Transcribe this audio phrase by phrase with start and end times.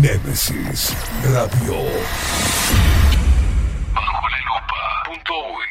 [0.00, 0.96] Nemesis
[1.30, 1.74] Radio.
[3.94, 4.80] Bajo la lupa.
[5.04, 5.68] Punto uy.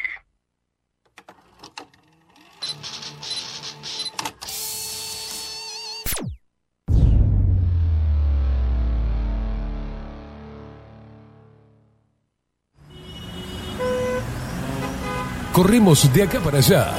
[15.52, 16.92] Corremos de acá para allá.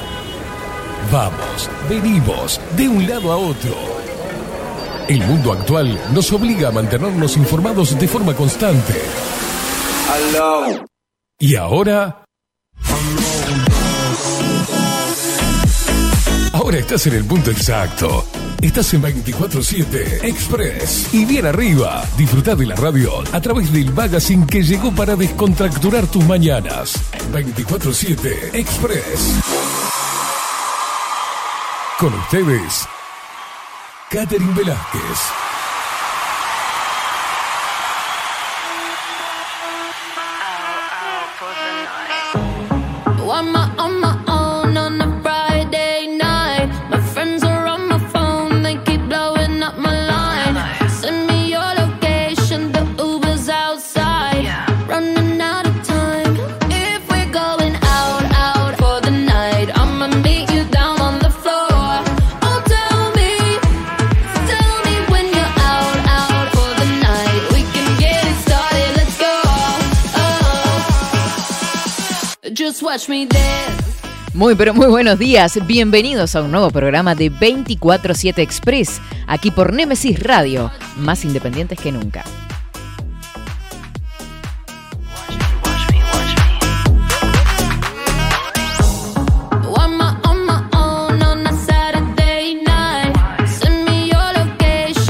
[1.10, 3.91] Vamos, venimos, de un lado a otro.
[5.08, 8.94] El mundo actual nos obliga a mantenernos informados de forma constante.
[11.38, 12.24] Y ahora...
[16.52, 18.24] Ahora estás en el punto exacto.
[18.60, 21.12] Estás en 24-7 Express.
[21.12, 26.06] Y bien arriba, disfruta de la radio a través del magazine que llegó para descontracturar
[26.06, 26.94] tus mañanas.
[27.32, 29.40] 24-7 Express.
[31.98, 32.86] Con ustedes,
[34.12, 35.51] Catherine Velázquez.
[72.72, 73.84] Just watch me dance.
[74.32, 79.74] Muy pero muy buenos días, bienvenidos a un nuevo programa de 24-7 Express, aquí por
[79.74, 82.24] Nemesis Radio, más independientes que nunca.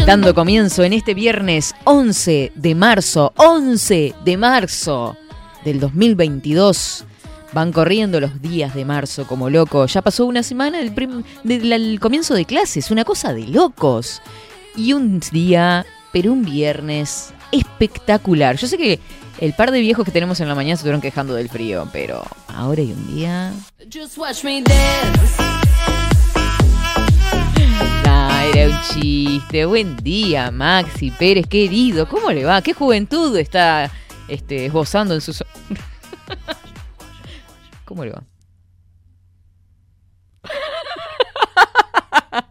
[0.04, 5.16] Dando comienzo en este viernes 11 de marzo, 11 de marzo
[5.64, 7.06] del 2022.
[7.52, 9.86] Van corriendo los días de marzo como loco.
[9.86, 14.22] Ya pasó una semana del, comienzo de clases, una cosa de locos.
[14.74, 18.56] Y un día, pero un viernes espectacular.
[18.56, 18.98] Yo sé que
[19.38, 22.22] el par de viejos que tenemos en la mañana se estuvieron quejando del frío, pero
[22.48, 23.52] ahora hay un día
[23.92, 25.42] Just watch me dance.
[28.06, 29.66] Ah, era un chiste.
[29.66, 32.08] Buen día, Maxi Pérez, querido.
[32.08, 32.62] ¿Cómo le va?
[32.62, 33.90] ¿Qué juventud está
[34.28, 35.44] este, esbozando en sus...
[37.92, 38.24] ¿Cómo le va?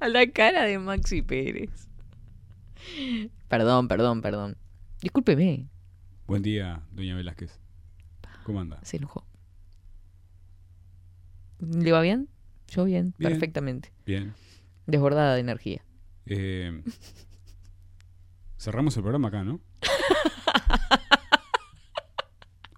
[0.08, 1.88] La cara de Maxi Pérez.
[3.48, 4.56] Perdón, perdón, perdón.
[5.02, 5.68] Discúlpeme,
[6.28, 7.60] Buen día, doña Velázquez.
[8.44, 8.80] ¿Cómo anda?
[8.84, 9.26] se enojó.
[11.58, 12.30] ¿Le va bien?
[12.68, 13.32] Yo bien, Bien.
[13.32, 13.92] perfectamente.
[14.06, 14.36] Bien.
[14.86, 15.84] Desbordada de energía.
[16.28, 16.84] Eh,
[18.60, 19.60] cerramos el programa acá, ¿no?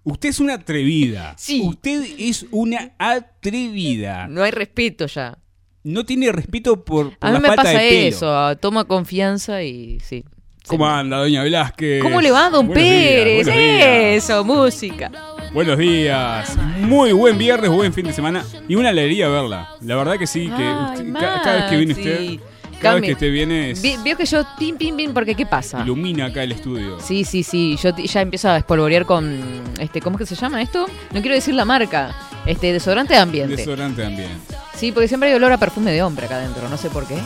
[0.04, 1.34] Usted es una atrevida.
[1.38, 1.62] Sí.
[1.64, 4.26] Usted es una atrevida.
[4.28, 5.38] No hay respeto ya.
[5.82, 9.62] No tiene respeto por, por A mí la me falta pasa de eso, toma confianza
[9.62, 10.24] y sí.
[10.66, 10.92] ¿Cómo Sí.
[10.94, 12.02] anda, doña Velázquez?
[12.02, 13.44] ¿Cómo le va, don Buenos días, Pérez?
[13.46, 13.86] buenos días.
[14.24, 15.10] Eso, música.
[15.52, 16.56] Buenos días.
[16.80, 18.42] Muy buen viernes, buen fin de semana.
[18.66, 19.68] Y una alegría verla.
[19.82, 22.08] La verdad que sí, que Ay, usted- ca- cada vez que viene Maxi.
[22.10, 22.46] usted,
[22.80, 25.46] cada vez que usted viene, es- Vi- Vio que yo, pim, pim, pim, porque ¿qué
[25.46, 25.80] pasa?
[25.82, 26.98] ilumina acá el estudio.
[27.00, 29.40] Sí, sí, sí, yo t- ya empiezo a espolvorear con,
[29.78, 30.86] este, ¿cómo es que se llama esto?
[31.12, 32.14] No quiero decir la marca,
[32.46, 33.56] este, desodorante de ambiente.
[33.56, 34.30] Desodorante también.
[34.76, 37.16] Sí, porque siempre hay olor a perfume de hombre acá adentro, no sé por qué.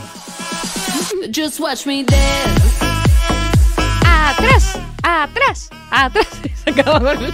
[1.35, 2.85] Just watch me dance.
[4.05, 4.77] ¡Atrás!
[5.03, 5.69] ¡Atrás!
[5.91, 6.27] ¡Atrás!
[6.63, 7.25] Se acaba con-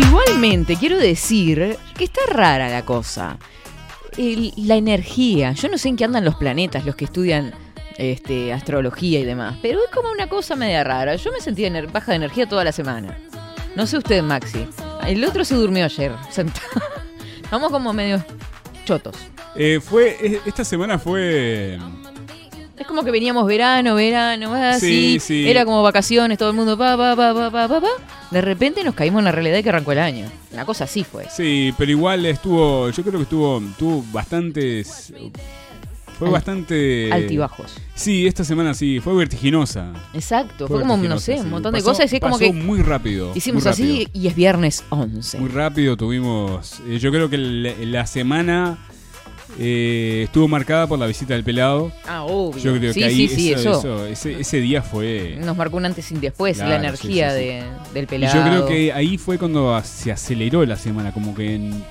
[0.00, 3.38] Igualmente, quiero decir que está rara la cosa.
[4.56, 5.52] La energía.
[5.52, 7.52] Yo no sé en qué andan los planetas, los que estudian
[7.96, 9.58] este, astrología y demás.
[9.60, 11.16] Pero es como una cosa media rara.
[11.16, 13.18] Yo me sentía baja de energía toda la semana.
[13.76, 14.66] No sé usted, Maxi.
[15.06, 16.82] El otro se durmió ayer, sentado.
[17.50, 18.24] Vamos como medio
[18.84, 19.16] chotos.
[19.54, 21.78] Eh, fue, esta semana fue.
[22.80, 25.20] Es como que veníamos verano, verano, así.
[25.20, 25.50] Sí, sí.
[25.50, 27.88] Era como vacaciones, todo el mundo pa, pa, pa, pa, pa, pa, pa.
[28.30, 30.26] De repente nos caímos en la realidad que arrancó el año.
[30.52, 31.26] Una cosa así fue.
[31.30, 32.88] Sí, pero igual estuvo.
[32.90, 33.62] Yo creo que estuvo.
[33.78, 35.12] Tuvo bastantes.
[36.18, 37.10] Fue bastante.
[37.12, 37.76] Altibajos.
[37.94, 39.92] Sí, esta semana sí, fue vertiginosa.
[40.14, 41.40] Exacto, fue, como, no sé, sí.
[41.40, 43.32] un montón de Pasó- cosas y es como pasó que muy rápido.
[43.34, 45.38] hicimos muy así y es viernes 11.
[45.38, 46.80] Muy rápido tuvimos.
[46.88, 48.78] eh, yo creo que la, la semana
[49.58, 51.92] eh, estuvo marcada por la visita del pelado.
[52.06, 52.62] ah, obvio.
[52.62, 55.36] Yo creo sí, que ahí sí, sí, eso- ese, ese día fue.
[55.40, 57.64] Nos marcó un antes y un después, la energía de-
[57.94, 58.34] del Y pelado.
[58.38, 61.82] yo creo que ahí fue cuando se aceleró la semana, como que en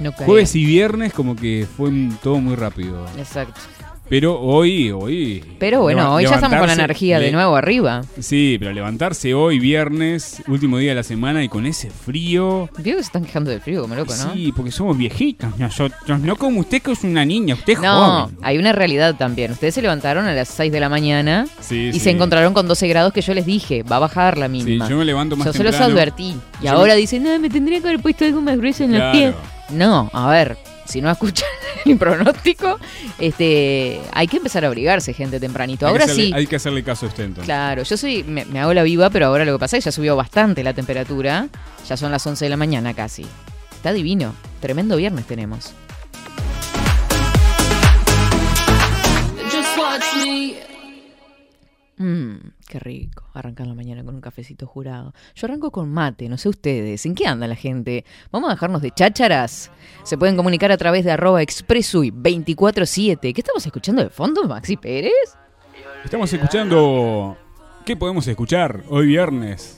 [0.00, 1.90] No jueves y viernes como que fue
[2.22, 3.06] todo muy rápido.
[3.16, 3.60] Exacto.
[4.08, 5.44] Pero hoy, hoy.
[5.58, 8.00] Pero bueno, hoy ya estamos con la energía de nuevo arriba.
[8.18, 12.70] Sí, pero levantarse hoy, viernes, último día de la semana y con ese frío.
[12.78, 14.32] Digo que se están quejando del frío como loco, ¿no?
[14.32, 16.20] Sí, porque somos viejitas nosotros.
[16.20, 18.38] No como usted que es una niña, usted es No, joven.
[18.42, 19.52] hay una realidad también.
[19.52, 22.00] Ustedes se levantaron a las 6 de la mañana Sí, y sí.
[22.00, 24.88] se encontraron con 12 grados que yo les dije, va a bajar la Sí, mínima.
[24.88, 26.34] yo me levanto más Yo se los advertí.
[26.62, 28.92] Y Yo ahora me- dicen, no, me tendría que haber puesto algo más grueso en
[28.92, 29.12] los Claro.
[29.18, 29.34] pies.
[29.70, 30.56] No, a ver,
[30.88, 31.48] si no escuchan
[31.84, 32.78] mi pronóstico,
[33.18, 35.86] este, hay que empezar a abrigarse, gente, tempranito.
[35.86, 36.32] Hay que Ahora hacerle- sí.
[36.34, 37.44] Hay que hacerle caso a usted entonces.
[37.44, 39.88] Claro, yo soy, me, me hago la viva, pero ahora lo que pasa es que
[39.88, 41.48] ya subió bastante la temperatura.
[41.88, 43.26] Ya son las 11 de la mañana casi.
[43.76, 44.34] Está divino.
[44.60, 45.72] Tremendo viernes tenemos.
[49.50, 50.54] Just watch me.
[51.98, 52.36] Mmm,
[52.68, 53.24] qué rico.
[53.34, 55.12] Arrancar la mañana con un cafecito jurado.
[55.34, 57.04] Yo arranco con mate, no sé ustedes.
[57.06, 58.04] ¿En qué anda la gente?
[58.30, 59.70] Vamos a dejarnos de chácharas.
[60.04, 63.18] Se pueden comunicar a través de arroba expresui 24-7.
[63.20, 65.36] ¿Qué estamos escuchando de fondo, Maxi Pérez?
[66.04, 67.36] Estamos escuchando.
[67.84, 69.77] ¿Qué podemos escuchar hoy viernes?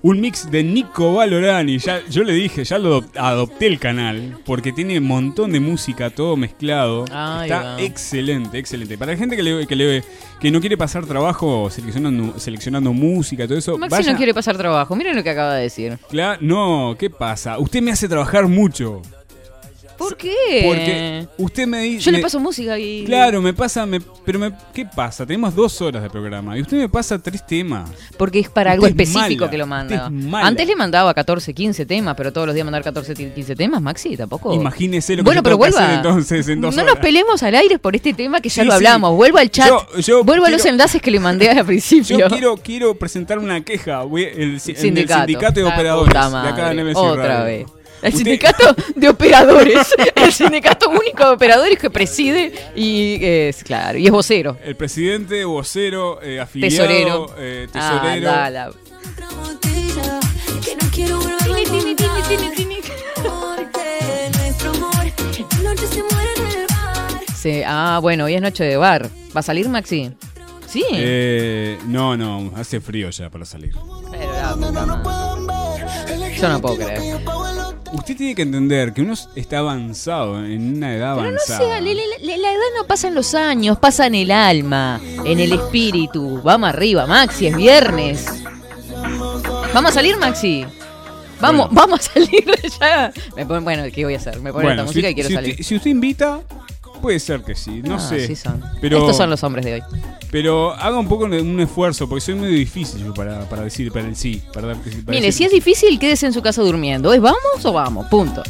[0.00, 1.78] Un mix de Nico Valorani.
[1.78, 4.38] Ya, yo le dije, ya lo adop- adopté el canal.
[4.46, 7.04] Porque tiene un montón de música, todo mezclado.
[7.42, 8.96] Está excelente, excelente.
[8.96, 10.04] Para la gente que, le, que, le-
[10.40, 13.76] que no quiere pasar trabajo seleccionando, seleccionando música, todo eso.
[13.76, 14.94] Maxi vaya- no quiere pasar trabajo.
[14.94, 15.98] Miren lo que acaba de decir.
[16.10, 17.58] Cla- no, ¿qué pasa?
[17.58, 19.02] Usted me hace trabajar mucho.
[19.98, 20.62] ¿Por qué?
[20.64, 22.04] Porque usted me dice.
[22.04, 23.04] Yo le paso música y...
[23.04, 25.26] Claro, me pasa, me- pero me, ¿qué pasa?
[25.26, 27.90] Tenemos dos horas de programa y usted me pasa tres temas.
[28.16, 30.10] Porque es para algo Usted es específico mala, que lo manda.
[30.46, 34.16] Antes le mandaba 14, 15 temas, pero todos los días mandar 14, 15 temas, Maxi,
[34.16, 34.52] tampoco.
[34.54, 35.84] Imagínese lo que bueno, yo pero que vuelva.
[35.84, 36.94] hacer entonces en dos no horas.
[36.94, 38.76] nos peleemos al aire por este tema que ya Sí, lo sí.
[38.76, 39.14] hablamos.
[39.16, 39.68] Vuelva al chat.
[39.68, 42.18] Yo- yo vuelva a los enlaces que le mandé al principio.
[42.18, 44.02] Yo quiero, quiero presentar una queja.
[44.04, 45.20] Voy, el, sindicato.
[45.26, 46.18] sindicato de operadores de
[46.48, 47.44] acá de Otra Radio.
[47.44, 47.77] vez.
[48.02, 49.94] El Usted- sindicato de operadores.
[50.14, 54.56] el sindicato único de operadores que preside y es, claro, y es vocero.
[54.64, 57.34] El presidente, vocero, eh, afiliado, Tesorero.
[57.38, 58.26] eh, Ah, tesorero.
[58.30, 58.68] la, la.
[58.68, 60.20] otra botella
[60.64, 62.28] que no quiero volver a Tini, tini, tini, encontrar.
[62.28, 62.76] tini, tini.
[63.16, 65.04] Porque nuestro amor
[65.62, 67.22] la noche se muere en el bar.
[67.36, 69.08] Sí, ah, bueno, hoy es noche de bar.
[69.36, 70.12] ¿Va a salir Maxi?
[70.68, 70.84] Sí.
[70.92, 73.74] Eh, no, no, hace frío ya para salir.
[74.10, 76.36] Pero la puta madre.
[76.38, 77.24] Yo no puedo creer.
[77.92, 81.58] Usted tiene que entender que uno está avanzado, en una edad Pero no avanzada.
[81.58, 85.00] sea, le- le- le- la edad no pasa en los años, pasa en el alma,
[85.24, 86.40] en el espíritu.
[86.42, 88.26] Vamos arriba, Maxi, es viernes.
[89.72, 90.64] ¿Vamos a salir, Maxi?
[91.40, 91.80] Vamos, Bueno.
[91.80, 92.44] vamos a salir
[92.80, 93.12] ya.
[93.36, 94.40] Me bueno, ¿qué voy a hacer?
[94.40, 95.50] Me ponen esta Bueno, música si, y quiero si salir.
[95.52, 96.40] usted, si usted invita,
[97.00, 98.26] puede ser que sí, no Ah, sé.
[98.26, 98.62] sí son.
[98.80, 99.82] Pero, Estos son los hombres de hoy.
[100.30, 104.06] pero haga un poco un esfuerzo, porque soy medio difícil yo para, para decir para
[104.06, 104.42] el sí.
[104.52, 107.12] Para, para Mire, decir si es difícil, quédese en su casa durmiendo.
[107.12, 108.06] ¿Es vamos o vamos?
[108.08, 108.42] Punto.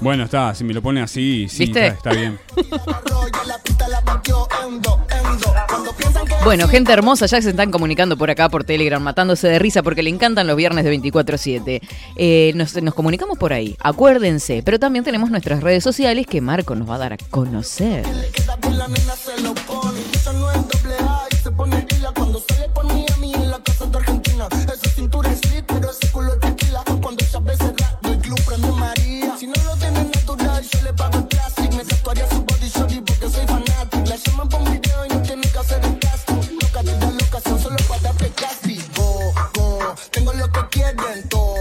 [0.00, 1.86] Bueno, está, si me lo pone así, sí, ¿Viste?
[1.88, 2.38] Está, está bien.
[6.44, 10.02] Bueno, gente hermosa, ya se están comunicando por acá por Telegram, matándose de risa porque
[10.02, 11.80] le encantan los viernes de 24-7.
[12.16, 16.74] Eh, nos, nos comunicamos por ahí, acuérdense, pero también tenemos nuestras redes sociales que Marco
[16.74, 18.04] nos va a dar a conocer.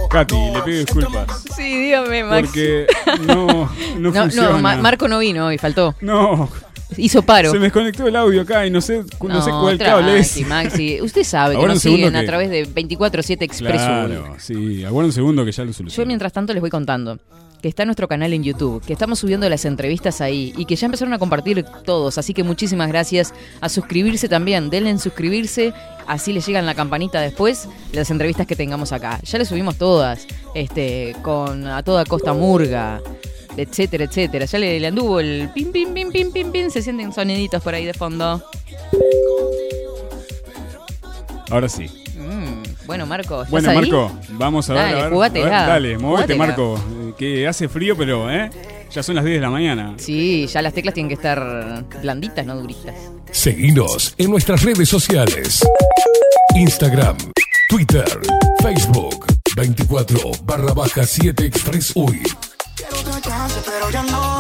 [0.10, 1.44] Katy, le pido disculpas.
[1.56, 2.48] Sí, dígame, Max.
[2.48, 2.88] Porque
[3.28, 4.50] no, no, No, funciona.
[4.50, 5.96] no, Ma- Marco no vino hoy, faltó.
[6.02, 6.50] No,
[6.98, 7.52] Hizo paro.
[7.52, 10.46] se me desconectó el audio acá y no sé, no, sé cuál cable es.
[10.48, 11.00] Maxi.
[11.04, 14.36] Usted sabe que Ahora un nos segundo siguen a que- través de 24-7 Express Claro,
[14.40, 14.84] sí.
[14.84, 16.08] Aguarda un segundo que ya lo Yo soluciono.
[16.08, 17.20] mientras tanto les voy contando
[17.62, 20.86] que está nuestro canal en YouTube, que estamos subiendo las entrevistas ahí y que ya
[20.86, 25.74] empezaron a compartir todos, así que muchísimas gracias a suscribirse también, denle en suscribirse,
[26.08, 29.20] así les llegan la campanita después las entrevistas que tengamos acá.
[29.24, 33.02] Ya les subimos todas, este, con a toda costa murga,
[33.58, 34.46] etcétera, etcétera.
[34.46, 37.74] Ya le, le anduvo el pim pim pim pim pim pim, se sienten soniditos por
[37.74, 38.44] ahí de fondo.
[41.50, 41.90] Ahora sí.
[42.16, 43.76] Mm, bueno, Marco, ¿estás Bueno, ahí?
[43.78, 44.82] Marco, vamos a ver.
[44.82, 46.34] Dale, a ver, jugátela, a ver, dale, movete.
[46.34, 47.14] Marco.
[47.20, 48.50] Que hace frío, pero, ¿eh?
[48.92, 49.94] Ya son las 10 de la mañana.
[49.98, 52.96] Sí, ya las teclas tienen que estar blanditas, no duritas.
[53.30, 55.64] Seguinos en nuestras redes sociales.
[56.56, 57.16] Instagram,
[57.70, 58.08] Twitter,
[58.64, 59.24] Facebook,
[59.56, 62.24] 24 barra baja 7 Express UI.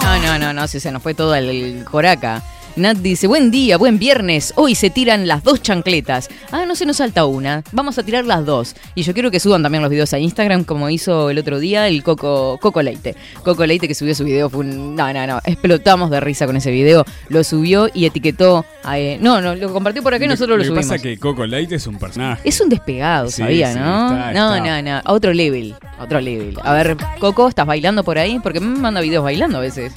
[0.01, 2.41] No, no, no, no, si se nos fue todo el, el coraca.
[2.75, 4.53] Nat dice, buen día, buen viernes.
[4.55, 6.29] Hoy se tiran las dos chancletas.
[6.51, 7.61] Ah, no se nos salta una.
[7.73, 8.73] Vamos a tirar las dos.
[8.95, 11.87] Y yo quiero que suban también los videos a Instagram, como hizo el otro día
[11.89, 13.15] el Coco, Coco Leite.
[13.43, 14.95] Coco Leite que subió su video fue un...
[14.95, 15.41] No, no, no.
[15.43, 17.03] Explotamos de risa con ese video.
[17.27, 18.97] Lo subió y etiquetó a...
[18.97, 20.85] eh, no, no, lo compartió por acá y nosotros lo, que subimos.
[20.87, 22.41] pasa que Coco Light es un personaje.
[22.47, 24.07] Es un despegado, Sí, sabía, sí, ¿no?
[24.07, 24.81] está- no, está.
[24.81, 25.01] no, no.
[25.03, 25.75] A otro level.
[25.97, 26.57] a Otro level.
[26.63, 28.39] A ver, Coco, ¿estás bailando por ahí?
[28.39, 29.91] Porque me manda videos bailando a veces.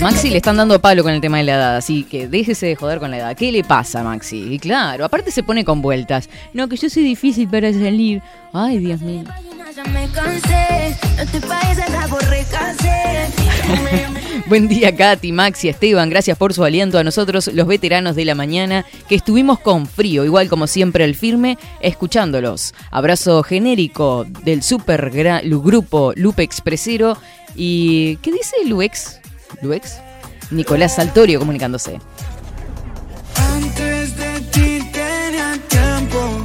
[0.00, 2.74] Maxi le están dando palo con el tema de la edad, así que déjese de
[2.74, 3.36] joder con la edad.
[3.36, 4.54] ¿Qué le pasa, Maxi?
[4.54, 6.30] Y claro, aparte se pone con vueltas.
[6.54, 8.22] No, que yo soy difícil para salir.
[8.54, 9.24] Ay, Dios mío.
[14.46, 16.10] Buen día, Katy, Maxi, Esteban.
[16.10, 20.24] Gracias por su aliento a nosotros, los veteranos de la mañana, que estuvimos con frío,
[20.24, 22.74] igual como siempre al firme, escuchándolos.
[22.90, 27.16] Abrazo genérico del super grupo Lupe Expresero.
[27.62, 29.20] ¿Y qué dice Luex?
[29.60, 29.98] ¿Luex?
[30.50, 32.00] Nicolás Saltorio comunicándose.
[33.36, 36.40] Antes de ti tenía tiempo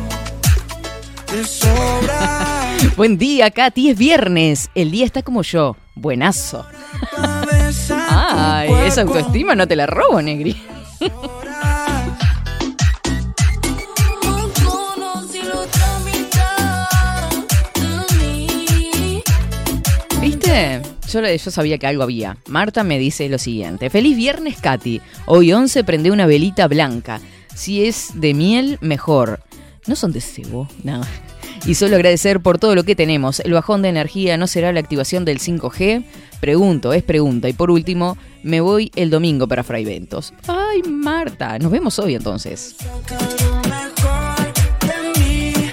[1.32, 2.76] de sobra.
[2.98, 4.70] Buen día, Katy, es viernes.
[4.76, 5.78] El día está como yo.
[5.96, 6.66] Buenazo.
[7.88, 10.62] Ay, esa autoestima no te la robo, Negri.
[20.20, 20.82] ¿Viste?
[21.12, 22.38] Yo, yo sabía que algo había.
[22.48, 23.90] Marta me dice lo siguiente.
[23.90, 25.02] Feliz viernes, Katy.
[25.26, 27.22] Hoy 11 prende una velita blanca.
[27.54, 29.42] Si es de miel, mejor.
[29.88, 31.08] No son de cebo, nada.
[31.66, 33.40] Y solo agradecer por todo lo que tenemos.
[33.40, 36.04] El bajón de energía no será la activación del 5G.
[36.40, 37.50] Pregunto, es pregunta.
[37.50, 40.34] Y por último, me voy el domingo para Fraiventos.
[40.48, 41.58] Ay, Marta.
[41.60, 42.76] Nos vemos hoy entonces.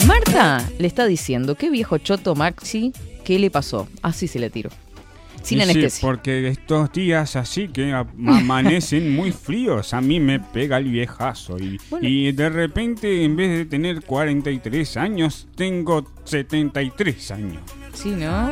[0.06, 2.92] Marta le está diciendo, qué viejo choto Maxi,
[3.24, 3.88] ¿qué le pasó?
[4.02, 4.70] Así se le tiró.
[5.42, 10.78] Sin Y sí, porque estos días así que amanecen muy fríos, a mí me pega
[10.78, 11.58] el viejazo.
[11.58, 12.08] Y, Bueno.
[12.08, 17.62] y de repente, en vez de tener 43 años, tengo 73 años.
[17.94, 18.34] Sí, ¿no?
[18.34, 18.50] A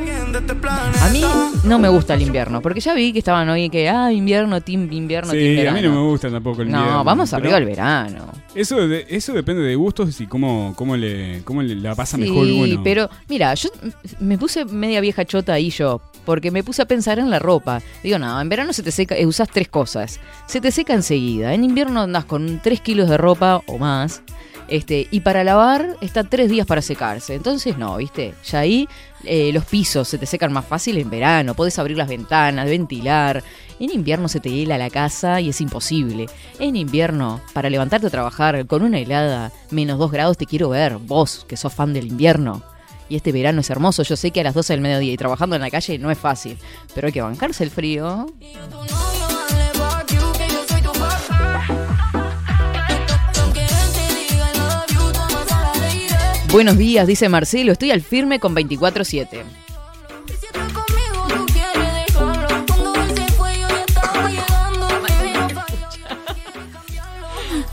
[1.11, 1.21] mí
[1.63, 4.87] no me gusta el invierno, porque ya vi que estaban hoy que, ah, invierno, team
[4.91, 7.03] invierno, team Sí, a mí no me gusta tampoco el No, invierno.
[7.03, 8.31] vamos pero arriba al verano.
[8.55, 12.45] Eso, de- eso depende de gustos y cómo, cómo, le, cómo le la pasa mejor
[12.45, 12.81] Sí, uno.
[12.83, 13.69] pero mira, yo
[14.19, 17.81] me puse media vieja chota ahí yo, porque me puse a pensar en la ropa.
[18.03, 20.19] Digo, no, en verano se te seca, eh, usas tres cosas.
[20.45, 21.53] Se te seca enseguida.
[21.53, 24.21] En invierno andas con tres kilos de ropa o más.
[24.71, 27.35] Este, y para lavar está tres días para secarse.
[27.35, 28.33] Entonces no, ¿viste?
[28.45, 28.87] Ya ahí
[29.25, 31.55] eh, los pisos se te secan más fácil en verano.
[31.55, 33.43] Podés abrir las ventanas, ventilar.
[33.81, 36.27] En invierno se te hiela la casa y es imposible.
[36.57, 40.99] En invierno, para levantarte a trabajar con una helada, menos dos grados, te quiero ver.
[40.99, 42.63] Vos, que sos fan del invierno.
[43.09, 44.03] Y este verano es hermoso.
[44.03, 46.17] Yo sé que a las 12 del mediodía y trabajando en la calle no es
[46.17, 46.57] fácil.
[46.95, 48.27] Pero hay que bancarse el frío.
[56.51, 57.71] Buenos días, dice Marcelo.
[57.71, 59.43] Estoy al firme con 24-7.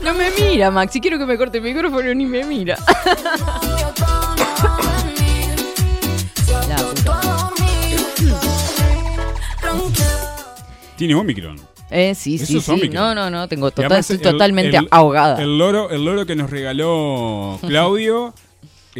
[0.01, 0.99] No me mira, Maxi.
[1.01, 2.77] Quiero que me corte el micrófono ni me mira.
[10.97, 11.59] Tiene Omicron.
[11.91, 12.89] Eh, sí, Eso sí.
[12.89, 13.47] No, no, no.
[13.47, 15.41] Tengo total, estoy el- totalmente el- ahogada.
[15.41, 18.33] El loro, el loro que nos regaló Claudio,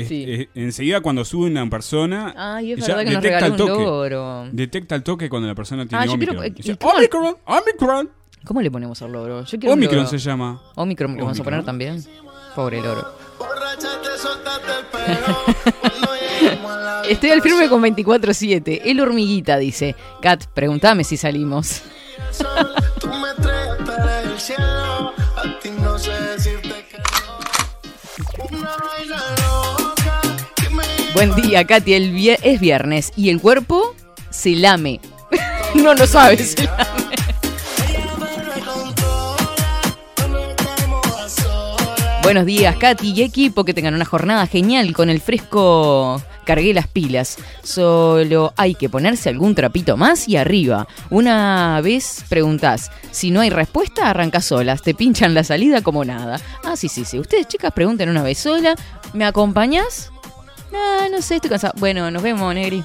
[0.01, 0.25] es- Sí.
[0.27, 3.57] es- enseguida cuando sube una persona, Ay, es ya verdad que nos detecta el un
[3.57, 4.49] toque.
[4.55, 6.45] Detecta el toque cuando la persona tiene Ah, yo Omicron.
[6.45, 8.09] ¿y Dice, cómo- Omicron, Omicron.
[8.45, 9.43] ¿Cómo le ponemos al loro?
[9.43, 10.61] Yo quiero Omicron se llama.
[10.75, 12.03] Omicron le vamos a poner también.
[12.55, 13.13] Pobre loro.
[17.09, 18.81] Estoy al firme con 24-7.
[18.85, 19.95] El hormiguita dice.
[20.21, 21.81] Kat, pregúntame si salimos.
[31.13, 31.93] Buen día, Katy.
[31.93, 33.95] El vie- es viernes y el cuerpo
[34.29, 34.99] se lame.
[35.75, 36.55] no lo sabes.
[42.21, 43.65] Buenos días, Katy y equipo.
[43.65, 46.21] Que tengan una jornada genial con el fresco.
[46.45, 47.37] Cargué las pilas.
[47.63, 50.87] Solo hay que ponerse algún trapito más y arriba.
[51.09, 52.91] Una vez preguntás.
[53.11, 54.81] Si no hay respuesta, arranca solas.
[54.83, 56.39] Te pinchan la salida como nada.
[56.63, 57.17] Ah, sí, sí, sí.
[57.19, 58.75] Ustedes, chicas, pregunten una vez sola.
[59.13, 60.11] ¿Me acompañás?
[60.71, 61.73] No, no sé, estoy cansada.
[61.77, 62.83] Bueno, nos vemos, Negri.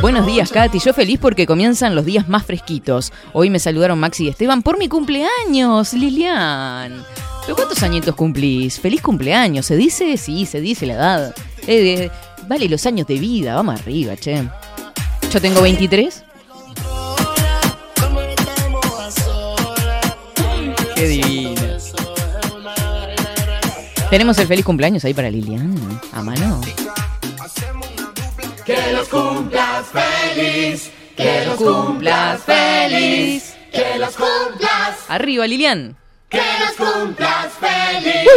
[0.00, 0.78] Buenos días, Katy.
[0.78, 3.12] Yo feliz porque comienzan los días más fresquitos.
[3.32, 7.04] Hoy me saludaron Maxi y Esteban por mi cumpleaños, Lilian.
[7.42, 8.78] ¿Pero cuántos añitos cumplís?
[8.78, 10.16] Feliz cumpleaños, ¿se dice?
[10.16, 11.34] Sí, se dice la edad.
[11.66, 12.10] Eh, eh,
[12.46, 14.44] vale los años de vida, vamos arriba, che.
[15.32, 16.24] Yo tengo 23.
[20.98, 21.54] Qué.
[24.10, 26.00] Tenemos el feliz cumpleaños ahí para Lilian.
[26.12, 26.60] A mano.
[28.64, 30.90] Que los cumplas feliz.
[31.16, 33.54] Que los cumplas feliz.
[33.70, 34.96] Que los cumplas.
[35.08, 35.96] Arriba, Lilian.
[36.28, 38.28] Que los cumplas feliz.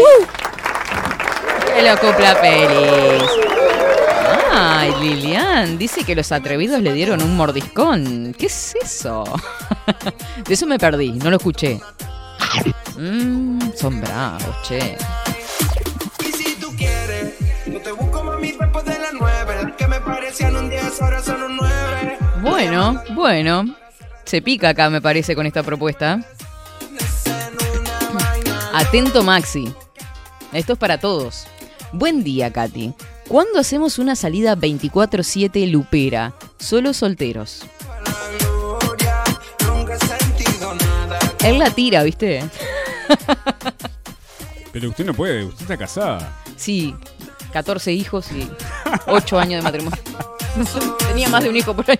[1.73, 3.23] Que los cumpla feliz.
[4.53, 8.35] Ay, Lilian, dice que los atrevidos le dieron un mordiscón.
[8.37, 9.23] ¿Qué es eso?
[10.47, 11.79] De eso me perdí, no lo escuché.
[12.97, 14.97] Mmm, son bravos, che.
[16.19, 17.33] Y si tú quieres,
[17.67, 19.73] no te busco mami después de las nueve.
[19.77, 22.17] Que me parecían un 10, ahora son un 9.
[22.41, 23.75] Bueno, bueno.
[24.25, 26.23] Se pica acá, me parece, con esta propuesta.
[28.73, 29.73] Atento, Maxi.
[30.53, 31.45] Esto es para todos.
[31.91, 32.93] Buen día, Katy.
[33.27, 36.33] ¿Cuándo hacemos una salida 24-7 lupera?
[36.57, 37.63] Solo solteros.
[41.43, 42.43] Él la tira, ¿viste?
[44.71, 46.41] Pero usted no puede, usted está casada.
[46.55, 46.95] Sí,
[47.51, 48.49] 14 hijos y
[49.07, 49.99] 8 años de matrimonio.
[51.07, 51.99] Tenía más de un hijo por ahí.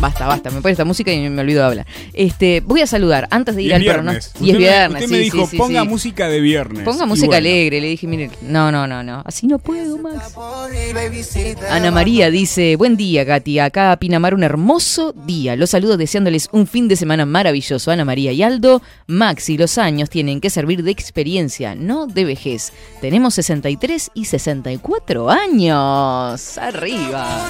[0.00, 0.50] Basta, basta.
[0.50, 1.86] Me pone esta música y me olvido de hablar.
[2.12, 4.32] Este, voy a saludar antes de ir Y al viernes.
[4.40, 5.04] Y es viernes.
[5.04, 5.88] Usted me sí, dijo, sí, sí, ponga sí.
[5.88, 6.84] música de viernes.
[6.84, 7.38] Ponga música bueno.
[7.38, 7.80] alegre.
[7.80, 9.22] Le dije, mire, no, no, no, no.
[9.24, 11.66] Así no puedo, babysitter.
[11.70, 13.58] Ana María dice, buen día, Katy.
[13.58, 15.56] Acá a Pinamar un hermoso día.
[15.56, 17.90] Los saludo deseándoles un fin de semana maravilloso.
[17.90, 22.72] Ana María y Aldo, Maxi, los años tienen que servir de experiencia, no de vejez.
[23.00, 26.58] Tenemos 63 y 64 años.
[26.58, 27.46] Arriba.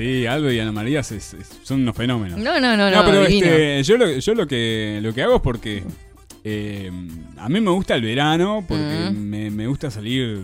[0.00, 2.38] Sí, Aldo y Ana María se- se- son unos fenómenos.
[2.38, 3.04] No, no, no, no.
[3.04, 3.46] pero divino.
[3.46, 5.82] este, yo, lo, yo lo que lo que hago es porque
[6.44, 6.90] eh,
[7.36, 9.16] a mí me gusta el verano, porque Mm.
[9.28, 10.38] me, me gusta salir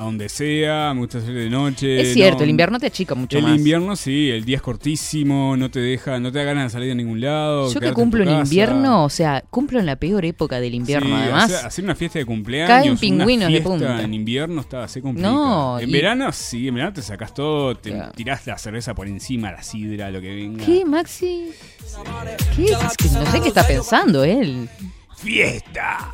[0.00, 2.00] a donde sea, me gusta salir de noche.
[2.00, 3.56] es cierto, no- el invierno te achica mucho el más.
[3.58, 6.92] invierno sí, el día es cortísimo, no te deja, no te da ganas de salir
[6.92, 7.70] a ningún lado.
[7.70, 11.08] Yo que en cumplo en invierno, o sea, cumplo en la peor época del invierno,
[11.16, 11.44] Sí, además.
[11.52, 14.02] hacer, hacer una fiesta de cumpleaños, Caen una pingüinos de punta.
[14.02, 15.34] en invierno está así complicado.
[15.34, 18.12] No, en y- verano sí, en verano te sacas todo, te Claro.
[18.12, 20.64] tirás la cerveza por encima, la sidra, lo que venga.
[20.64, 21.50] ¿Qué, Maxi?
[22.56, 22.64] ¿Qué?
[22.64, 24.66] Es que no sé qué está pensando él.
[25.22, 26.10] ¡Fiesta!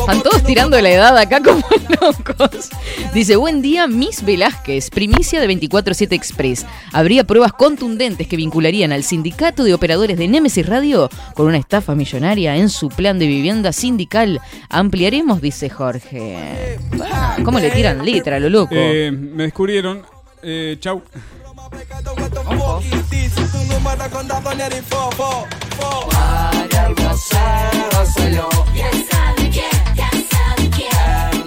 [0.00, 1.64] Están todos tirando la edad acá como
[2.00, 2.68] locos.
[3.14, 6.66] Dice, buen día, Miss Velázquez, primicia de 24-7 Express.
[6.92, 11.94] Habría pruebas contundentes que vincularían al sindicato de operadores de Nemesis Radio con una estafa
[11.94, 14.38] millonaria en su plan de vivienda sindical.
[14.68, 16.78] Ampliaremos, dice Jorge.
[17.10, 18.74] Ah, ¿Cómo le tiran letra a lo loco?
[18.74, 20.02] Eh, me descubrieron.
[20.42, 21.02] Eh, chau.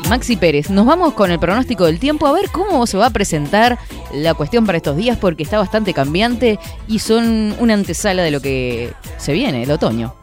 [0.10, 3.10] Maxi Pérez, nos vamos con el pronóstico del tiempo a ver cómo se va a
[3.10, 3.80] presentar
[4.14, 8.40] la cuestión para estos días porque está bastante cambiante y son una antesala de lo
[8.40, 10.16] que se viene, el otoño.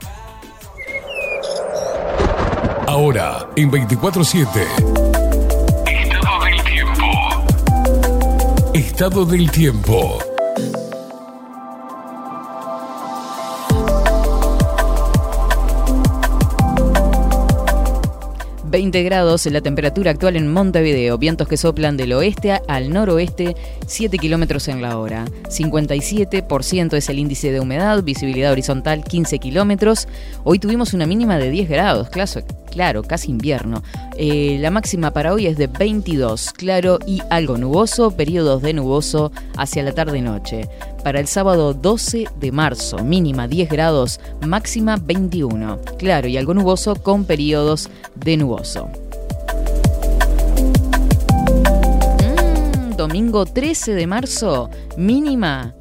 [2.86, 5.01] Ahora, en 24-7.
[8.74, 10.18] Estado del tiempo.
[18.72, 23.54] 20 grados la temperatura actual en Montevideo, vientos que soplan del oeste al noroeste,
[23.86, 25.26] 7 kilómetros en la hora.
[25.50, 30.08] 57% es el índice de humedad, visibilidad horizontal 15 kilómetros.
[30.44, 32.30] Hoy tuvimos una mínima de 10 grados, claro,
[32.70, 33.82] claro casi invierno.
[34.16, 39.32] Eh, la máxima para hoy es de 22, claro y algo nuboso, periodos de nuboso
[39.56, 40.68] hacia la tarde-noche.
[41.02, 45.80] Para el sábado 12 de marzo, mínima 10 grados, máxima 21.
[45.98, 48.90] Claro y algo nuboso con periodos de nuboso.
[52.20, 55.74] Mm, domingo 13 de marzo, mínima,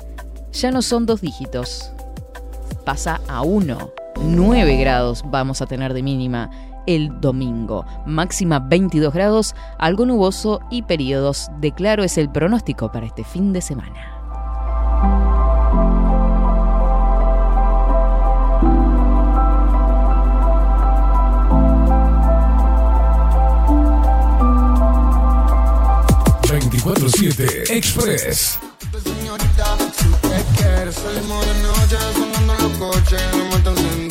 [0.53, 1.91] ya no son dos dígitos.
[2.85, 3.91] Pasa a 1.
[4.23, 6.49] 9 grados vamos a tener de mínima
[6.87, 7.85] el domingo.
[8.05, 13.53] Máxima 22 grados, algo nuboso y periodos de claro es el pronóstico para este fin
[13.53, 14.21] de semana.
[27.69, 28.59] Express.
[29.03, 34.10] Señorita, si usted quiere, salimos de noche sonando los coches, me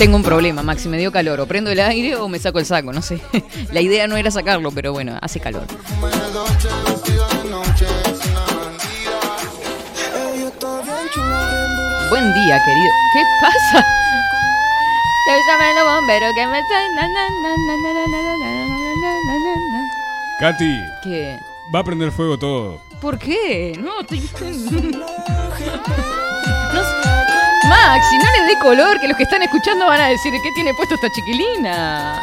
[0.00, 1.40] Tengo un problema, Maxi, me dio calor.
[1.40, 3.20] O prendo el aire o me saco el saco, no sé.
[3.70, 5.66] La idea no era sacarlo, pero bueno, hace calor.
[12.08, 12.90] Buen día, querido.
[13.12, 13.86] ¿Qué pasa?
[16.34, 16.62] que me
[20.40, 20.80] Katy.
[21.02, 21.38] ¿Qué?
[21.74, 22.80] Va a prender fuego todo.
[23.02, 23.78] ¿Por qué?
[23.78, 24.20] No, estoy...
[26.72, 27.09] no sé.
[27.70, 30.74] Maxi, no le dé color, que los que están escuchando van a decir, ¿qué tiene
[30.74, 32.20] puesto esta chiquilina?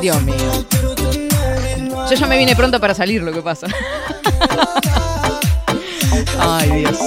[0.00, 0.64] Dios mío.
[2.08, 3.66] Yo ya me vine pronta para salir, lo que pasa.
[6.38, 6.98] Ay, Dios.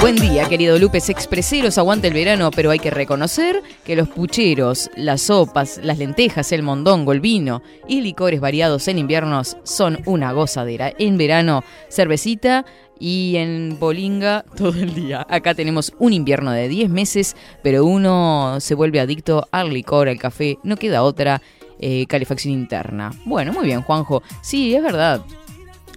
[0.00, 1.76] Buen día, querido Lupes Expreseros.
[1.76, 6.62] Aguanta el verano, pero hay que reconocer que los pucheros, las sopas, las lentejas, el
[6.62, 10.90] mondongo, el vino y licores variados en inviernos son una gozadera.
[10.98, 12.64] En verano, cervecita
[13.00, 15.26] y en Bolinga todo el día.
[15.28, 20.18] Acá tenemos un invierno de 10 meses, pero uno se vuelve adicto al licor, al
[20.18, 20.58] café.
[20.62, 21.42] No queda otra
[21.80, 23.10] eh, calefacción interna.
[23.24, 24.22] Bueno, muy bien, Juanjo.
[24.42, 25.22] Sí, es verdad.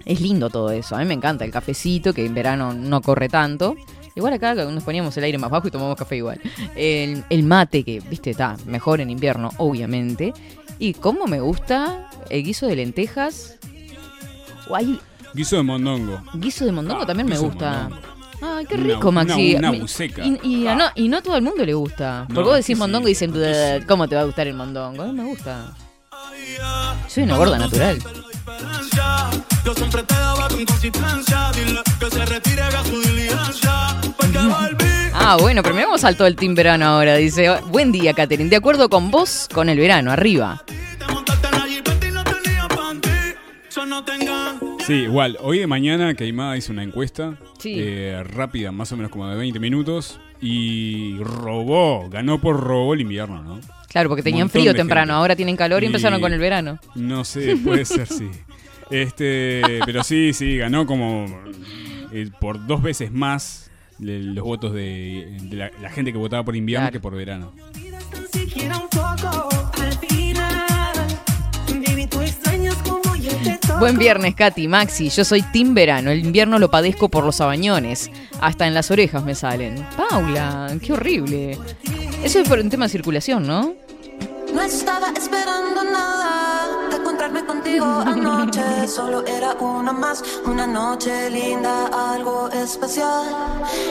[0.05, 0.95] Es lindo todo eso.
[0.95, 3.75] A mí me encanta el cafecito, que en verano no corre tanto.
[4.15, 6.39] Igual acá nos poníamos el aire más bajo y tomamos café igual.
[6.75, 10.33] El, el mate, que, viste, está mejor en invierno, obviamente.
[10.79, 13.57] Y cómo me gusta el guiso de lentejas.
[14.69, 14.99] O hay
[15.33, 16.21] Guiso de mondongo.
[16.35, 17.89] guiso de mondongo Ah, también me gusta.
[18.41, 19.55] Ay, qué Una- rico, una- Maxi.
[19.55, 20.23] una buceca.
[20.25, 20.75] Y, Ah.
[20.75, 22.25] no, y no a todo el mundo le gusta.
[22.27, 23.87] Porque No, vos decís sí, mondongo y dicen, riquísimo.
[23.87, 25.03] ¿cómo te va a gustar el mondongo?
[25.03, 25.73] A mí me gusta.
[27.07, 27.99] Soy una gorda natural.
[29.65, 31.51] Yo siempre te daba con consistencia.
[31.55, 34.01] Dile que se retire, haga su diligencia.
[34.17, 34.85] Porque volví.
[35.13, 37.15] Ah, bueno, pero miramos al todo el team verano ahora.
[37.15, 38.49] Dice, buen día, Catherine.
[38.49, 40.61] De acuerdo con vos, con el verano, arriba.
[40.99, 41.23] No.
[43.75, 44.32] Yo no tengan.
[44.85, 47.75] Sí, igual, hoy de mañana Caimada hizo una encuesta Sí.
[47.77, 53.01] eh, rápida, más o menos como de 20 minutos, y robó, ganó por robo el
[53.01, 53.59] invierno, ¿no?
[53.87, 55.17] Claro, porque tenían Montón frío temprano, gente.
[55.19, 56.79] ahora tienen calor y, Y- empezaron con el verano.
[56.95, 58.29] No sé, puede ser, sí.
[58.89, 61.25] Este, pero sí, sí, ganó como
[62.11, 66.55] eh, por dos veces más los votos de, de la, la gente que votaba por
[66.55, 66.91] invierno Claro.
[66.93, 67.53] que por verano.
[73.79, 75.09] Buen viernes, Katy, Maxi.
[75.09, 76.11] Yo soy team verano.
[76.11, 78.11] El invierno lo padezco por los sabañones.
[78.39, 79.75] Hasta en las orejas me salen.
[80.09, 81.57] Paula, qué horrible.
[82.23, 83.75] Eso es por un tema de circulación, ¿no?
[84.53, 88.87] No estaba esperando nada de encontrarme contigo anoche.
[88.87, 93.25] Solo era una más, una noche linda, algo especial.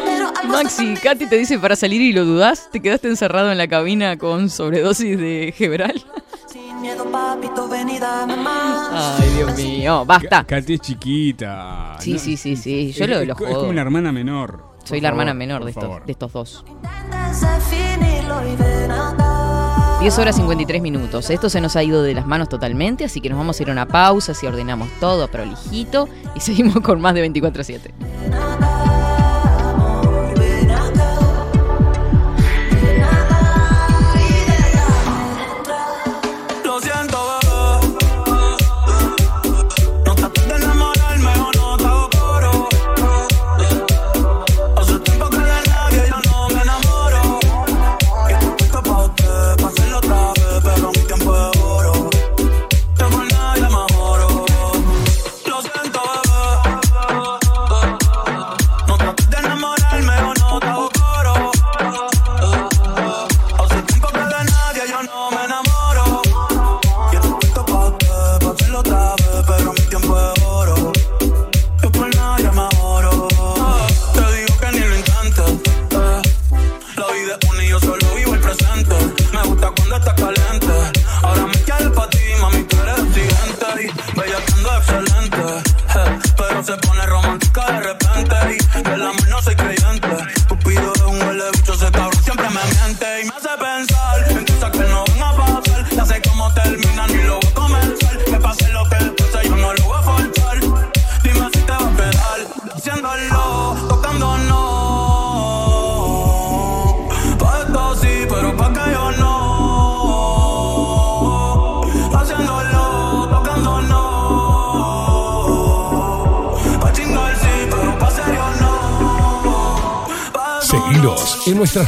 [0.05, 2.69] Pero algo Maxi, Katy te dice para salir y lo dudás.
[2.71, 6.05] ¿Te quedaste encerrado en la cabina con sobredosis de Gebral?
[6.47, 9.21] sin miedo, papito, ven y dame más.
[9.21, 10.05] Ay, Dios mío.
[10.05, 10.29] Basta.
[10.29, 11.97] Ka- Katy es chiquita.
[12.01, 12.93] Sí, sí, sí, sí.
[12.93, 13.61] Yo es, lo, lo co- es jodo.
[13.61, 14.73] como una hermana menor.
[14.85, 16.05] Soy Por la hermana menor de estos, favor.
[16.05, 16.65] de estos dos.
[16.69, 19.52] Intentes definirlo y ven acá.
[20.03, 21.31] 10 horas 53 minutos.
[21.31, 23.69] Esto se nos ha ido de las manos totalmente, así que nos vamos a ir
[23.69, 27.93] a una pausa, si ordenamos todo prolijito y seguimos con más de 24-7.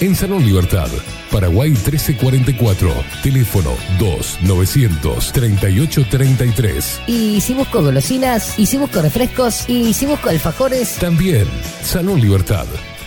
[0.00, 0.88] en Salón Libertad.
[1.30, 2.92] Paraguay 1344.
[3.22, 7.00] Teléfono 2 900 3833.
[7.06, 8.58] Y si busco golosinas.
[8.58, 9.68] Y si busco refrescos.
[9.68, 10.96] Y si busco alfajores.
[10.98, 11.46] También
[11.82, 12.66] Salón Libertad.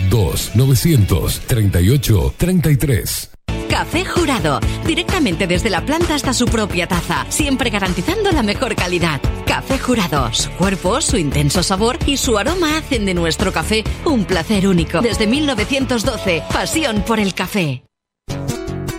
[0.09, 3.29] 2 900 38 33.
[3.69, 9.21] Café Jurado, directamente desde la planta hasta su propia taza, siempre garantizando la mejor calidad.
[9.47, 14.25] Café Jurado, su cuerpo, su intenso sabor y su aroma hacen de nuestro café un
[14.25, 15.01] placer único.
[15.01, 17.83] Desde 1912, pasión por el café.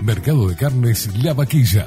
[0.03, 1.87] Mercado de Carnes La Vaquilla.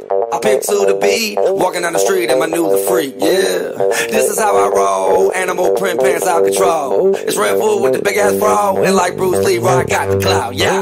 [0.33, 3.75] I pick to the beat, walking down the street and my new the freak, yeah.
[4.09, 7.15] This is how I roll, animal print pants out control.
[7.15, 10.19] It's Red Bull with the big ass bra, and like Bruce Lee, I got the
[10.19, 10.81] clout, yeah.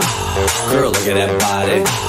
[0.72, 2.09] Girl, look at that body.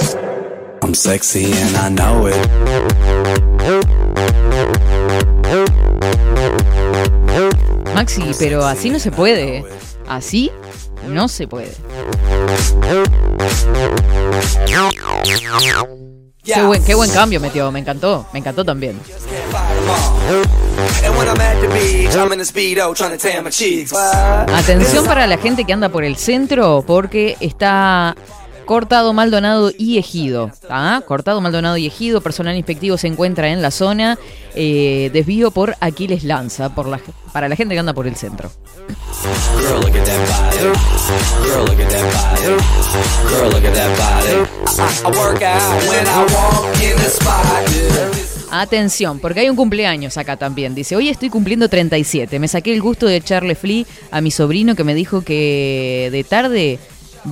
[0.91, 2.35] I'm sexy and I know it.
[7.95, 9.63] Maxi, pero así no se puede.
[10.09, 10.51] Así
[11.07, 11.71] No se puede.
[16.43, 18.99] Qué buen, qué buen cambio metió, me encantó, me encantó también.
[23.93, 24.49] What?
[24.53, 28.13] Atención para la gente que anda por el centro porque está
[28.71, 30.49] cortado Maldonado y Ejido.
[30.69, 31.01] ¿ah?
[31.05, 34.17] Cortado Maldonado y Ejido, personal inspectivo se encuentra en la zona.
[34.55, 37.01] eh, desvío por Aquiles Lanza, por la,
[37.33, 38.49] para la gente que anda por el centro.
[48.51, 50.75] Atención, porque hay un cumpleaños acá también.
[50.75, 52.39] Dice, hoy estoy cumpliendo 37.
[52.39, 56.23] Me saqué el gusto de echarle flea a mi sobrino que me dijo que de
[56.23, 56.79] tarde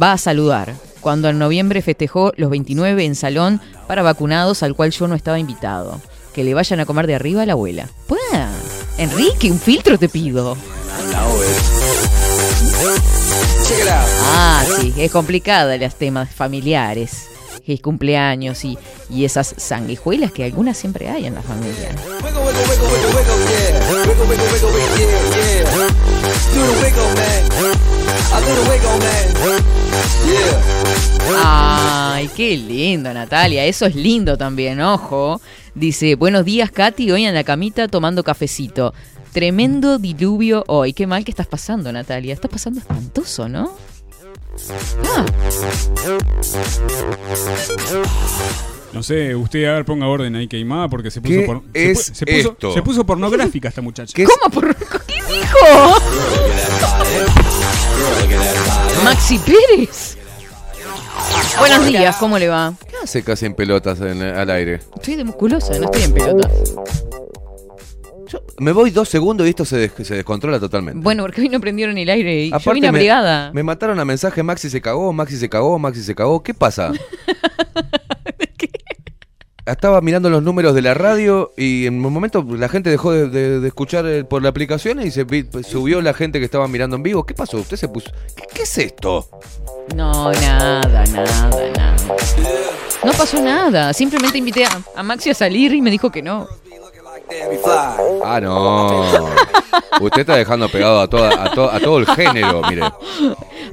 [0.02, 0.89] va a saludar.
[1.02, 5.40] Cuando en noviembre festejó los 29 en salón para vacunados al cual yo no estaba
[5.40, 6.02] invitado.
[6.34, 7.90] Que le vayan a comer de arriba a la abuela.
[8.98, 10.58] Enrique, un filtro te pido.
[14.24, 17.28] Ah, sí, es complicada los temas familiares.
[17.66, 18.78] Es cumpleaños y,
[19.10, 21.90] y esas sanguijuelas que algunas siempre hay en la familia.
[31.42, 33.66] Ay, qué lindo, Natalia.
[33.66, 35.42] Eso es lindo también, ojo.
[35.76, 37.12] Dice, buenos días, Katy.
[37.12, 38.94] Hoy en la camita tomando cafecito.
[39.32, 40.94] Tremendo diluvio hoy.
[40.94, 42.34] Qué mal que estás pasando, Natalia.
[42.34, 43.72] Estás pasando espantoso, ¿no?
[45.06, 45.26] Ah,
[48.94, 51.92] No sé, usted a ver, ponga orden ahí, queimada, porque se puso, ¿Qué por- se
[51.92, 52.74] es pu- se puso, esto?
[52.74, 54.12] se puso pornográfica esta muchacha.
[54.16, 54.52] ¿Qué es- ¿Cómo?
[54.54, 55.96] ¿Por qué dijo?
[59.04, 60.18] Maxi Pérez.
[61.60, 62.74] Buenos días, ¿cómo le va?
[62.88, 64.80] ¿Qué hace casi en pelotas en- al aire?
[64.96, 66.52] Estoy de musculosa, no estoy en pelotas.
[68.28, 71.00] Yo me voy dos segundos y esto se, des- se descontrola totalmente.
[71.04, 73.52] Bueno, porque hoy no prendieron el aire y yo Aparte vine me-.
[73.54, 76.42] Me mataron a mensaje, Maxi se cagó, Maxi se cagó, Maxi se cagó.
[76.42, 76.92] ¿Qué pasa?
[79.66, 83.66] Estaba mirando los números de la radio y en un momento la gente dejó de,
[83.68, 87.04] escuchar eh, por la aplicación y se pues, subió la gente que estaba mirando en
[87.04, 87.26] vivo.
[87.26, 87.58] ¿Qué pasó?
[87.58, 88.12] ¿Usted se puso?
[88.54, 89.28] ¿Qué, es esto?
[89.96, 91.96] No, nada, nada, nada.
[93.04, 93.94] No pasó nada.
[93.94, 96.48] Simplemente invité a Maxi a salir y me dijo que no.
[98.24, 99.04] Ah, no.
[100.02, 102.84] Usted está dejando pegado a, toda, a, to- a todo el género, mire.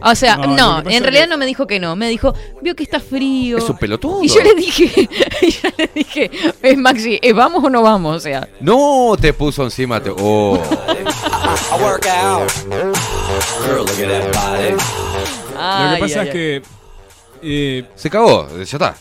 [0.02, 1.96] O sea, No, en realidad que- no me dijo que no.
[1.96, 3.58] Me dijo, vio que está frío.
[3.58, 4.22] Es un pelotudo.
[4.22, 5.08] Y yo le dije,
[5.42, 6.30] y yo le dije,
[6.62, 8.16] es Maxi, ¿eh, ¿vamos o no vamos?
[8.16, 10.00] O sea, No te puso encima.
[10.02, 10.10] Te...
[10.10, 10.60] Oh.
[13.74, 14.24] Lo que
[15.54, 16.30] pasa ay, es ay.
[16.30, 16.62] que.
[17.42, 18.94] eh, Se cagó, ya está.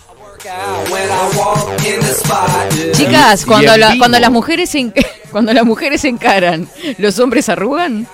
[2.94, 4.92] Chicas, cuando, la- cuando las mujeres se
[5.32, 8.08] cuando las mujeres se encaran, ¿los hombres arrugan?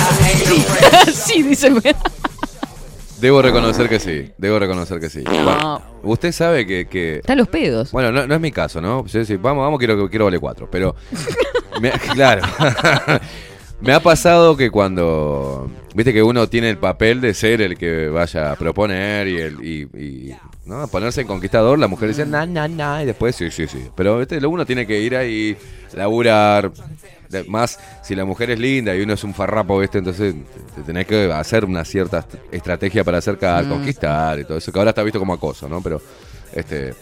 [0.00, 1.12] Afraid.
[1.14, 1.72] sí, dice.
[3.20, 5.22] Debo reconocer que sí, debo reconocer que sí.
[5.24, 6.86] Bueno, usted sabe que...
[6.88, 7.90] que- Están los pedos.
[7.92, 9.06] Bueno, no, no es mi caso, ¿no?
[9.06, 10.68] Yo decir, vamos, vamos, quiero, quiero vale cuatro.
[10.70, 10.94] Pero,
[11.80, 12.42] me- claro,
[13.82, 18.08] me ha pasado que cuando, viste que uno tiene el papel de ser el que
[18.08, 20.34] vaya a proponer y, el, y, y,
[20.66, 20.86] ¿no?
[20.88, 23.88] ponerse en conquistador, la mujer dice, na, na, na, y después sí, sí, sí.
[23.96, 24.44] Pero ¿viste?
[24.46, 25.56] uno tiene que ir ahí,
[25.94, 26.70] laburar.
[27.48, 29.96] Más si la mujer es linda y uno es un farrapo, ¿viste?
[29.96, 30.34] Entonces
[30.74, 33.68] te tenés que hacer una cierta est- estrategia para acercar, Mm.
[33.70, 35.80] conquistar y todo eso, que ahora está visto como acoso, ¿no?
[35.80, 36.02] Pero,
[36.54, 36.92] este...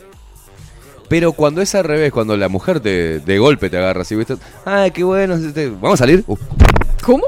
[1.10, 4.36] Pero cuando es al revés, cuando la mujer te, de golpe te agarra así, ¿viste?
[4.64, 5.36] Ay, qué bueno.
[5.80, 6.22] ¿Vamos a salir?
[6.28, 6.36] Uh,
[7.02, 7.24] ¿Cómo?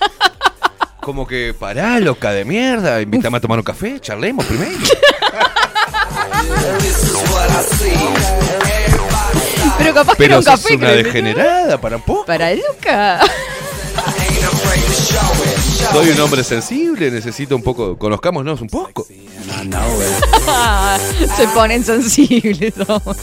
[1.00, 3.00] como que pará, loca de mierda.
[3.00, 4.70] Invítame a tomar un café, charlemos primero.
[9.78, 10.76] Pero capaz que era Pero un sos café.
[10.76, 12.26] una degenerada, para un poco.
[12.26, 13.20] Para Luca.
[15.92, 17.96] Soy un hombre sensible, necesito un poco.
[17.98, 19.06] Conozcámonos un poco.
[21.36, 23.18] Se ponen sensibles ahora.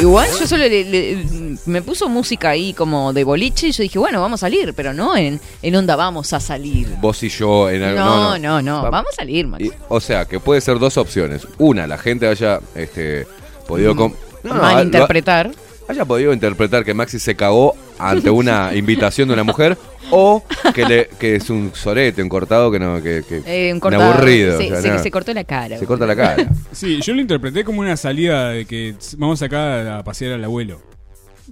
[0.00, 1.26] Igual yo solo le- le-
[1.66, 4.94] me puso música ahí como de boliche y yo dije, bueno, vamos a salir, pero
[4.94, 6.88] no en, en onda vamos a salir.
[7.00, 8.00] Vos y yo en algo.
[8.00, 9.62] No, no, no, Va- vamos a salir, Max.
[9.64, 11.46] Y- o sea, que puede ser dos opciones.
[11.58, 13.26] Una, la gente haya este,
[13.66, 13.94] podido.
[13.94, 15.50] com- No, no, Malinterpretar.
[15.90, 19.76] Haya podido interpretar que Maxi se cagó ante una invitación de una mujer
[20.12, 20.42] o
[20.74, 23.02] que, le, que es un sorete, un cortado que no.
[23.02, 24.58] Que, que- Eh, un aburrido.
[24.58, 25.78] Se, o sea, se- cortó la cara.
[25.78, 26.48] Se corta la cara.
[26.72, 30.80] sí, yo lo interpreté como una salida de que vamos acá a pasear al abuelo.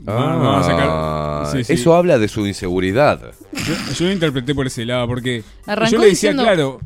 [0.06, 1.56] Ah, vamos a sacar.
[1.56, 1.72] sí, sí.
[1.72, 3.20] Eso habla de su inseguridad.
[3.52, 6.80] Yo, yo lo interpreté por ese lado, porque Arrancó yo le decía, diciendo- claro,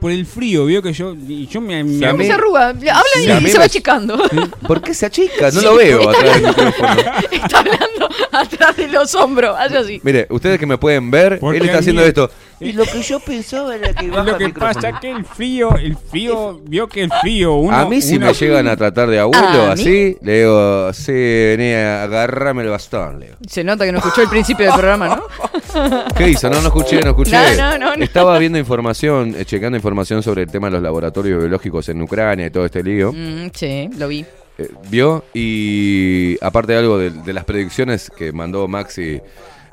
[0.00, 1.14] por el frío, vio que yo.
[1.14, 1.84] Y yo me.
[1.98, 4.22] Se arruga, habla y se va achicando.
[4.66, 5.50] ¿Por qué se achica?
[5.50, 7.00] No Sí, lo veo está atrás del micrófono.
[7.30, 10.00] Está hablando atrás de los hombros, así.
[10.02, 12.30] Mire, ustedes que me pueden ver, Porque él está haciendo esto.
[12.62, 15.96] Y lo que yo pensaba era que Lo que pasa es que el frío, el
[15.96, 17.54] frío, vio que el frío.
[17.54, 21.12] Uno, a mí si uno- me llegan a tratar de abuelo así, le digo, sí,
[21.12, 23.38] vení, agarrame el bastón, le digo.
[23.48, 26.04] Se nota que no escuchó el principio del programa, ¿no?
[26.16, 26.48] ¿Qué hizo?
[26.50, 27.32] No, no escuché, no escuché.
[27.32, 28.04] No, no, no, no.
[28.04, 32.46] Estaba viendo información, eh, checando información sobre el tema de los laboratorios biológicos en Ucrania
[32.46, 33.12] y todo este lío.
[33.12, 34.24] Mm, sí, lo vi.
[34.58, 35.24] Eh, ¿Vio?
[35.32, 39.20] Y aparte de algo de, de las predicciones que mandó Maxi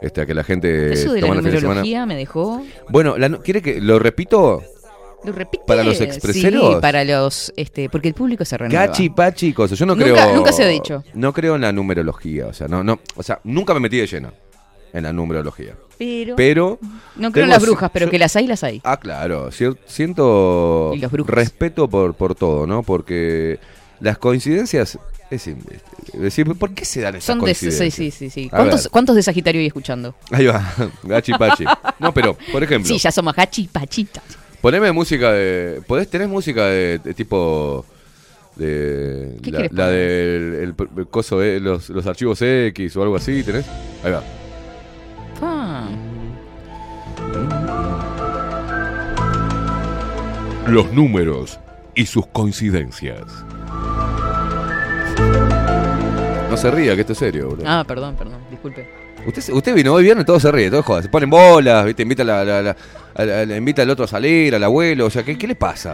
[0.02, 1.60] este, a que la gente Eso de la fin de semana.
[1.60, 2.64] numerología me dejó.
[2.90, 4.64] Bueno, la ¿quiere que lo repito?
[5.24, 5.64] ¿Lo repite?
[5.68, 6.76] ¿Para los expreseros?
[6.76, 7.52] Sí, para los.
[7.58, 8.86] este Porque el público se renueva.
[8.88, 9.78] Gachi, pachi, cosas.
[9.78, 10.36] Yo no Nunca- creo.
[10.36, 11.04] nunca se ha dicho.
[11.14, 12.48] No creo en la numerología.
[12.48, 13.00] O sea, no, no.
[13.18, 14.32] O sea, nunca me metí de lleno
[14.94, 15.76] en la numerología.
[15.98, 16.38] Pero.
[16.38, 16.80] Pero.
[17.18, 18.80] no creo en las brujas, pero yo- que las hay, las hay.
[18.86, 19.50] Ah, claro.
[19.86, 21.34] siento Y los brujos.
[21.34, 22.84] respeto por, por todo, ¿no?
[22.84, 23.60] Porque
[24.00, 24.98] las coincidencias.
[25.32, 25.56] Es, es
[26.14, 27.54] decir, ¿por qué se dan esas Son de.
[27.54, 28.14] Sí, coincidencias?
[28.16, 28.50] sí, sí.
[28.50, 28.88] ¿Cuántos.
[28.88, 30.16] ¿Cuántos de Sagitario hay escuchando?
[30.32, 30.74] Ahí va,
[31.04, 31.66] gachi pachi.
[32.00, 34.22] No, pero, por ejemplo, Sí, ya somos gachi pachita.
[34.62, 35.82] poneme música de.
[35.88, 37.86] ¿Podés tener música de, de tipo.
[38.56, 39.38] de.
[39.44, 43.44] ¿Qué la, la del el, el coso, eh, los, los archivos X o algo así,
[43.44, 43.66] ¿tenés?
[44.04, 44.24] Ahí va.
[45.42, 45.88] Ah.
[50.68, 51.60] Los números
[51.96, 53.24] y sus coincidencias.
[56.50, 57.64] No se ría, que esto es serio, bro.
[57.66, 58.88] Ah, perdón, perdón, disculpe.
[59.26, 61.02] Usted, usted vino hoy viernes, todo se ríe, todo joda.
[61.02, 62.04] Se ponen bolas, ¿viste?
[62.04, 62.76] Invita, la, la- la-
[63.16, 65.06] a la- le invita al otro a salir, al abuelo.
[65.08, 65.94] O sea, ¿qué, qué le pasa?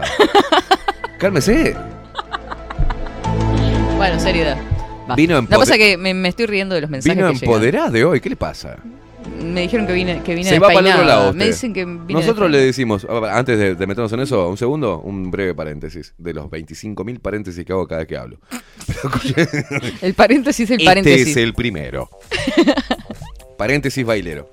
[1.18, 1.76] Cálmese.
[3.96, 4.56] Bueno, seriedad.
[5.10, 5.14] Va.
[5.14, 7.92] Vino pasa empoder- es que me, me estoy riendo de los mensajes Vino que llegan.
[7.92, 8.76] de hoy, ¿qué le pasa?
[9.42, 11.32] Me dijeron que vine, que vine Se va para el otro lado.
[11.32, 15.00] Me dicen que vine Nosotros le decimos, antes de, de meternos en eso, un segundo,
[15.00, 18.38] un breve paréntesis de los 25.000 paréntesis que hago cada vez que hablo.
[20.02, 21.28] El paréntesis del este paréntesis.
[21.28, 22.08] es el primero.
[23.58, 24.48] paréntesis bailero.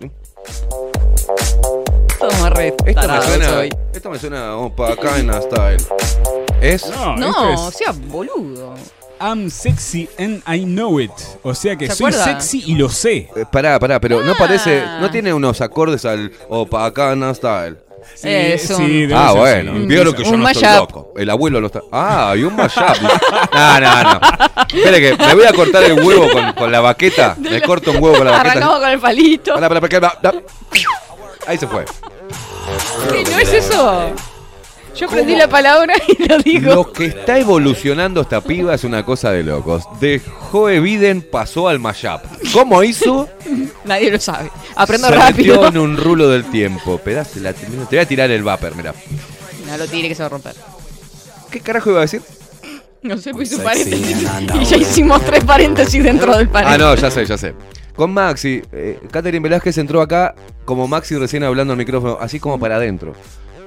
[2.19, 3.69] Todo re Esto me suena, soy.
[3.93, 5.83] esto me suena a Opacana Style.
[6.61, 6.89] ¿Es?
[6.89, 8.75] No, No, esto o es sea, boludo.
[9.25, 11.11] I'm sexy and I know it.
[11.43, 12.25] O sea que ¿Se soy acuerda?
[12.25, 13.29] sexy y lo sé.
[13.35, 14.35] Eh, pará, pará, pero no Ah.
[14.37, 17.77] parece, no tiene unos acordes al Opacana Style.
[18.15, 19.79] Sí, Es un- sí, debe Ah, ser, bueno, sí.
[19.87, 20.89] vieron que yo Un no estoy mashup.
[20.91, 21.13] loco.
[21.15, 21.79] El abuelo lo está.
[21.89, 22.83] Ah, y un mashup.
[23.53, 24.19] no, no, no.
[24.73, 27.35] Espere que me voy a cortar el huevo con, con la baqueta.
[27.39, 28.51] Me corto un huevo con la baqueta.
[28.51, 29.53] Arrancamos con el palito.
[29.53, 30.41] Pará, pará, pará, pará.
[31.47, 31.85] Ahí se fue.
[33.09, 34.11] ¿Qué no es eso?
[34.95, 36.73] Yo aprendí la palabra y lo digo.
[36.75, 39.83] Lo que está evolucionando esta piba es una cosa de locos.
[39.99, 40.21] De
[40.51, 42.21] Joe Biden pasó al mashup.
[42.53, 43.27] ¿Cómo hizo?
[43.85, 44.49] Nadie lo sabe.
[44.75, 45.55] Aprendo se rápido.
[45.55, 46.97] metió en un rulo del tiempo.
[46.99, 48.93] Pedazo, la- te voy a tirar el vapor, mira.
[49.67, 50.53] No lo tire que se va a romper.
[51.49, 52.21] ¿Qué carajo iba a decir?
[53.01, 54.27] No sé, pues un paréntesis.
[54.61, 56.79] Y ya hicimos tres paréntesis dentro del Ah, paréntesis.
[56.83, 57.53] no, ya sé, ya sé.
[57.95, 60.33] Con Maxi, eh, Catherine Velázquez entró acá
[60.65, 63.13] como Maxi recién hablando al micrófono, así como para adentro.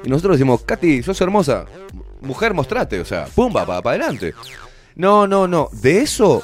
[0.05, 1.64] Y nosotros decimos, Katy, sos hermosa.
[2.20, 4.34] Mujer, mostrate, o sea, pumba, para adelante.
[4.94, 5.68] No, no, no.
[5.72, 6.42] De eso.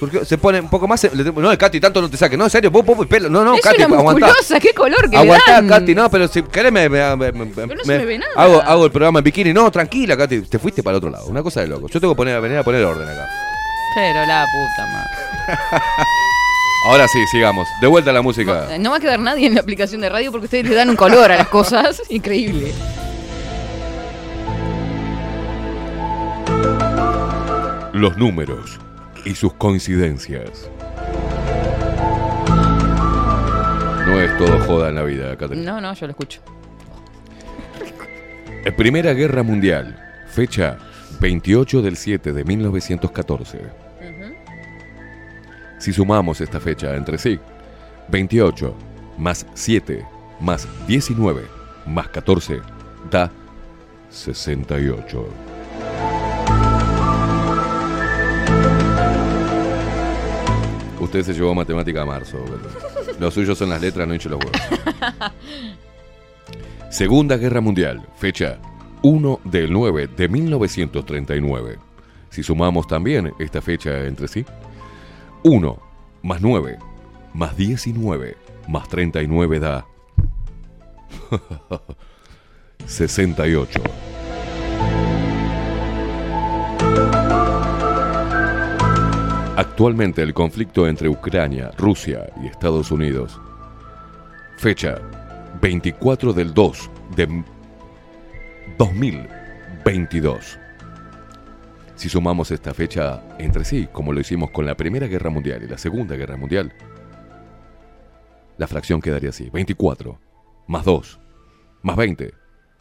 [0.00, 1.06] Porque se pone un poco más.
[1.14, 2.36] No, Katy, tanto no te saques.
[2.36, 3.28] No, en serio, pum, pum, pelo.
[3.28, 4.32] No, no, es Katy, una aguantá.
[4.60, 5.68] qué color que le Aguantá, dan.
[5.68, 8.32] Katy, no, pero si querés me, me- me- me- no se me ve nada.
[8.36, 9.52] Hago, hago el programa en bikini.
[9.52, 11.26] No, tranquila, Katy, te fuiste para el otro lado.
[11.26, 11.86] Una cosa de loco.
[11.86, 13.28] Yo tengo que poner, venir a poner orden acá.
[13.94, 15.58] Pero la puta madre.
[16.84, 17.68] Ahora sí, sigamos.
[17.80, 18.76] De vuelta a la música.
[18.78, 20.96] No va a quedar nadie en la aplicación de radio porque ustedes le dan un
[20.96, 22.02] color a las cosas.
[22.10, 22.72] Increíble.
[27.92, 28.80] Los números
[29.24, 30.68] y sus coincidencias.
[34.06, 35.64] No es todo joda en la vida, Catherine.
[35.64, 36.40] No, no, yo lo escucho.
[38.76, 39.98] Primera Guerra Mundial.
[40.28, 40.78] Fecha
[41.20, 43.81] 28 del 7 de 1914.
[45.82, 47.40] Si sumamos esta fecha entre sí,
[48.06, 48.72] 28
[49.18, 50.06] más 7
[50.38, 51.42] más 19
[51.86, 52.60] más 14
[53.10, 53.28] da
[54.08, 55.26] 68.
[61.00, 62.38] Usted se llevó matemática a marzo.
[62.44, 64.62] pero Lo suyo son las letras, no hincho los huevos.
[66.90, 68.06] Segunda Guerra Mundial.
[68.18, 68.60] Fecha
[69.02, 71.78] 1 del 9 de 1939.
[72.30, 74.46] Si sumamos también esta fecha entre sí,
[75.44, 75.78] 1
[76.22, 76.78] más 9
[77.34, 78.36] más 19
[78.68, 79.86] más 39 da
[82.86, 83.80] 68.
[89.56, 93.40] Actualmente el conflicto entre Ucrania, Rusia y Estados Unidos.
[94.58, 94.98] Fecha
[95.60, 97.44] 24 del 2 de
[98.78, 100.58] 2022.
[102.02, 105.68] Si sumamos esta fecha entre sí, como lo hicimos con la Primera Guerra Mundial y
[105.68, 106.74] la Segunda Guerra Mundial,
[108.58, 109.50] la fracción quedaría así.
[109.50, 110.18] 24
[110.66, 111.20] más 2
[111.82, 112.34] más 20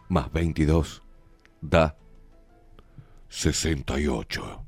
[0.10, 1.04] más 22
[1.62, 1.96] da
[3.30, 4.42] 68.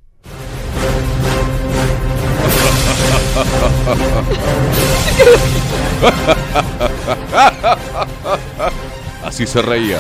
[9.25, 9.99] Así se reía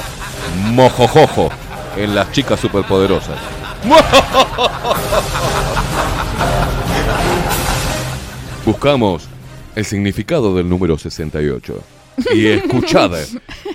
[0.73, 1.49] Mojojojo
[1.97, 3.62] en las chicas superpoderosas.
[8.65, 9.27] Buscamos
[9.75, 11.81] el significado del número 68.
[12.33, 13.11] Y escuchad.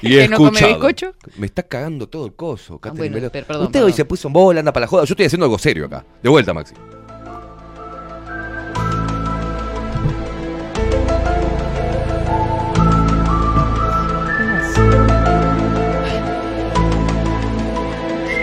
[0.00, 0.68] Y ¿Que no come escuchad.
[0.68, 1.12] bizcocho?
[1.38, 2.78] Me está cagando todo el coso.
[2.78, 3.32] Catherine bueno, Veloz.
[3.32, 3.96] per- perdón, Usted hoy perdón.
[3.96, 5.04] se puso en bola, anda para la joda.
[5.04, 6.04] Yo estoy haciendo algo serio acá.
[6.22, 6.72] De vuelta, Maxi.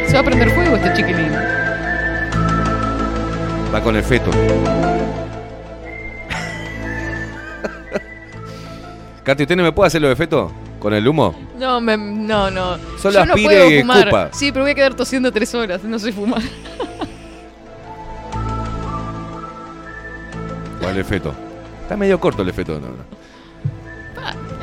[0.07, 1.32] Se va a prender fuego este chiquilín.
[3.76, 4.32] Va con el feto.
[9.23, 10.51] Katy, ¿usted no me puede hacer lo de feto?
[10.80, 11.36] ¿Con el humo?
[11.57, 12.78] No, me- no, no.
[12.97, 13.97] Solo Yo no aspire puedo y fumar.
[13.99, 14.30] escupa.
[14.32, 15.84] Sí, pero voy a quedar tosiendo tres horas.
[15.84, 16.41] No sé fumar.
[20.80, 21.34] ¿Cuál es el feto?
[21.82, 22.80] Está medio corto el feto.
[22.80, 22.88] No,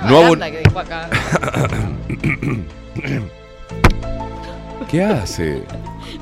[0.09, 0.37] no.
[0.39, 1.09] Que acá.
[4.91, 5.65] ¿Qué hace?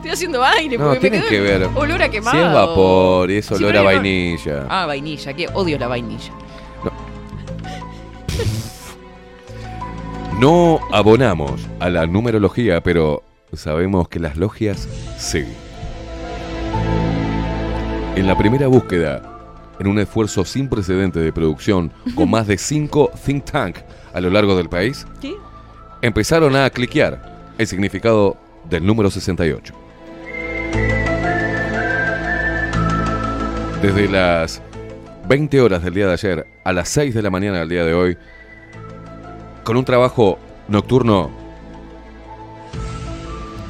[0.01, 1.69] Estoy haciendo aire No, porque me quedó que ver.
[1.77, 2.39] olor a quemado.
[2.39, 4.67] Si es vapor y es olor a vainilla.
[4.71, 5.35] Ah, vainilla.
[5.35, 6.33] Que odio la vainilla.
[10.39, 13.23] No abonamos a la numerología, pero
[13.53, 14.89] sabemos que las logias
[15.19, 15.45] sí.
[18.17, 19.21] En la primera búsqueda,
[19.79, 23.77] en un esfuerzo sin precedente de producción, con más de cinco think tank
[24.15, 25.35] a lo largo del país, ¿Qué?
[26.01, 28.39] empezaron a cliquear el significado
[28.71, 29.75] del número 68.
[33.83, 34.61] Desde las
[35.27, 37.95] 20 horas del día de ayer a las 6 de la mañana del día de
[37.95, 38.19] hoy,
[39.65, 41.31] con un trabajo nocturno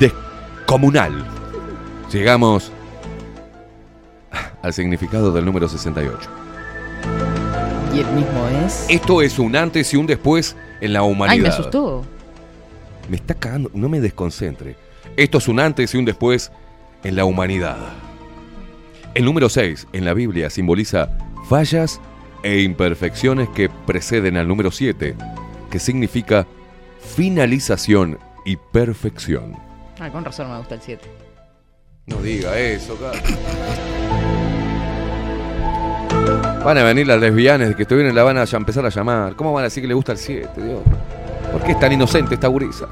[0.00, 1.24] descomunal,
[2.12, 2.72] llegamos
[4.62, 6.28] al significado del número 68.
[7.94, 8.86] Y el mismo es.
[8.88, 11.34] Esto es un antes y un después en la humanidad.
[11.36, 12.04] Ay, me asustó.
[13.08, 14.74] Me está cagando, no me desconcentre.
[15.16, 16.50] Esto es un antes y un después
[17.04, 17.76] en la humanidad.
[19.14, 21.10] El número 6 en la Biblia simboliza
[21.48, 22.00] fallas
[22.44, 25.16] e imperfecciones que preceden al número 7,
[25.68, 26.46] que significa
[27.16, 29.56] finalización y perfección.
[29.98, 31.08] Ah, con razón me gusta el 7.
[32.06, 33.20] No diga eso, cara.
[36.64, 39.34] Van a venir las lesbianas que estuvieron la van a empezar a llamar.
[39.34, 40.80] ¿Cómo van a decir que le gusta el 7, Dios?
[41.50, 42.86] ¿Por qué es tan inocente esta gurisa?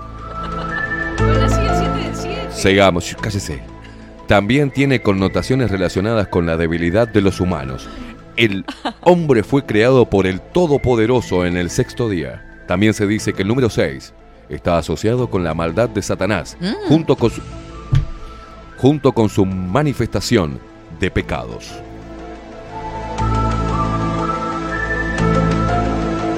[1.19, 2.47] Bueno, sí, el 7 el 7.
[2.51, 3.78] Sigamos, cállese.
[4.29, 7.89] También tiene connotaciones relacionadas con la debilidad de los humanos.
[8.37, 8.65] El
[9.01, 12.45] hombre fue creado por el Todopoderoso en el sexto día.
[12.69, 14.13] También se dice que el número 6
[14.51, 16.89] está asociado con la maldad de Satanás, Mm.
[16.89, 17.41] junto, con su,
[18.77, 20.61] junto con su manifestación
[21.01, 21.73] de pecados.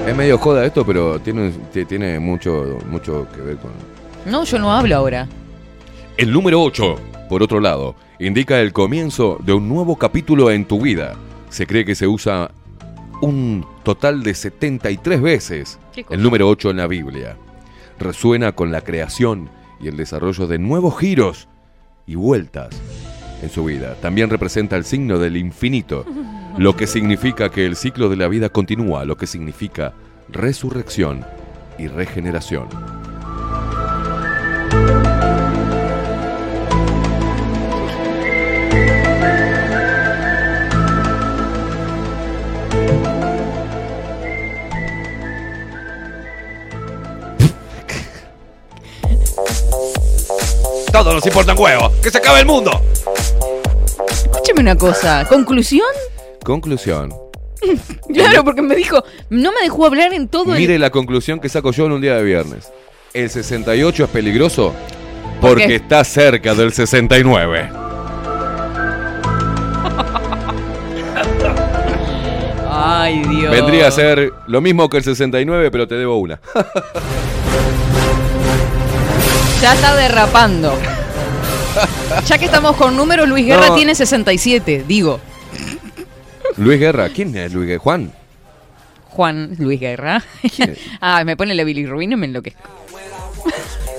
[0.07, 3.71] Es medio joda esto, pero tiene, ti- tiene mucho, mucho que ver con,
[4.27, 5.27] No, yo no hablo ahora.
[6.17, 6.97] el número 8,
[7.31, 11.15] por otro lado, indica el comienzo de un nuevo capítulo en tu vida.
[11.49, 12.51] Se cree que se usa
[13.23, 15.79] un total de 73 veces
[16.11, 17.37] el número 8 en la Biblia.
[18.01, 19.49] Resuena con la creación
[19.81, 21.47] y el desarrollo de nuevos giros
[22.05, 22.71] y vueltas
[23.43, 23.95] en su vida.
[24.03, 26.05] También representa el signo del infinito,
[26.59, 29.93] lo que significa que el ciclo de la vida continúa, lo que significa
[30.31, 31.25] resurrección
[31.79, 33.00] y regeneración.
[50.93, 51.93] Todo nos importa un huevo.
[52.03, 52.71] ¡Que se acabe el mundo!
[54.09, 55.25] Escúcheme una cosa.
[55.29, 55.87] ¿Conclusión?
[56.45, 57.15] Conclusión.
[58.13, 59.05] Claro, porque me dijo.
[59.29, 60.81] No me dejó hablar en todo Mire el.
[60.81, 62.73] la conclusión que saco yo en un día de viernes.
[63.15, 64.75] El 68 es peligroso
[65.41, 65.75] ¿Por porque qué?
[65.77, 67.71] está cerca del 69.
[72.69, 73.51] Ay, Dios.
[73.53, 76.41] Vendría a ser lo mismo que el 69, pero te debo una.
[79.61, 80.73] Ya está derrapando.
[82.27, 83.75] Ya que estamos con números, Luis Guerra No.
[83.75, 85.21] tiene 67, digo.
[86.57, 87.81] Luis Guerra, ¿quién es Luis Guerra?
[87.83, 88.13] ¿Juan?
[89.11, 90.23] Juan Luis Guerra.
[91.01, 92.69] ah, me pone la bilirrubina y me enloquezco.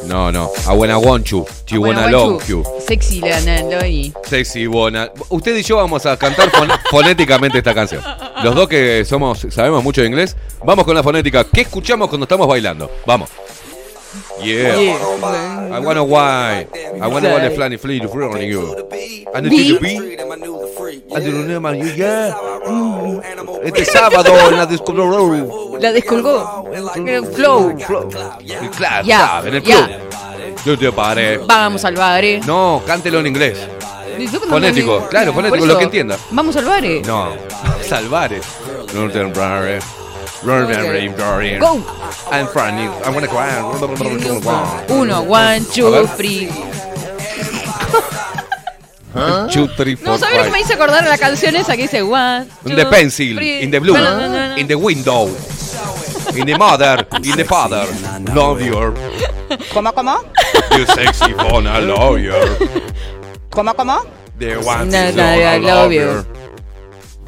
[0.07, 0.49] No, no.
[0.57, 2.63] She wanna Bueno, love you.
[2.87, 5.09] Sexy la y Sexy wanna.
[5.29, 8.01] Usted y yo vamos a cantar fon- fonéticamente esta canción.
[8.43, 10.35] Los dos que somos, sabemos mucho de inglés,
[10.65, 11.45] vamos con la fonética.
[11.45, 12.91] ¿Qué escuchamos cuando estamos bailando?
[13.05, 13.29] Vamos.
[14.43, 14.75] Yeah.
[15.71, 16.67] I wanna why.
[17.01, 18.75] I wanna wanna fly flee to front on you.
[19.33, 19.99] And the Beat.
[21.11, 22.35] And the remember you, yeah.
[22.67, 23.21] Mm.
[23.63, 26.65] Este sábado en la disco la descolgó.
[27.33, 27.75] Flow.
[28.77, 29.89] Claro, Ya, claro, en el club.
[30.65, 31.37] Yo te paré.
[31.37, 32.23] Vamos al bar.
[32.45, 33.57] No, cántelo en inglés.
[34.49, 36.17] Fonético, claro, fonético, lo que entienda.
[36.31, 36.83] Vamos al bar.
[37.05, 37.29] No,
[37.87, 38.45] salvares.
[38.93, 39.79] Northern Brare.
[41.59, 41.83] Go.
[42.31, 42.87] I'm funny.
[42.87, 43.59] I wanna cry.
[44.89, 46.49] Uno, one, two, three.
[49.51, 51.81] Two, three, No, four, ¿sabes lo que me hice acordar de la canción esa que
[51.83, 53.61] dice one, In two, the pencil, three.
[53.61, 54.55] in the blue, No, no, no, no.
[54.57, 55.27] in the window,
[56.33, 57.85] in the mother, in the father.
[58.33, 58.93] Love your,
[59.73, 60.23] ¿Cómo, cómo?
[60.77, 62.31] you sexy phone, I love you.
[63.49, 64.05] ¿Cómo, cómo?
[64.39, 66.07] The one No, no, I love you.
[66.07, 66.23] Huh?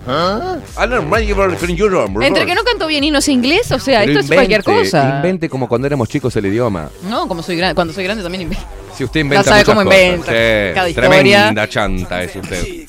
[0.06, 2.26] From Europe.
[2.26, 4.60] Entre que no canto bien y no sé inglés, o sea, Pero esto es cualquier
[4.62, 5.16] invente, cosa.
[5.18, 6.89] Invente como cuando éramos chicos el idioma.
[7.10, 8.64] No, como soy grande, cuando soy grande también invento.
[8.97, 9.99] Si usted inventa Ya sabe cómo cosas.
[9.99, 11.10] inventa Sí, cada historia.
[11.10, 12.88] Tremenda chanta es usted.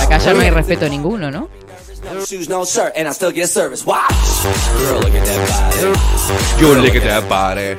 [0.00, 1.48] Acá ya no hay respeto a ninguno, ¿no?
[2.00, 6.60] Girl, look at that body.
[6.60, 7.76] You lick it that body.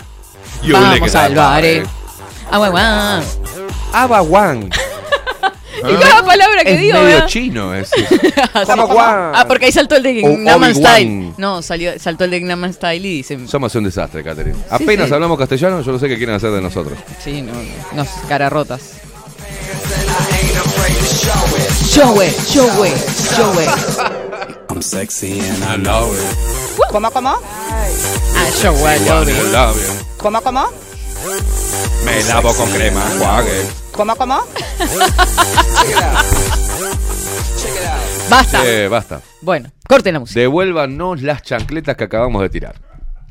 [0.61, 1.81] You Vamos al body.
[3.93, 4.21] Ah,
[5.77, 7.27] Y cada palabra que Es digo, medio ¿verdad?
[7.27, 7.71] chino.
[7.73, 8.05] Así.
[8.53, 9.31] Abaguán.
[9.35, 10.75] Ah, porque ahí saltó el de Obi-Wan.
[10.75, 11.33] Style.
[11.37, 14.57] No, salió, saltó el de Gangnam Style y dicen, Somos un desastre, Catherine.
[14.69, 15.13] Apenas sí.
[15.13, 16.97] hablamos castellano, yo no sé qué quieren hacer de nosotros.
[17.23, 17.53] sí, no,
[17.93, 18.81] nos cara rotas.
[21.87, 22.97] Show it, show it,
[23.35, 23.69] show it.
[24.69, 26.37] I'm sexy and I know it.
[26.89, 27.29] ¿Cómo, cómo?
[27.29, 29.51] Ah, show it, I it.
[29.53, 30.05] love you.
[30.17, 30.67] ¿Cómo, cómo?
[32.05, 33.67] Me lavo con crema, enjuague.
[33.91, 34.39] ¿Cómo, cómo?
[38.29, 38.61] Basta.
[38.63, 39.21] Sí, basta.
[39.41, 40.39] Bueno, corten la música.
[40.39, 42.75] Devuélvanos las chancletas que acabamos de tirar.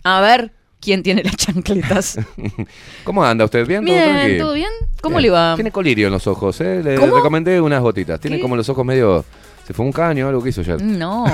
[0.04, 2.18] A ver, ¿quién tiene las chancletas?
[3.04, 3.66] ¿Cómo anda usted?
[3.66, 3.84] ¿Bien?
[3.84, 4.38] ¿Todo Bien?
[4.38, 4.70] ¿todo bien?
[5.02, 5.22] ¿Cómo Bien.
[5.22, 5.54] le va?
[5.54, 6.82] Tiene colirio en los ojos, ¿eh?
[6.84, 7.16] Le ¿Cómo?
[7.16, 8.20] recomendé unas gotitas.
[8.20, 8.42] Tiene ¿Qué?
[8.42, 9.24] como los ojos medio...
[9.66, 10.82] Se fue un caño, algo que hizo ayer.
[10.82, 11.24] No.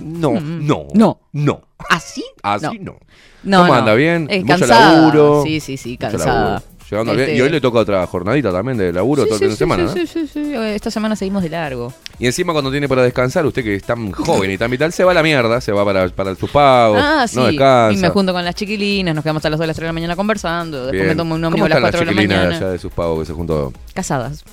[0.00, 0.66] No, Mm.
[0.66, 0.86] no.
[0.94, 1.20] No.
[1.32, 1.60] No.
[1.90, 2.24] ¿Así?
[2.42, 2.96] Así no.
[3.46, 3.78] No, ¿Cómo no.
[3.78, 3.94] anda?
[3.94, 4.26] ¿Bien?
[4.30, 4.92] Eh, Mucho cansada.
[4.92, 5.42] laburo.
[5.44, 6.44] Sí, sí, sí, Mucho cansada.
[6.44, 6.62] laburo.
[6.88, 9.48] Llegando Este- bien- Y hoy le toca otra jornadita también de laburo todo el fin
[9.50, 10.06] de semana, sí, ¿no?
[10.06, 10.54] sí, sí, sí.
[10.54, 11.92] Esta semana seguimos de largo.
[12.20, 15.02] Y encima cuando tiene para descansar, usted que es tan joven y tan vital, se
[15.02, 17.34] va a la mierda, se va para, para sus pagos, Ah, sí.
[17.36, 17.92] no descansa.
[17.98, 19.88] y me junto con las chiquilinas, nos quedamos hasta las 2 de las 3 de
[19.88, 20.76] la mañana conversando.
[20.86, 21.08] Después Bien.
[21.08, 22.56] me tomo un ¿Cómo ómnibus a las están 4 de la chiquilinas mañana.
[22.56, 23.72] allá de sus pagos que se juntó?
[23.92, 24.44] Casadas.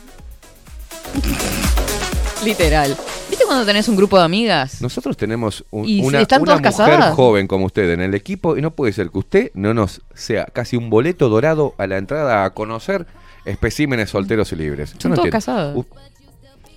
[2.44, 2.98] Literal.
[3.34, 4.80] ¿Viste cuando tenés un grupo de amigas?
[4.80, 7.16] Nosotros tenemos un- ¿Y una, están una todas mujer casadas?
[7.16, 10.46] joven como usted en el equipo y no puede ser que usted no nos sea
[10.46, 13.08] casi un boleto dorado a la entrada a conocer
[13.46, 14.94] especímenes solteros y libres.
[14.94, 15.36] Yo Son no entiendo.
[15.36, 15.76] casadas.
[15.76, 15.84] Uh,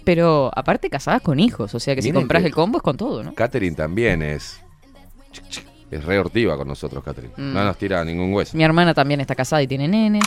[0.05, 1.75] Pero aparte casadas con hijos.
[1.75, 3.35] O sea que si Miren compras que- el combo es con todo, ¿no?
[3.35, 4.59] Catherine también es...
[5.91, 7.35] Es re hortiva con nosotros, Catherine.
[7.37, 7.53] Mm.
[7.53, 8.57] No nos tira ningún hueso.
[8.57, 10.23] Mi hermana también está casada y tiene nenes.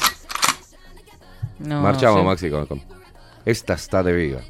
[1.60, 2.26] No, Marchamos, sí.
[2.26, 2.82] Maxi, con, con-
[3.46, 4.42] Esta está de viga.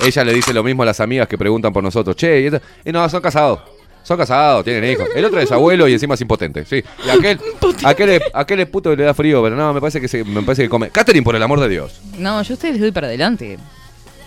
[0.00, 2.16] Ella le dice lo mismo a las amigas que preguntan por nosotros.
[2.16, 3.60] Che, y, esta- y no, son casados.
[4.02, 5.08] Son casados, tienen hijos.
[5.14, 6.82] El otro es abuelo y encima es impotente, sí.
[7.06, 7.40] Y aquel,
[7.84, 10.42] aquel, aquel es puto que le da frío, pero no, me parece que se, me
[10.42, 10.90] parece que come.
[10.90, 12.00] Catherine, por el amor de Dios.
[12.18, 13.56] No, yo a ustedes les doy para adelante.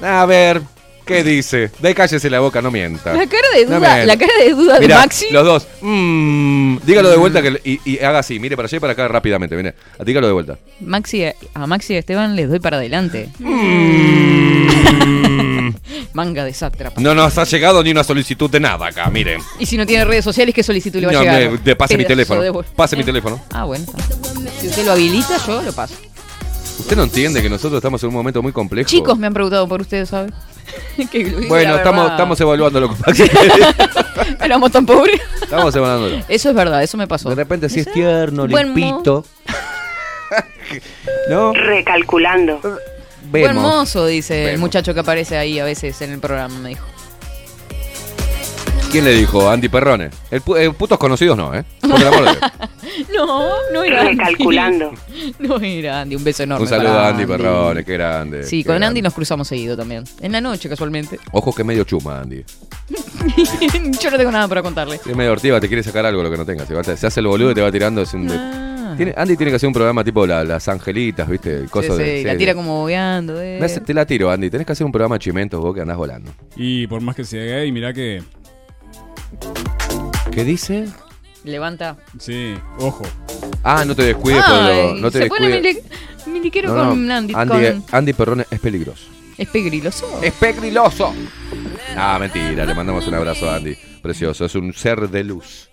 [0.01, 0.61] A ver,
[1.05, 1.69] ¿qué dice?
[1.77, 3.13] De cállese la boca, no mienta.
[3.13, 5.27] La cara de duda, la cara de duda de Maxi.
[5.29, 5.67] Los dos.
[5.81, 8.39] mm, dígalo de vuelta que, y, y haga así.
[8.39, 9.55] Mire para allá y para acá rápidamente.
[9.55, 10.57] Mire, dígalo de vuelta.
[10.79, 13.29] Maxi, a Maxi y a Esteban les doy para adelante.
[16.13, 16.99] Manga de sátrapa.
[17.01, 19.41] No nos ha llegado ni una solicitud de nada acá, miren.
[19.59, 21.51] Y si no tiene redes sociales, ¿qué solicitud le va No, a llegar?
[21.51, 22.63] me- de- pase mi teléfono.
[22.75, 23.41] Pase mi teléfono.
[23.53, 23.85] Ah, bueno.
[24.59, 25.95] Si usted lo habilita, yo lo paso.
[26.79, 28.87] Usted no entiende que nosotros estamos en un momento muy complejo.
[28.87, 30.11] Chicos me han preguntado por ustedes,
[31.11, 32.95] digo Bueno, estamos, estamos evaluándolo.
[34.41, 35.19] Éramos tan pobres.
[35.41, 36.23] estamos evaluándolo.
[36.27, 37.29] Eso es verdad, eso me pasó.
[37.29, 39.25] De repente si es tierno, limpito.
[41.29, 41.53] ¿No?
[41.53, 42.59] Recalculando.
[43.29, 43.61] Buen Vemos.
[43.63, 46.85] mozo, dice el muchacho que aparece ahí a veces en el programa, me dijo.
[48.91, 49.49] ¿Quién le dijo?
[49.49, 50.09] Andy Perrone.
[50.31, 51.65] El, pu- eh, putos conocidos no, ¿eh?
[51.81, 52.51] Por el amor de Dios.
[53.13, 54.15] No, no era Andy.
[54.15, 54.91] Recalculando.
[55.39, 56.63] No era Andy, un beso enorme.
[56.63, 58.43] Un saludo a Andy Perrone, qué grande.
[58.43, 58.87] Sí, qué con grande.
[58.87, 60.03] Andy nos cruzamos seguido también.
[60.21, 61.19] En la noche, casualmente.
[61.33, 62.43] Ojo que es medio chuma, Andy.
[64.01, 64.95] Yo no tengo nada para contarle.
[65.05, 66.67] Es medio hortiva, te quiere sacar algo lo que no tengas.
[66.97, 68.01] Se, hace el boludo y te va tirando.
[68.01, 68.63] es un Ah.
[68.97, 71.55] Tiene- Andy tiene que hacer un programa tipo la- Las Angelitas, ¿viste?
[71.57, 73.41] El Sí, coso de, la de- tira como bobeando.
[73.41, 73.59] eh.
[73.63, 74.49] Hace- te la tiro, Andy.
[74.49, 76.31] Tenés que hacer un programa de chimentos vos que andás volando.
[76.55, 78.21] Y por más que sea gay, mirá que
[80.31, 80.85] ¿Qué dice?
[81.43, 81.97] Levanta.
[82.19, 83.03] Sí, ojo.
[83.63, 84.99] Ah, no te descuides, Ay.
[85.01, 85.81] No te se pone mili-
[86.27, 87.33] miliquero No, no, con Andy.
[87.35, 89.05] Andy, con- Andy Perrone es peligroso.
[89.37, 90.19] Es pegriloso.
[90.21, 91.13] Es pegriloso.
[91.95, 92.65] Ah, mentira.
[92.65, 93.75] Le mandamos un abrazo a Andy.
[94.01, 94.45] Precioso.
[94.45, 95.69] Es un ser de luz.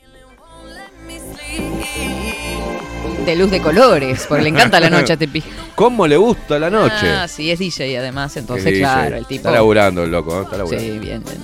[3.24, 5.42] De luz de colores, porque le encanta la noche a Tepi.
[5.74, 7.08] ¿Cómo le gusta la noche?
[7.08, 9.48] Ah, sí, es DJ además, entonces, claro, el tipo.
[9.48, 10.42] Está laburando el loco, ¿eh?
[10.44, 10.84] Está laburando.
[10.84, 11.38] Sí, bien, bien.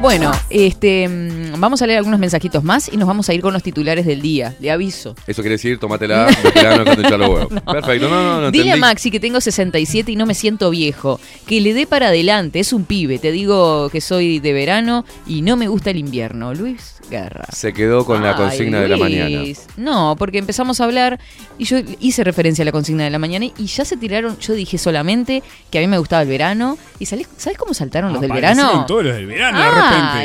[0.00, 3.52] Bueno, este, mm, vamos a leer algunos mensajitos más y nos vamos a ir con
[3.52, 4.54] los titulares del día.
[4.58, 5.14] Le aviso.
[5.26, 7.62] Eso quiere decir, tómatela, veterano, cuando echar los huevos.
[7.70, 8.50] Perfecto, no, no, no.
[8.50, 8.80] Dile a entendí.
[8.80, 11.20] Maxi que tengo 67 y no me siento viejo.
[11.46, 13.18] Que le dé para adelante, es un pibe.
[13.18, 16.54] Te digo que soy de verano y no me gusta el invierno.
[16.54, 17.44] Luis Guerra.
[17.52, 19.42] Se quedó con la Ay, consigna de la mañana.
[19.76, 21.18] No, porque empezamos a hablar
[21.58, 24.38] y yo hice referencia a la consigna de la mañana y ya se tiraron.
[24.38, 26.78] Yo dije solamente que a mí me gustaba el verano.
[26.98, 28.84] ¿Y salí- sabes cómo saltaron los del verano?
[28.86, 29.74] todos los del verano de Ay,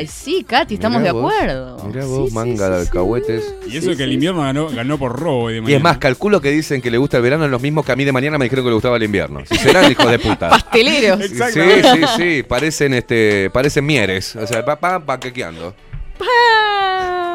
[0.05, 0.11] repente.
[0.13, 1.83] sí, Katy, estamos Mirá de vos, acuerdo.
[1.85, 3.55] Mirá vos, manga de alcahuetes.
[3.69, 5.83] Y eso que el invierno ganó, ganó por robo de Y es mañana.
[5.83, 8.05] más, calculo que dicen que le gusta el verano, es los mismos que a mí
[8.05, 9.41] de mañana me dijeron que le gustaba el invierno.
[9.49, 10.49] Si serán hijos de puta.
[10.49, 11.19] Pasteleros.
[11.25, 15.73] Sí, sí, sí, parecen este, parecen mieres, o sea, va pa, paquequeando.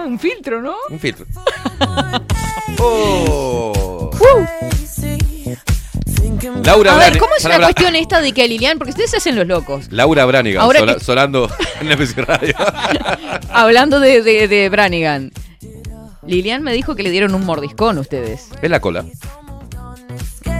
[0.00, 0.74] Ah, un filtro, ¿no?
[0.88, 1.26] Un filtro.
[2.82, 4.10] Oh.
[6.64, 9.16] Laura a ver, ¿cómo es la cuestión esta de que a Lilian, porque ustedes se
[9.18, 12.54] hacen los locos, Laura Branigan, Ahora sola- que- sonando en MC Radio.
[13.52, 15.32] hablando de, de, de Branigan.
[16.26, 18.48] Lilian me dijo que le dieron un mordiscón ustedes.
[18.62, 19.04] Es la cola.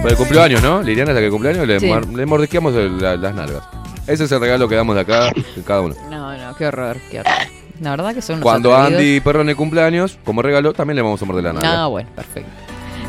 [0.01, 0.81] Por el cumpleaños, ¿no?
[0.81, 1.87] Liliana es la que cumpleaños, le, Sí.
[1.87, 3.63] mar- le mordisqueamos el- la- las nalgas.
[4.07, 5.95] Ese es el regalo que damos de acá, de cada uno.
[6.09, 7.33] No, no, qué horror, qué horror.
[7.81, 8.99] La verdad que son unos Cuando atrevidos.
[9.01, 11.83] Andy Perrone cumpleaños, como regalo, también le vamos a morder la nalga.
[11.83, 12.49] Ah, bueno, perfecto.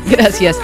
[0.09, 0.57] Gracias.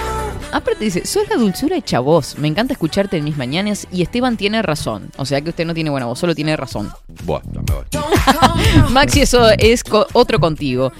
[0.52, 2.36] Aparte dice, soy la dulzura hecha voz.
[2.36, 5.10] Me encanta escucharte en mis mañanas y Esteban tiene razón.
[5.16, 6.90] O sea que usted no tiene buena voz, solo tiene razón.
[7.24, 8.90] Buah, ya me voy.
[8.92, 10.92] Maxi, eso es co- otro contigo.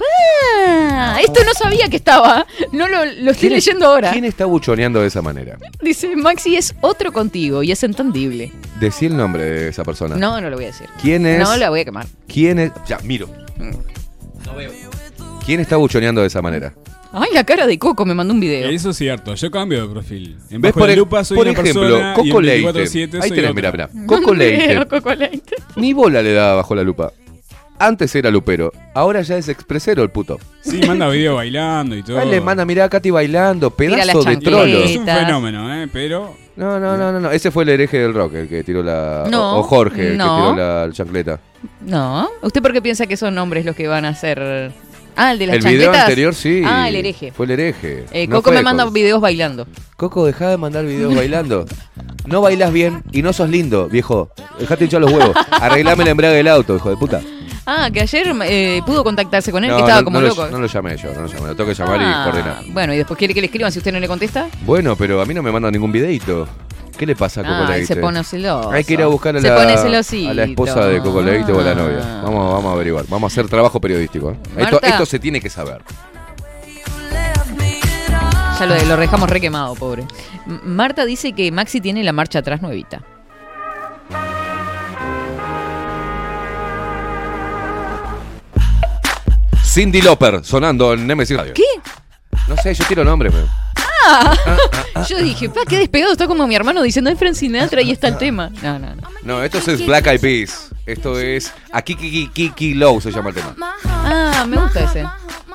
[0.00, 2.46] Ah, esto no sabía que estaba.
[2.72, 4.12] No lo, lo estoy ¿Quién es- leyendo ahora.
[4.12, 5.58] ¿Quién está buchoneando de esa manera?
[5.82, 8.52] Dice, Maxi es otro contigo y es entendible.
[8.80, 10.16] Decí el nombre de esa persona.
[10.16, 10.86] No, no lo voy a decir.
[11.02, 11.38] ¿Quién es?
[11.40, 12.06] No la voy a quemar.
[12.26, 12.72] ¿Quién es?
[12.86, 13.28] Ya, miro.
[14.46, 14.70] No veo.
[15.44, 16.74] ¿Quién está buchoneando de esa manera?
[17.10, 18.68] Ay, la cara de Coco me mandó un video.
[18.68, 20.36] Eso es cierto, yo cambio de perfil.
[20.50, 20.74] En ¿Ves?
[20.74, 22.68] Bajo Por, lupa soy por una ejemplo, persona y Coco Leite.
[22.84, 23.52] 24/7 Ahí tenés, otra.
[23.54, 23.90] mira, mira.
[24.06, 24.86] Coco Leite.
[24.86, 25.56] Coco Leite.
[25.76, 27.10] Ni bola le daba bajo la lupa.
[27.80, 30.38] Antes era lupero, ahora ya es expresero el puto.
[30.62, 32.20] Sí, manda video bailando y todo.
[32.20, 34.78] Él le manda, mirá a Katy bailando, pedazo de trolo.
[34.78, 35.88] Es un fenómeno, ¿eh?
[35.92, 37.30] Pero No, no, no, no, no.
[37.30, 39.24] Ese fue el hereje del rock, el que tiró la.
[39.30, 40.24] No, o Jorge, el no.
[40.36, 40.56] que tiró
[40.86, 41.40] la chancleta.
[41.82, 42.28] No.
[42.42, 44.72] ¿Usted por qué piensa que son hombres los que van a hacer...
[45.20, 46.62] Ah, el de las el video anterior sí.
[46.64, 47.32] Ah, el hereje.
[47.32, 48.04] Fue el hereje.
[48.12, 49.66] Eh, No Coco me manda con- videos bailando.
[49.96, 51.66] Coco, dejá de mandar videos bailando.
[52.26, 54.30] No bailas bien y no sos lindo, viejo.
[54.60, 55.34] Dejate hinchar los huevos.
[55.50, 57.20] Arreglame el embrague del auto, hijo de puta.
[57.70, 60.46] Ah, que ayer eh, pudo contactarse con él, No, que estaba no, como no loco.
[60.46, 61.48] Lo, no lo llamé yo, no lo llamé.
[61.48, 62.64] Lo tengo que llamar Ah, y coordinar.
[62.68, 64.48] Bueno, y después quiere que le escriban si usted no le contesta.
[64.62, 66.48] Bueno, pero a mí no me mandan ningún videito.
[66.96, 68.70] ¿Qué le pasa a Coco Ah, se pone celoso.
[68.72, 71.62] Hay que ir a buscar a la, a la esposa de Coco Leite o a
[71.62, 72.00] la novia.
[72.02, 72.20] Ah.
[72.24, 73.04] Vamos, vamos a averiguar.
[73.06, 74.32] Vamos a hacer trabajo periodístico.
[74.32, 74.66] ¿eh?
[74.82, 75.82] Esto, se tiene que saber.
[78.58, 80.04] Ya lo, lo dejamos re quemado, pobre.
[80.46, 83.02] Marta dice que Maxi tiene la marcha atrás nuevita.
[89.68, 91.52] Cindy Loper sonando en Nemesis Radio.
[91.54, 91.62] ¿Qué?
[92.48, 93.30] No sé, yo tiro nombre.
[93.36, 93.68] Ah.
[94.10, 94.56] Ah, ah,
[94.94, 97.90] ah, yo dije, pa, qué despegado está como mi hermano diciendo, es Frank Sinatra y
[97.90, 98.50] está el tema.
[98.62, 99.02] No, no, no.
[99.22, 100.70] No, esto es Black Eyed Peas.
[100.86, 103.54] Esto es A Kiki Kiki Kiki Low se llama el tema.
[103.84, 105.04] Ah, me gusta ese.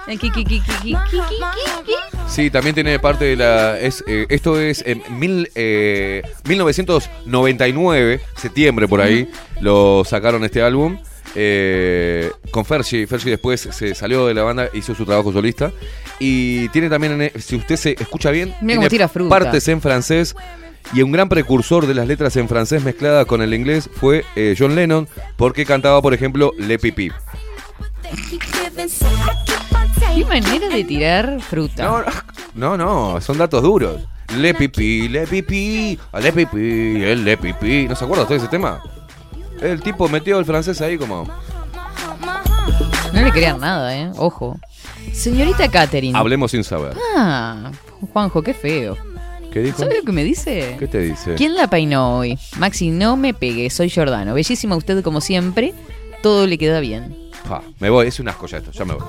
[0.08, 1.94] Eh, Kiki Kiki Kiki Kiki
[2.28, 3.80] Sí, también tiene parte de la.
[3.80, 9.28] Es, eh, esto es en mil, eh, 1999, septiembre por ahí,
[9.62, 11.00] lo sacaron este álbum
[11.36, 13.08] eh, con Fergie.
[13.08, 15.72] Fergie después se salió de la banda, hizo su trabajo solista.
[16.20, 20.36] Y tiene también, en- si usted se escucha bien, tiene tira partes en francés.
[20.94, 24.54] Y un gran precursor de las letras en francés mezcladas con el inglés fue eh,
[24.58, 25.08] John Lennon,
[25.38, 27.10] porque cantaba, por ejemplo, Le Pipi.
[30.16, 32.04] Qué manera de tirar fruta.
[32.54, 34.02] No, no, son datos duros.
[34.38, 37.88] Le pipí, le pipí, a le pipí, el le pipí.
[37.88, 38.82] ¿No se acuerda usted de ese tema?
[39.64, 41.26] El tipo metió el francés ahí como.
[43.14, 44.12] No le crean nada, ¿eh?
[44.18, 44.60] Ojo.
[45.14, 46.18] Señorita Catherine.
[46.18, 46.98] Hablemos sin saber.
[47.16, 47.72] Ah,
[48.12, 48.98] Juanjo, qué feo.
[49.54, 49.80] ¿Qué dijo?
[49.80, 50.76] ¿Sabe lo que me dice?
[50.80, 51.36] ¿Qué te dice?
[51.36, 52.38] ¿Quién la peinó hoy?
[52.58, 54.34] Maxi, no me pegue, soy Giordano.
[54.34, 55.74] Bellísima usted como siempre,
[56.22, 57.16] todo le queda bien.
[57.48, 59.04] Pa, me voy, es un asco ya esto, ya me voy.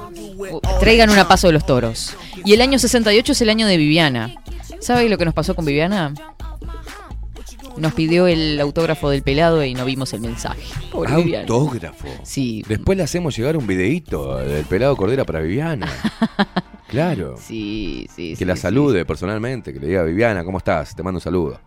[0.52, 2.14] Uh, Traigan una paso de los toros.
[2.44, 4.34] Y el año 68 es el año de Viviana.
[4.80, 6.12] ¿Sabe lo que nos pasó con Viviana?
[7.76, 10.62] Nos pidió el autógrafo del pelado y no vimos el mensaje.
[10.92, 11.40] Pobre Viviana.
[11.42, 12.06] Autógrafo.
[12.22, 12.62] Sí.
[12.68, 15.88] Después le hacemos llegar un videíto del pelado Cordera para Viviana.
[16.88, 17.36] claro.
[17.36, 18.62] Sí, sí, Que sí, la sí.
[18.62, 20.94] salude personalmente, que le diga, Viviana, ¿cómo estás?
[20.94, 21.60] Te mando un saludo.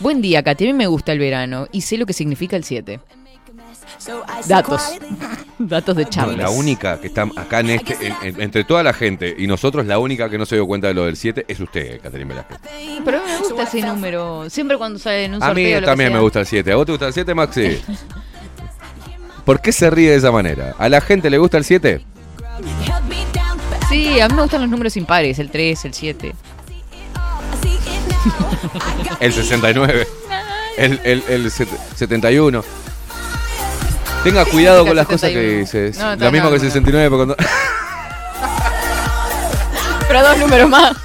[0.00, 0.64] Buen día, Katy.
[0.64, 3.00] A mí me gusta el verano y sé lo que significa el 7.
[4.46, 4.82] Datos.
[5.58, 6.38] Datos de Charles.
[6.38, 9.86] La única que está acá en este, en- en- entre toda la gente y nosotros,
[9.86, 12.58] la única que no se dio cuenta de lo del 7 es usted, Caterina Velázquez.
[13.04, 14.50] Pero me gusta ese número.
[14.50, 15.74] Siempre cuando sale en un A mí sorteo.
[15.74, 16.16] lo que también sea.
[16.16, 16.72] me gusta el 7.
[16.72, 17.80] ¿A vos te gusta el 7, Maxi?
[19.44, 20.74] ¿Por qué se ríe de esa manera?
[20.78, 22.04] ¿A la gente le gusta el 7?
[23.88, 26.34] Sí, a mí me gustan los números impares, el 3, el 7.
[29.20, 30.06] El 69.
[30.78, 32.64] El, el, el set- 71.
[34.24, 35.58] Tenga cuidado con las cosas que 71.
[35.60, 35.98] dices.
[35.98, 36.64] No, Lo mismo no, que no.
[36.64, 37.10] 69.
[37.10, 37.36] porque cuando-
[40.08, 40.96] Pero dos números más.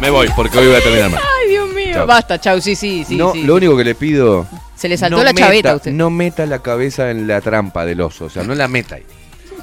[0.00, 1.20] Me voy porque hoy voy a terminar mal.
[1.42, 1.94] Ay, Dios mío.
[1.94, 2.06] Chau.
[2.06, 3.16] Basta, chau, sí, sí, sí.
[3.16, 3.56] no, sí, lo sí.
[3.56, 4.46] único que le pido.
[4.76, 5.90] Se le saltó no la chaveta a usted.
[5.90, 8.26] No meta la cabeza en la trampa del oso.
[8.26, 9.04] O sea, no la meta ahí.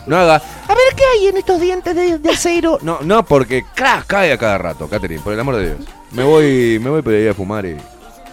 [0.08, 0.36] No haga.
[0.36, 2.80] A ver qué hay en estos dientes de, de acero.
[2.82, 5.78] No, no, porque crack, cae a cada rato, Catherine, por el amor de Dios.
[6.12, 7.78] Me voy, me voy por ahí a fumar y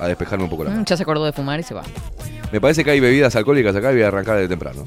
[0.01, 1.83] a despejarme un poco la Mm, ya se acordó de fumar y se va.
[2.53, 4.87] Me parece que hay bebidas alcohólicas acá y voy a arrancar de temprano.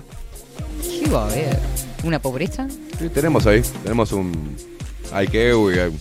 [0.82, 1.58] ¿Qué va a haber?
[2.04, 2.68] ¿Una pobreza?
[3.00, 4.56] Sí, tenemos ahí, tenemos un.
[5.12, 5.54] Hay que.
[5.54, 5.98] uy, hay-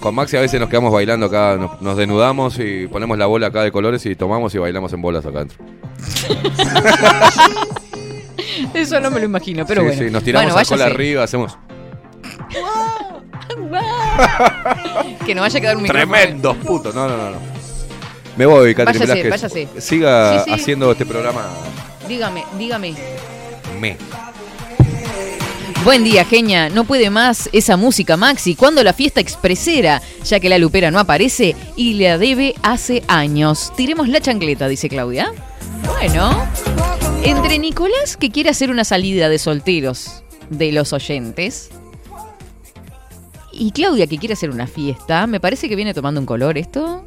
[0.00, 3.48] Con Maxi a veces nos quedamos bailando acá, nos, nos desnudamos y ponemos la bola
[3.48, 5.58] acá de colores y tomamos y bailamos en bolas acá adentro.
[8.74, 10.02] Eso no me lo imagino, pero sí, bueno.
[10.04, 10.94] sí, nos tiramos Bueno, alcohol váyase.
[10.94, 11.56] arriba, hacemos.
[15.26, 16.12] Que no vaya a quedar un micrófono.
[16.12, 16.94] Tremendos putos.
[16.94, 17.30] No, no, no.
[17.30, 17.59] no.
[18.36, 19.52] Me voy, Catherine Váyase, Velázquez.
[19.68, 19.80] váyase.
[19.80, 20.50] Siga Sí, sí.
[20.60, 21.46] haciendo este programa.
[22.08, 22.94] Dígame, dígame.
[23.80, 23.96] Me.
[25.84, 26.68] Buen día, genia.
[26.68, 28.54] No puede más esa música, Maxi.
[28.54, 30.02] ¿Cuándo la fiesta expresera?
[30.24, 33.72] Ya que la lupera no aparece y la debe hace años.
[33.76, 35.32] Tiremos la chancleta, dice Claudia.
[35.86, 36.46] Bueno,
[37.24, 41.70] entre Nicolás, que quiere hacer una salida de solteros de los oyentes,
[43.52, 47.04] y Claudia, que quiere hacer una fiesta, me parece que viene tomando un color esto.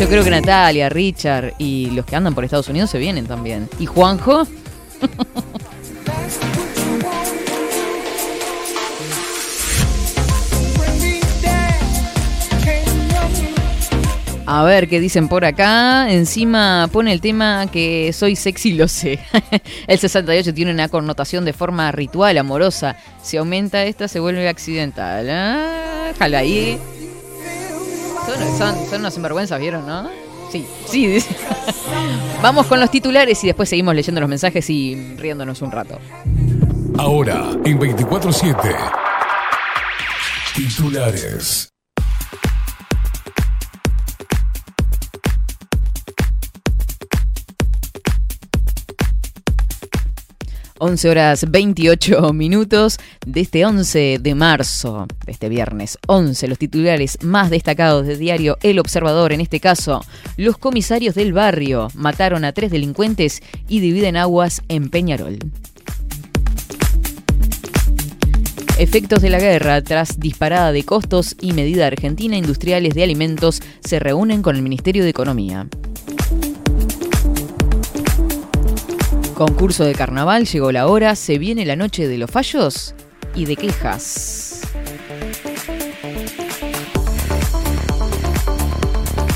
[0.00, 3.68] Yo creo que Natalia, Richard y los que andan por Estados Unidos se vienen también.
[3.78, 4.48] ¿Y Juanjo?
[14.46, 16.10] A ver qué dicen por acá.
[16.10, 19.20] Encima pone el tema que soy sexy, lo sé.
[19.86, 22.96] el 68 tiene una connotación de forma ritual, amorosa.
[23.22, 25.28] Si aumenta esta, se vuelve accidental.
[25.28, 26.80] Ah, jala ahí.
[28.36, 30.08] Son, son, son unos sinvergüenzas, ¿vieron, no?
[30.50, 31.24] Sí, sí.
[32.42, 35.98] Vamos con los titulares y después seguimos leyendo los mensajes y riéndonos un rato.
[36.98, 38.56] Ahora, en 24-7.
[40.54, 41.70] Titulares.
[50.80, 57.50] 11 horas 28 minutos de este 11 de marzo, este viernes 11, los titulares más
[57.50, 60.02] destacados del diario El Observador, en este caso,
[60.38, 65.38] los comisarios del barrio mataron a tres delincuentes y dividen aguas en Peñarol.
[68.78, 73.98] Efectos de la guerra, tras disparada de costos y medida argentina industriales de alimentos, se
[73.98, 75.68] reúnen con el Ministerio de Economía.
[79.40, 82.94] Concurso de carnaval, llegó la hora, se viene la noche de los fallos
[83.34, 84.60] y de quejas.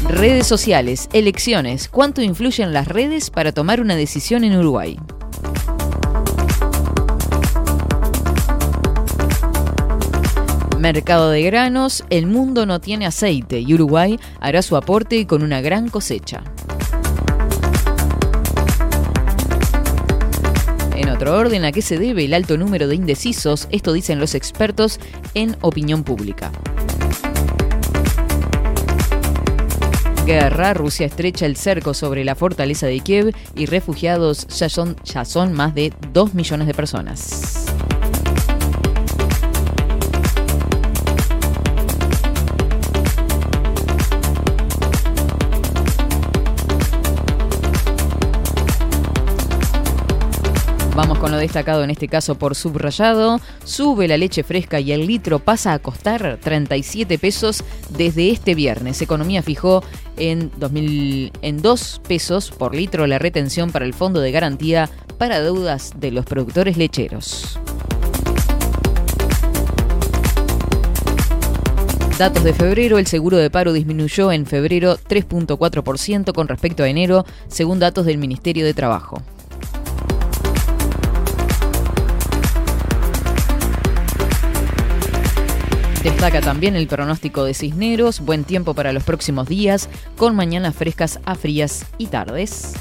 [0.07, 4.99] Redes sociales, elecciones, ¿cuánto influyen las redes para tomar una decisión en Uruguay?
[10.79, 15.63] Mercado de granos, el mundo no tiene aceite y Uruguay hará su aporte con una
[15.63, 16.45] gran cosecha.
[21.29, 23.69] Orden, ¿a qué se debe el alto número de indecisos?
[23.71, 25.01] Esto dicen los expertos
[25.35, 26.53] en opinión pública.
[30.27, 35.25] Guerra, Rusia estrecha el cerco sobre la fortaleza de Kiev y refugiados ya son, ya
[35.25, 37.67] son más de 2 millones de personas.
[51.25, 53.41] Con lo destacado en este caso por subrayado.
[53.65, 57.65] Sube la leche fresca y el litro pasa a costar 37 pesos
[57.97, 59.01] desde este viernes.
[59.01, 59.83] Economía fijó
[60.19, 65.41] en, 2000, en 2 pesos por litro la retención para el Fondo de Garantía para
[65.41, 67.59] deudas de los productores lecheros.
[72.19, 77.25] Datos de febrero, el seguro de paro disminuyó en febrero 3.4% con respecto a enero,
[77.49, 79.23] según datos del Ministerio de Trabajo.
[86.05, 89.89] Destaca también el pronóstico de Cisneros, buen tiempo para los próximos días,
[90.19, 92.75] con mañanas frescas a frías y tardes.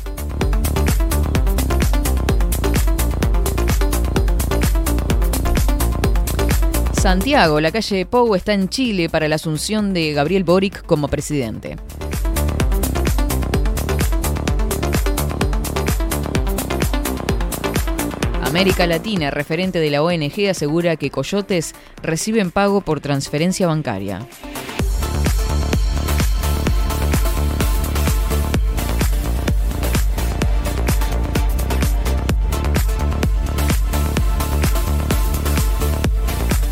[6.91, 11.77] Santiago, la calle Pou está en Chile para la asunción de Gabriel Boric como presidente.
[18.53, 21.73] América Latina, referente de la ONG, asegura que coyotes
[22.03, 24.27] reciben pago por transferencia bancaria.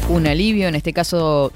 [0.08, 1.52] Un alivio, en este caso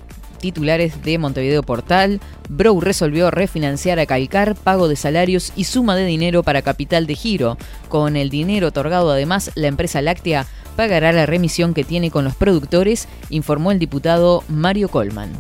[0.46, 2.22] titulares de Montevideo Portal.
[2.50, 7.16] Brow resolvió refinanciar a Calcar, pago de salarios y suma de dinero para capital de
[7.16, 7.58] giro.
[7.90, 12.36] Con el dinero otorgado además, la empresa láctea pagará la remisión que tiene con los
[12.36, 15.32] productores, informó el diputado Mario Colman.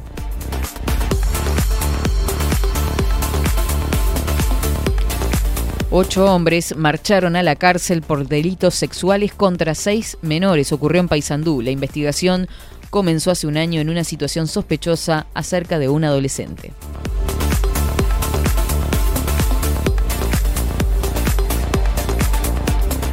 [5.97, 10.73] Ocho hombres marcharon a la cárcel por delitos sexuales contra seis menores.
[10.73, 11.61] Ocurrió en Paysandú.
[11.61, 12.49] La investigación
[12.95, 16.71] comenzó hace un año en una situación sospechosa acerca de un adolescente.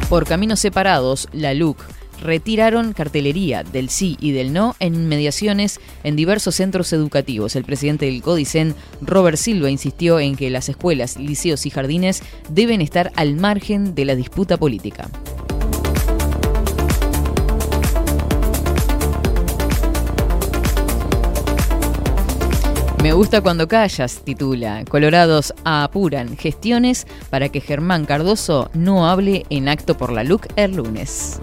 [0.07, 1.83] Por caminos separados, la LUC
[2.21, 7.57] retiraron cartelería del sí y del no en inmediaciones en diversos centros educativos.
[7.57, 12.79] El presidente del Codicen, Robert Silva, insistió en que las escuelas, liceos y jardines deben
[12.79, 15.09] estar al margen de la disputa política.
[23.03, 24.85] Me gusta cuando callas, titula.
[24.87, 30.77] Colorados apuran gestiones para que Germán Cardoso no hable en acto por la LUC el
[30.77, 31.37] lunes.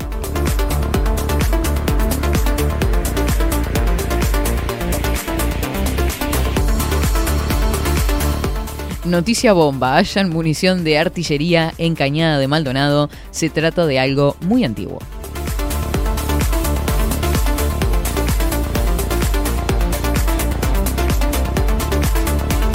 [9.04, 13.10] Noticia bomba, hallan munición de artillería en Cañada de Maldonado.
[13.32, 15.00] Se trata de algo muy antiguo.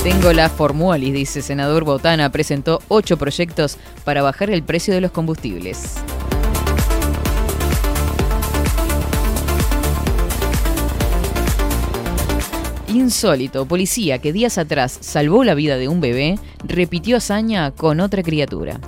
[0.06, 5.10] Tengo la formuolis, dice senador Botana, presentó ocho proyectos para bajar el precio de los
[5.10, 5.96] combustibles.
[12.88, 18.22] Insólito, policía que días atrás salvó la vida de un bebé, repitió hazaña con otra
[18.22, 18.80] criatura.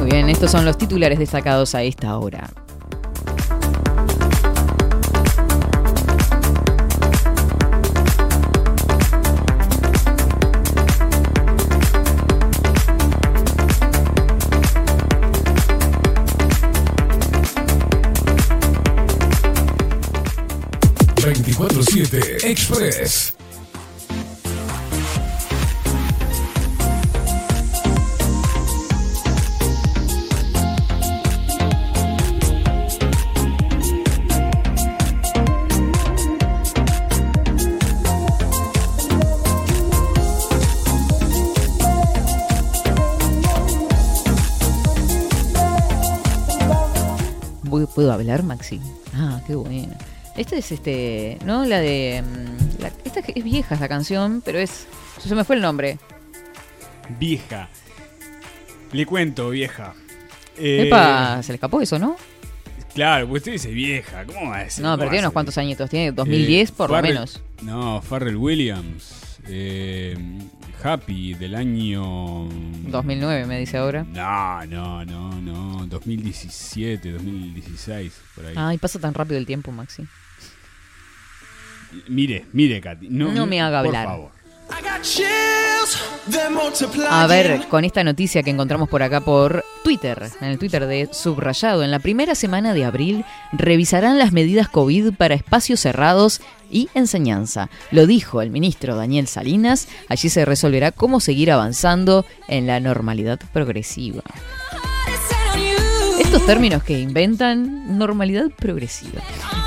[0.00, 2.50] Muy bien, estos son los titulares destacados a esta hora.
[22.44, 23.34] Express.
[47.98, 48.80] ¿Puedo hablar, Maxi?
[49.12, 49.92] Ah, qué bueno.
[50.38, 51.64] Esta es este, ¿no?
[51.66, 52.22] La de.
[52.22, 54.86] mm, la- esta es vieja esta canción, pero es.
[55.20, 55.98] Se me fue el nombre.
[57.18, 57.68] Vieja.
[58.92, 59.94] Le cuento, vieja.
[60.56, 62.16] Eh, Epa, se le escapó eso, ¿no?
[62.94, 64.24] Claro, pues usted dice vieja.
[64.24, 64.82] ¿Cómo va a decir?
[64.84, 65.90] No, pero ¿Cómo tiene unos cuantos añitos.
[65.90, 67.40] Tiene 2010 Eh, por lo menos.
[67.62, 69.38] No, Farrell Williams.
[69.48, 70.16] eh,
[70.82, 72.48] Happy del año.
[72.88, 74.04] 2009, me dice ahora.
[74.04, 75.86] No, no, no, no.
[75.86, 78.54] 2017, 2016, por ahí.
[78.56, 80.04] Ay, pasa tan rápido el tiempo, Maxi.
[82.08, 83.08] Mire, mire, Katy.
[83.10, 84.06] No, No me haga por hablar.
[84.06, 84.30] favor.
[87.10, 91.08] A ver, con esta noticia que encontramos por acá por Twitter, en el Twitter de
[91.10, 96.90] Subrayado, en la primera semana de abril revisarán las medidas COVID para espacios cerrados y
[96.92, 97.70] enseñanza.
[97.90, 99.88] Lo dijo el ministro Daniel Salinas.
[100.08, 104.22] Allí se resolverá cómo seguir avanzando en la normalidad progresiva.
[106.28, 109.22] Estos términos que inventan, normalidad progresiva.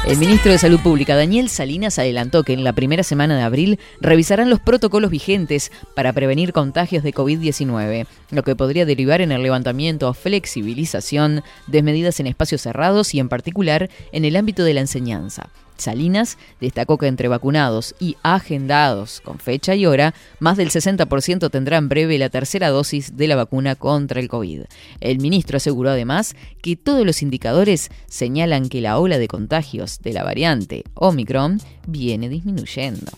[0.05, 3.79] El ministro de Salud Pública, Daniel Salinas, adelantó que en la primera semana de abril
[3.99, 9.41] revisarán los protocolos vigentes para prevenir contagios de COVID-19, lo que podría derivar en el
[9.41, 14.75] levantamiento o flexibilización de medidas en espacios cerrados y en particular en el ámbito de
[14.75, 15.49] la enseñanza.
[15.81, 21.77] Salinas destacó que entre vacunados y agendados con fecha y hora, más del 60% tendrá
[21.77, 24.61] en breve la tercera dosis de la vacuna contra el COVID.
[24.99, 30.13] El ministro aseguró además que todos los indicadores señalan que la ola de contagios de
[30.13, 33.11] la variante Omicron viene disminuyendo.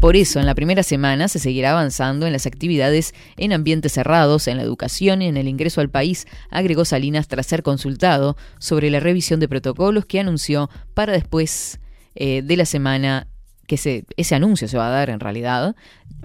[0.00, 4.46] Por eso, en la primera semana se seguirá avanzando en las actividades en ambientes cerrados,
[4.46, 8.90] en la educación y en el ingreso al país, agregó Salinas tras ser consultado sobre
[8.90, 11.80] la revisión de protocolos que anunció para después
[12.14, 13.26] eh, de la semana
[13.66, 15.74] que se, ese anuncio se va a dar en realidad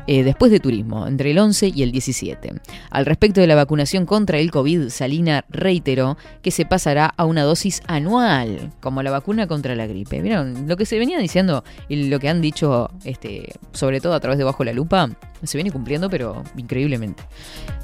[0.07, 2.53] eh, después de turismo, entre el 11 y el 17.
[2.89, 7.43] Al respecto de la vacunación contra el COVID, Salina reiteró que se pasará a una
[7.43, 10.21] dosis anual, como la vacuna contra la gripe.
[10.21, 10.67] ¿Vieron?
[10.67, 14.39] Lo que se venía diciendo y lo que han dicho, este, sobre todo a través
[14.39, 15.09] de Bajo la Lupa,
[15.43, 17.23] se viene cumpliendo, pero increíblemente.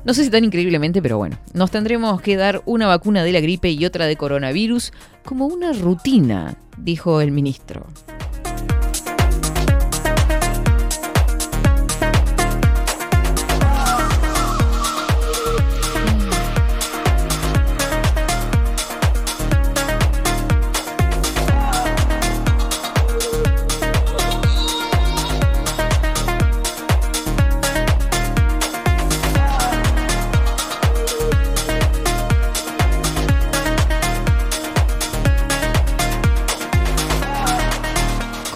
[0.03, 3.41] No sé si tan increíblemente, pero bueno, nos tendremos que dar una vacuna de la
[3.41, 4.91] gripe y otra de coronavirus
[5.23, 7.85] como una rutina, dijo el ministro.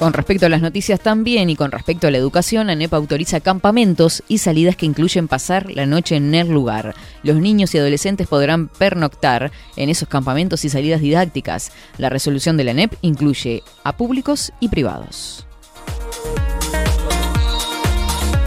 [0.01, 4.23] Con respecto a las noticias también y con respecto a la educación, ANEP autoriza campamentos
[4.27, 6.95] y salidas que incluyen pasar la noche en el lugar.
[7.21, 11.71] Los niños y adolescentes podrán pernoctar en esos campamentos y salidas didácticas.
[11.99, 15.45] La resolución de la ANEP incluye a públicos y privados.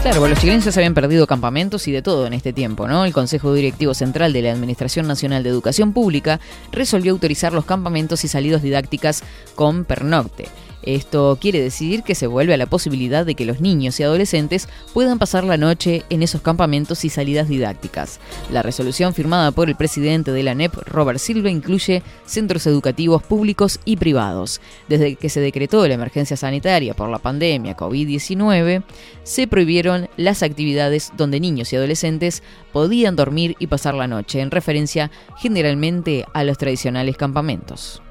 [0.01, 3.05] Claro, los chilenos se habían perdido campamentos y de todo en este tiempo, ¿no?
[3.05, 6.41] El Consejo Directivo Central de la Administración Nacional de Educación Pública
[6.73, 9.23] resolvió autorizar los campamentos y salidas didácticas
[9.55, 10.49] con pernocte.
[10.85, 14.69] Esto quiere decir que se vuelve a la posibilidad de que los niños y adolescentes
[14.93, 18.19] puedan pasar la noche en esos campamentos y salidas didácticas.
[18.51, 23.79] La resolución firmada por el presidente de la NEP, Robert Silva, incluye centros educativos públicos
[23.83, 24.61] y privados.
[24.87, 28.83] Desde que se decretó la emergencia sanitaria por la pandemia COVID-19,
[29.23, 34.51] se prohibieron las actividades donde niños y adolescentes podían dormir y pasar la noche, en
[34.51, 38.01] referencia generalmente a los tradicionales campamentos.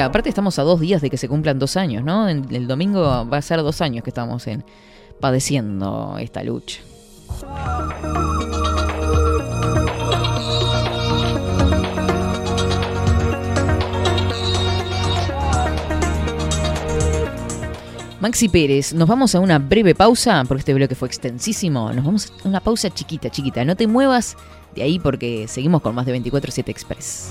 [0.00, 2.28] Aparte estamos a dos días de que se cumplan dos años, ¿no?
[2.28, 4.64] El domingo va a ser dos años que estamos en,
[5.20, 6.80] padeciendo esta lucha.
[18.20, 21.92] Maxi Pérez, nos vamos a una breve pausa, porque este bloque fue extensísimo.
[21.92, 23.64] Nos vamos a una pausa chiquita, chiquita.
[23.64, 24.36] No te muevas
[24.74, 27.30] de ahí porque seguimos con más de 24-7 Express.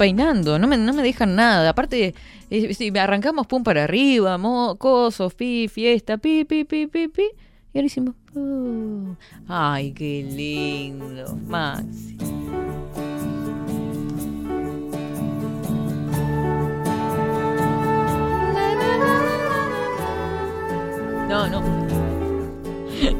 [0.00, 1.68] peinando, no me, no me dejan nada.
[1.68, 2.14] Aparte,
[2.48, 7.28] eh, si arrancamos pum para arriba, mocosos, pi, fiesta, pi, pi, pi, pi, pi.
[7.74, 8.14] Y ahora hicimos.
[8.34, 9.14] Uh.
[9.46, 12.16] Ay, qué lindo, Maxi.
[21.28, 21.60] No, no.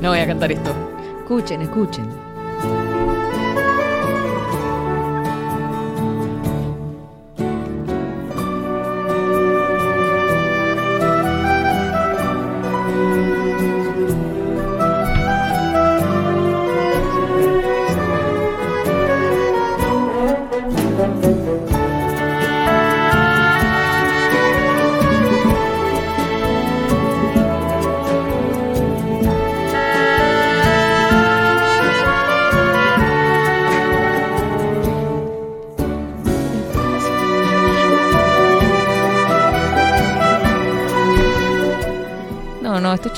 [0.01, 0.74] No voy a cantar esto.
[1.20, 2.20] Escuchen, escuchen.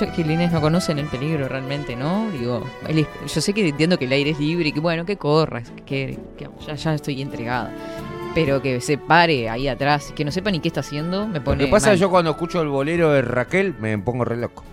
[0.02, 2.28] Estos chiquilines no conocen el peligro realmente, ¿no?
[2.32, 5.16] Digo, el yo sé que entiendo que el aire es libre y que bueno, que
[5.16, 7.72] corras, que, que ya, ya estoy entregada.
[8.34, 11.44] Pero que se pare ahí atrás, que no sepa ni qué está haciendo, me Lo
[11.44, 11.66] pone.
[11.66, 11.98] que pasa mal.
[11.98, 14.64] yo cuando escucho el bolero de Raquel me pongo re loco.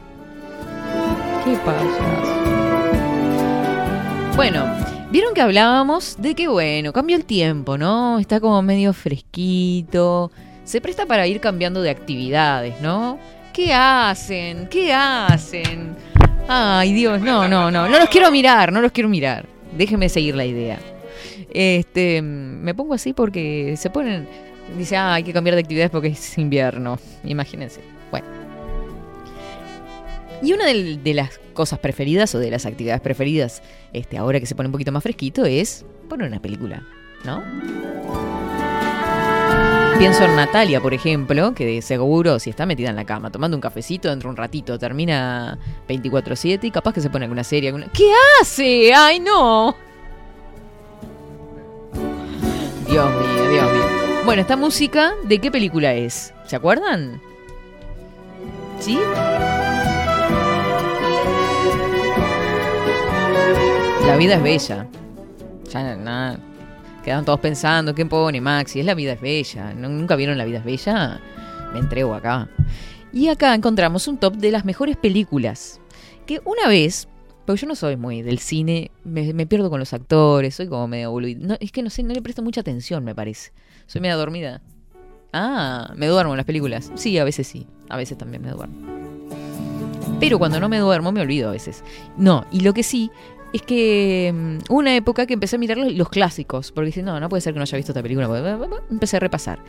[1.45, 1.85] ¿Qué pasa?
[4.35, 4.65] Bueno,
[5.11, 8.17] vieron que hablábamos de que, bueno, cambió el tiempo, ¿no?
[8.17, 10.31] Está como medio fresquito.
[10.63, 13.19] Se presta para ir cambiando de actividades, ¿no?
[13.59, 14.67] ¿Qué hacen?
[14.69, 15.93] ¿Qué hacen?
[16.47, 17.89] Ay, Dios, no, no, no.
[17.89, 19.45] No los quiero mirar, no los quiero mirar.
[19.77, 20.79] Déjenme seguir la idea.
[21.53, 24.29] Este, me pongo así porque se ponen.
[24.77, 26.99] Dice, ah, hay que cambiar de actividades porque es invierno.
[27.25, 27.81] Imagínense.
[28.11, 28.27] Bueno.
[30.41, 33.61] Y una del- de, las cosas preferidas o de las actividades preferidas,
[33.91, 36.81] este, ahora que se pone un poquito más fresquito, es poner una película,
[37.25, 37.43] ¿no?
[39.99, 43.61] Pienso en Natalia, por ejemplo, que seguro si está metida en la cama tomando un
[43.61, 45.59] cafecito dentro de un ratito, termina
[45.89, 47.67] 24/7 y capaz que se pone alguna serie.
[47.67, 47.87] Alguna...
[47.91, 48.09] ¿Qué
[48.39, 48.93] hace?
[48.93, 49.75] ¡Ay, no!
[52.87, 53.83] Dios mío, Dios mío.
[54.23, 56.33] Bueno, esta música, ¿de qué película es?
[56.45, 57.21] ¿Se acuerdan?
[58.79, 58.97] ¿Sí?
[64.07, 64.87] La vida es bella.
[65.69, 66.39] Ya nada.
[67.09, 68.81] Quedan todos pensando, ¿qué pone Maxi?
[68.81, 69.73] Es La vida es bella.
[69.73, 71.19] ¿No- ¿Nunca vieron La vida es bella?
[71.73, 72.47] Me entrego acá.
[73.11, 75.81] Y acá encontramos un top de las mejores películas.
[76.27, 77.07] Que una vez,
[77.47, 81.09] porque yo no soy muy del cine, me, pierdo con los actores, soy como medio
[81.09, 81.57] boludo.
[81.59, 83.53] Es que no sé, no le presto mucha atención, me parece.
[83.87, 84.61] Soy media dormida.
[85.33, 86.91] Ah, me duermo en las películas.
[86.93, 87.65] Sí, a veces sí.
[87.89, 88.75] A veces también me duermo.
[90.19, 91.83] Pero cuando no me duermo me olvido a veces.
[92.17, 93.09] No, y lo que sí
[93.53, 97.29] es que mm, una época que empecé a mirar los, clásicos, porque dije, no, no
[97.29, 98.29] puede ser que no haya visto esta película.
[98.89, 99.59] Empecé a repasar.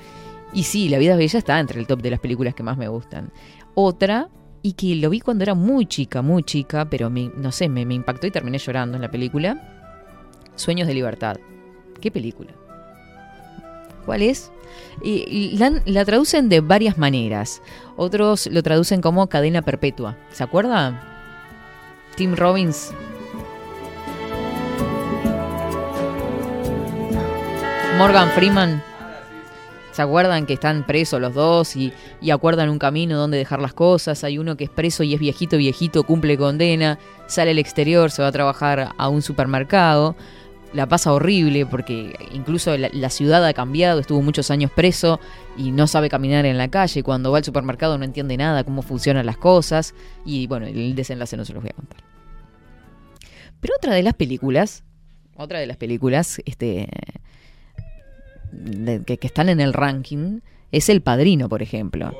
[0.52, 2.77] Y sí, La vida es bella está entre el top de las películas que más
[2.77, 3.31] me gustan.
[3.74, 4.28] Otra,
[4.62, 7.82] y que lo vi cuando era muy chica, muy chica, pero me- no sé, me,
[7.82, 9.62] impactó y terminé llorando en la película.
[10.57, 11.36] Sueños de libertad.
[12.01, 12.51] ¿Qué película?
[14.05, 14.51] ¿Cuál es?
[15.02, 17.62] Y- la traducen de varias maneras.
[17.97, 20.16] Otros lo traducen como cadena perpetua.
[20.32, 21.01] ¿Se acuerda?
[22.16, 22.93] Tim Robbins.
[28.01, 28.82] Morgan Freeman.
[29.93, 31.93] ¿Se acuerdan que están presos los dos y,
[32.32, 34.24] acuerdan un camino donde dejar las cosas?
[34.24, 38.22] Hay uno que es preso y es viejito, viejito, cumple condena, sale al exterior, se
[38.22, 40.16] va a trabajar a un supermercado.
[40.72, 45.20] La pasa horrible porque incluso la, la ciudad ha cambiado, estuvo muchos años preso
[45.59, 47.02] y no sabe caminar en la calle.
[47.02, 49.94] Cuando va al supermercado no entiende nada, cómo funcionan las cosas.
[50.24, 52.02] Y bueno, el desenlace no se los voy a contar.
[53.60, 54.85] Pero otra de las películas,
[55.36, 56.89] otra de las películas, este,
[59.06, 60.40] que están en el ranking
[60.72, 62.12] es El Padrino, por ejemplo.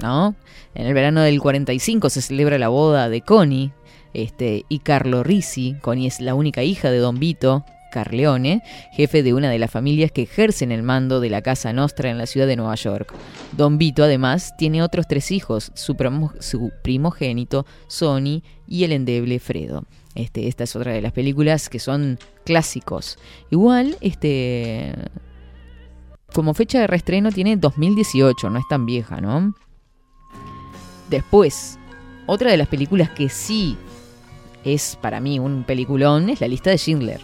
[0.00, 0.34] ¿No?
[0.74, 3.72] En el verano del 45 se celebra la boda de Connie
[4.14, 5.76] este, y Carlo Risi.
[5.80, 8.62] Connie es la única hija de Don Vito Carleone,
[8.94, 12.16] jefe de una de las familias que ejercen el mando de la Casa Nostra en
[12.16, 13.12] la ciudad de Nueva York.
[13.52, 19.38] Don Vito, además, tiene otros tres hijos, su, primo- su primogénito, Sonny, y el endeble
[19.40, 19.84] Fredo.
[20.14, 23.18] Este, esta es otra de las películas que son clásicos.
[23.50, 24.94] Igual, este,
[26.32, 29.54] como fecha de reestreno tiene 2018, no es tan vieja, ¿no?
[31.08, 31.78] Después,
[32.26, 33.76] otra de las películas que sí
[34.64, 37.20] es para mí un peliculón es La lista de Schindler.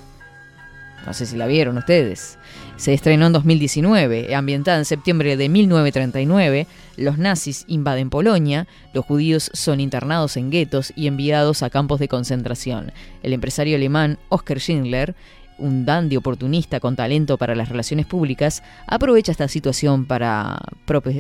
[1.07, 2.39] No sé si la vieron ustedes.
[2.77, 6.67] Se estrenó en 2019, ambientada en septiembre de 1939.
[6.97, 12.09] Los nazis invaden Polonia, los judíos son internados en guetos y enviados a campos de
[12.09, 12.93] concentración.
[13.23, 15.15] El empresario alemán Oskar Schindler,
[15.59, 20.59] un dandy oportunista con talento para las relaciones públicas, aprovecha esta situación para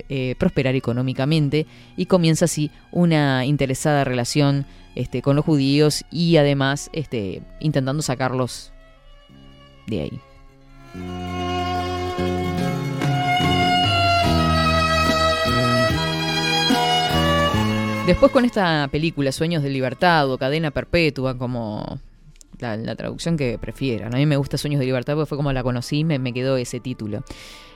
[0.08, 1.66] eh, prosperar económicamente
[1.96, 8.72] y comienza así una interesada relación este, con los judíos y además este, intentando sacarlos
[9.86, 10.20] de ahí.
[18.08, 22.00] Después con esta película, Sueños de Libertad o Cadena Perpetua, como
[22.60, 24.14] la, traducción que prefieran.
[24.14, 26.32] A mí me gusta Sueños de Libertad porque fue como la conocí y me, me
[26.32, 27.22] quedó ese título.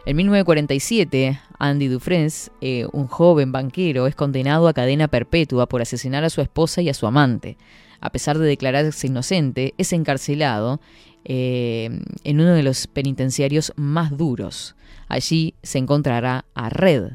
[0.05, 6.25] En 1947, Andy Dufresne, eh, un joven banquero, es condenado a cadena perpetua por asesinar
[6.25, 7.57] a su esposa y a su amante.
[8.01, 10.81] A pesar de declararse inocente, es encarcelado
[11.25, 11.89] eh,
[12.25, 14.75] en uno de los penitenciarios más duros.
[15.07, 17.13] Allí se encontrará a Red,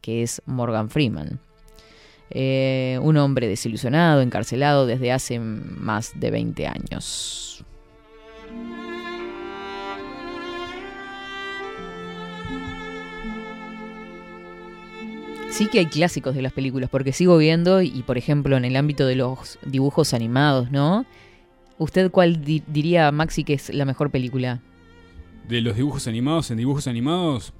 [0.00, 1.38] que es Morgan Freeman.
[2.34, 7.64] Eh, un hombre desilusionado, encarcelado desde hace más de 20 años.
[15.50, 18.74] Sí que hay clásicos de las películas, porque sigo viendo y, por ejemplo, en el
[18.74, 21.06] ámbito de los dibujos animados, ¿no?
[21.78, 24.60] ¿Usted cuál di- diría, Maxi, que es la mejor película?
[25.48, 27.52] De los dibujos animados, en dibujos animados,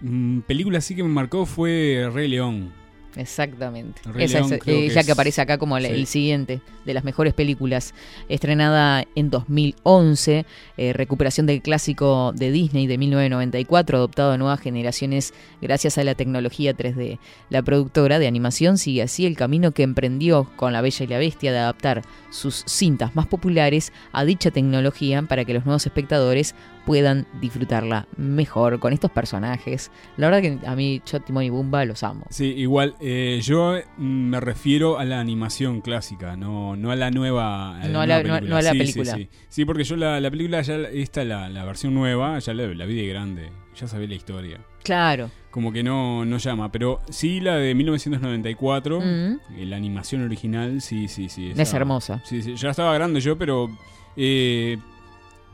[0.00, 2.72] mm, película sí que me marcó fue Rey León.
[3.18, 4.00] Exactamente.
[4.18, 5.86] Esa León es, eh, que es- que aparece acá como sí.
[5.86, 7.94] el siguiente de las mejores películas.
[8.28, 10.46] Estrenada en 2011,
[10.76, 16.14] eh, recuperación del clásico de Disney de 1994, adoptado a nuevas generaciones gracias a la
[16.14, 17.18] tecnología 3D.
[17.50, 21.18] La productora de animación sigue así el camino que emprendió con La Bella y la
[21.18, 26.54] Bestia de adaptar sus cintas más populares a dicha tecnología para que los nuevos espectadores
[26.88, 29.90] puedan disfrutarla mejor con estos personajes.
[30.16, 32.24] La verdad que a mí, yo Timón y Bumba los amo.
[32.30, 37.10] Sí, igual, eh, yo mm, me refiero a la animación clásica, no, no a la
[37.10, 39.14] nueva, No a la- nueva no- no a la Sí, película.
[39.14, 42.66] Sí, Sí, porque yo la, la película, ya esta, la, la versión nueva, ya la,
[42.66, 44.60] la vi de grande, ya sabía la historia.
[44.82, 45.30] Claro.
[45.50, 49.04] Como que no, no llama, pero sí la de 1994, Mm.
[49.04, 51.52] eh, la animación original, sí, sí, sí.
[51.54, 52.22] Es hermosa.
[52.24, 53.68] Sí, sí, ya estaba grande yo, pero
[54.16, 54.78] eh,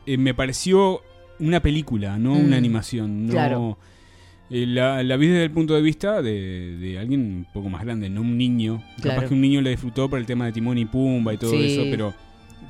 [0.07, 1.03] eh, me pareció
[1.41, 2.45] una película, no Mm.
[2.45, 3.27] una animación.
[3.27, 3.79] No, Claro.
[4.51, 7.83] eh, la, la vi desde el punto de vista de, de alguien un poco más
[7.85, 8.83] grande, no un niño.
[9.01, 9.17] Claro.
[9.17, 11.51] Capaz que un niño le disfrutó por el tema de Timón y Pumba y todo
[11.53, 11.73] Sí.
[11.73, 12.15] eso, pero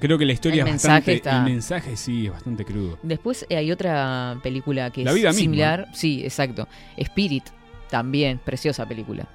[0.00, 1.14] creo que la historia El es mensaje bastante.
[1.16, 2.98] está- El mensaje sí es bastante crudo.
[3.02, 5.40] Después eh, hay otra película que La es vida misma.
[5.40, 5.88] similar.
[5.92, 6.68] Sí, exacto.
[6.96, 7.44] Spirit,
[7.90, 9.28] también, preciosa película.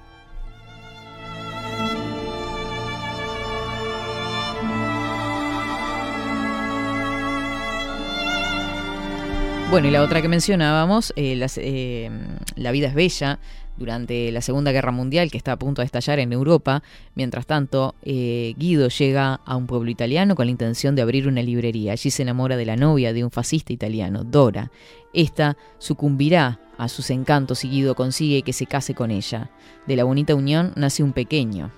[9.70, 12.10] Bueno, y la otra que mencionábamos, eh, eh,
[12.56, 13.38] La vida es bella,
[13.76, 16.82] durante la Segunda Guerra Mundial, que está a punto de estallar en Europa.
[17.14, 21.40] Mientras tanto, eh, Guido llega a un pueblo italiano con la intención de abrir una
[21.40, 21.92] librería.
[21.92, 24.72] Allí se enamora de la novia de un fascista italiano, Dora.
[25.14, 29.50] Esta sucumbirá a sus encantos y Guido consigue que se case con ella.
[29.86, 31.70] De la bonita unión nace un pequeño.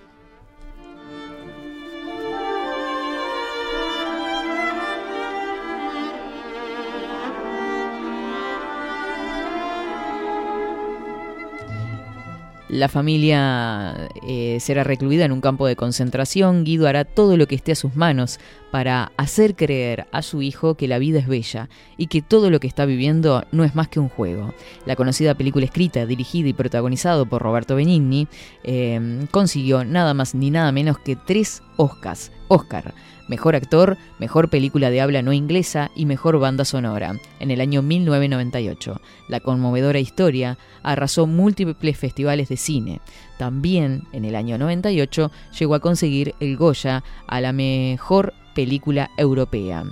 [12.73, 16.65] La familia eh, será recluida en un campo de concentración.
[16.65, 18.41] Guido hará todo lo que esté a sus manos
[18.73, 21.69] para hacer creer a su hijo que la vida es bella
[21.99, 24.55] y que todo lo que está viviendo no es más que un juego.
[24.87, 28.29] La conocida película escrita, dirigida y protagonizado por Roberto Benigni
[28.65, 32.33] eh, consiguió nada más ni nada menos que tres Oscars.
[32.49, 32.95] Oscar.
[33.29, 37.81] Mejor actor, mejor película de habla no inglesa y mejor banda sonora, en el año
[37.81, 39.01] 1998.
[39.29, 43.01] La conmovedora historia arrasó múltiples festivales de cine.
[43.43, 49.83] También, en el año 98, llegó a conseguir el Goya a la mejor película europea.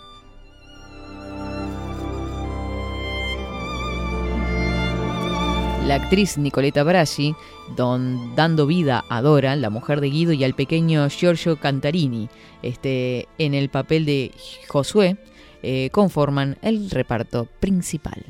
[5.84, 7.34] La actriz Nicoletta Brasi,
[7.76, 12.28] don- dando vida a Dora, la mujer de Guido, y al pequeño Giorgio Cantarini,
[12.62, 14.30] este, en el papel de
[14.68, 15.16] Josué,
[15.64, 18.24] eh, conforman el reparto principal.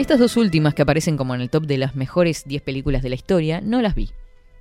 [0.00, 3.10] Estas dos últimas que aparecen como en el top de las mejores 10 películas de
[3.10, 4.08] la historia, no las vi.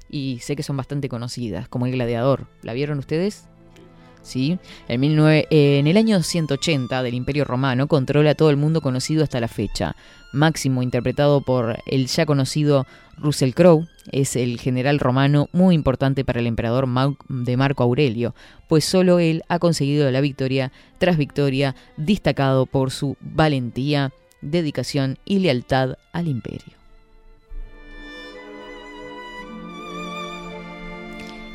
[0.09, 2.47] Y sé que son bastante conocidas, como El Gladiador.
[2.61, 3.45] ¿La vieron ustedes?
[4.21, 4.59] Sí.
[4.89, 9.39] En, 19 eh, el año 180 del Imperio Romano controla todo el mundo conocido hasta
[9.39, 9.95] la fecha.
[10.33, 12.85] Máximo, interpretado por el ya conocido
[13.17, 16.85] Russell Crowe, es el general romano muy importante para el emperador
[17.29, 18.35] de Marco Aurelio,
[18.67, 24.11] pues solo él ha conseguido la victoria tras victoria, destacado por su valentía,
[24.41, 26.79] dedicación y lealtad al imperio.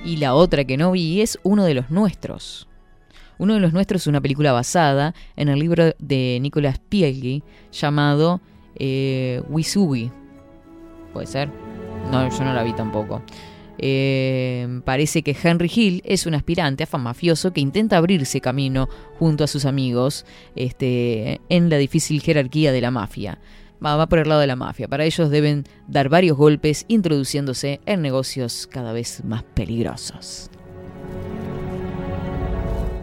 [0.05, 2.69] Y la otra que no vi es uno de los nuestros.
[3.39, 7.43] Uno de los nuestros es una película basada en el libro de Nicolas Pieggi
[7.73, 8.41] llamado
[8.77, 9.43] eh.
[11.13, 11.49] ¿Puede ser?
[12.11, 13.23] No, yo no la vi tampoco.
[13.79, 18.89] Eh, parece que Henry Hill es un aspirante a mafioso que intenta abrirse camino
[19.19, 20.25] junto a sus amigos
[20.55, 23.39] este, en la difícil jerarquía de la mafia.
[23.85, 24.89] Va, va por el lado de la mafia.
[24.89, 30.51] Para ellos deben dar varios golpes introduciéndose en negocios cada vez más peligrosos.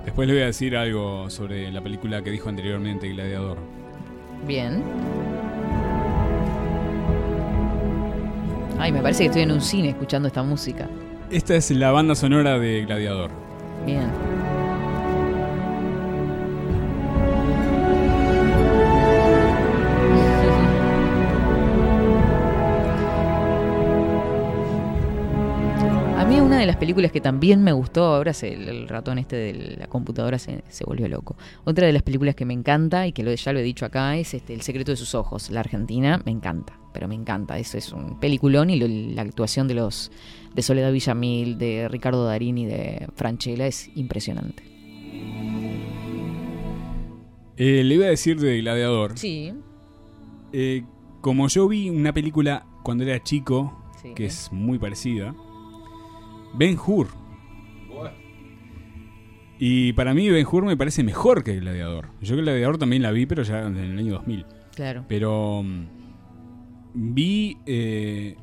[0.06, 3.58] Después le voy a decir algo sobre la película que dijo anteriormente, Gladiador.
[4.46, 4.84] Bien.
[8.80, 10.88] Ay, me parece que estoy en un cine escuchando esta música.
[11.30, 13.32] Esta es la banda sonora de Gladiador.
[13.86, 14.10] Bien.
[26.62, 30.40] De las películas que también me gustó, ahora se- el, ratón este de la computadora
[30.40, 31.36] se, se volvió loco.
[31.66, 34.16] Otra de las películas que me encanta y que lo- ya lo he dicho acá
[34.18, 35.50] es este, El secreto de sus ojos.
[35.52, 37.60] La Argentina me encanta, pero me encanta.
[37.60, 40.12] Eso es un peliculón y lo- la actuación de los
[40.56, 44.64] de Soledad Villamil, de Ricardo Darín y de Franchella es impresionante.
[47.58, 49.18] Eh, le iba a decir de Gladiador.
[49.18, 49.54] Sí.
[50.54, 50.84] Eh,
[51.22, 54.14] como yo vi una película cuando era chico, Sí.
[54.16, 55.36] que es muy parecida,
[56.54, 57.08] Ben Hur.
[59.60, 62.08] Y para mí Ben Hur me parece mejor que Gladiador.
[62.20, 64.46] Yo que Gladiador también la vi, pero ya en el año 2000.
[64.76, 65.06] Claro.
[65.08, 65.86] Pero mm,
[66.94, 67.58] vi...
[67.68, 68.38] eh,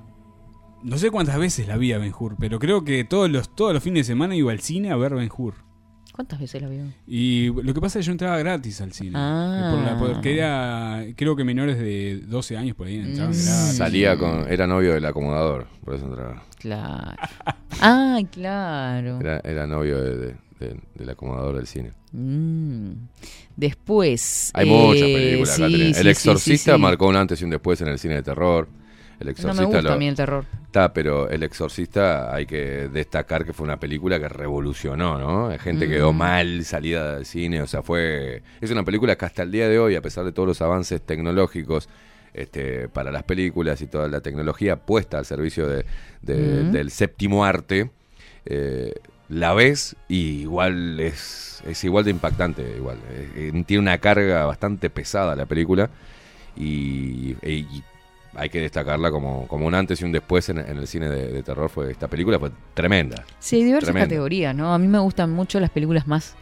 [0.84, 3.74] no sé cuántas veces la vi a Ben Hur, pero creo que todos los, todos
[3.74, 5.54] los fines de semana iba al cine a ver Ben Hur.
[6.18, 6.82] ¿Cuántas veces la vio?
[7.06, 9.12] Y lo que pasa es que yo entraba gratis al cine.
[9.14, 9.70] Ah.
[9.72, 13.34] Por la- porque era, creo que menores de 12 años por ahí entraban Mm.
[13.44, 13.76] gratis.
[13.76, 14.50] Salía con.
[14.50, 16.42] Era novio del acomodador, por eso entraba.
[16.58, 17.16] Claro.
[17.80, 19.20] Ay, claro.
[19.20, 21.92] Era, era novio de- de- de- del acomodador del cine.
[22.10, 22.90] Mm.
[23.56, 24.50] Después.
[24.54, 25.54] Hay eh, muchas películas.
[25.54, 26.82] sí, el sí, Exorcista sí, sí.
[26.82, 28.68] marcó un antes y un después en el cine de terror.
[29.20, 30.44] El No Exorcista me gusta lo- a mí el terror.
[30.66, 35.48] Está, pero El Exorcista hay que destacar que fue una película que revolucionó, ¿no?
[35.50, 35.90] La gente Mm.
[35.90, 38.42] quedó mal salida del cine, o sea, fue...
[38.60, 41.00] Es una película que hasta el día de hoy, a pesar de todos los avances
[41.02, 41.88] tecnológicos
[42.34, 45.84] este, para las películas y toda la tecnología puesta al servicio de,
[46.22, 46.72] de- Mm.
[46.72, 47.90] del séptimo arte,
[48.44, 48.92] eh,
[49.28, 52.98] la ves y igual es, es igual de impactante, igual.
[53.10, 55.90] Eh, eh, tiene una carga bastante pesada la película
[56.56, 57.34] y
[58.38, 61.28] hay que destacarla como, como un antes y un después en, en el cine de,
[61.28, 61.68] de terror.
[61.68, 63.24] Fue esta película fue tremenda.
[63.38, 64.06] Sí, hay diversas Tremenda.
[64.06, 64.72] categorías, ¿no?
[64.72, 66.36] A mí me gustan mucho las películas más.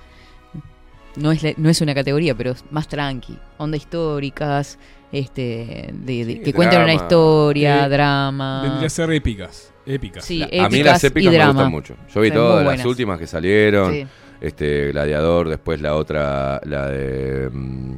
[1.17, 3.39] No es, la- no es una categoría, pero más tranqui.
[3.57, 4.79] Onda históricas,
[5.11, 8.63] este, de, de- que cuentan una historia, Eh, drama.
[8.63, 9.73] Vendría a ser épicas.
[9.87, 10.25] Épicas.
[10.25, 11.53] Sí, a mí las épicas épicas me drama.
[11.53, 11.95] gustan mucho.
[12.15, 13.93] Yo vi Son todas las últimas que salieron.
[13.93, 14.07] Sí.
[14.41, 17.97] Este, Gladiador, después la otra, la de mm,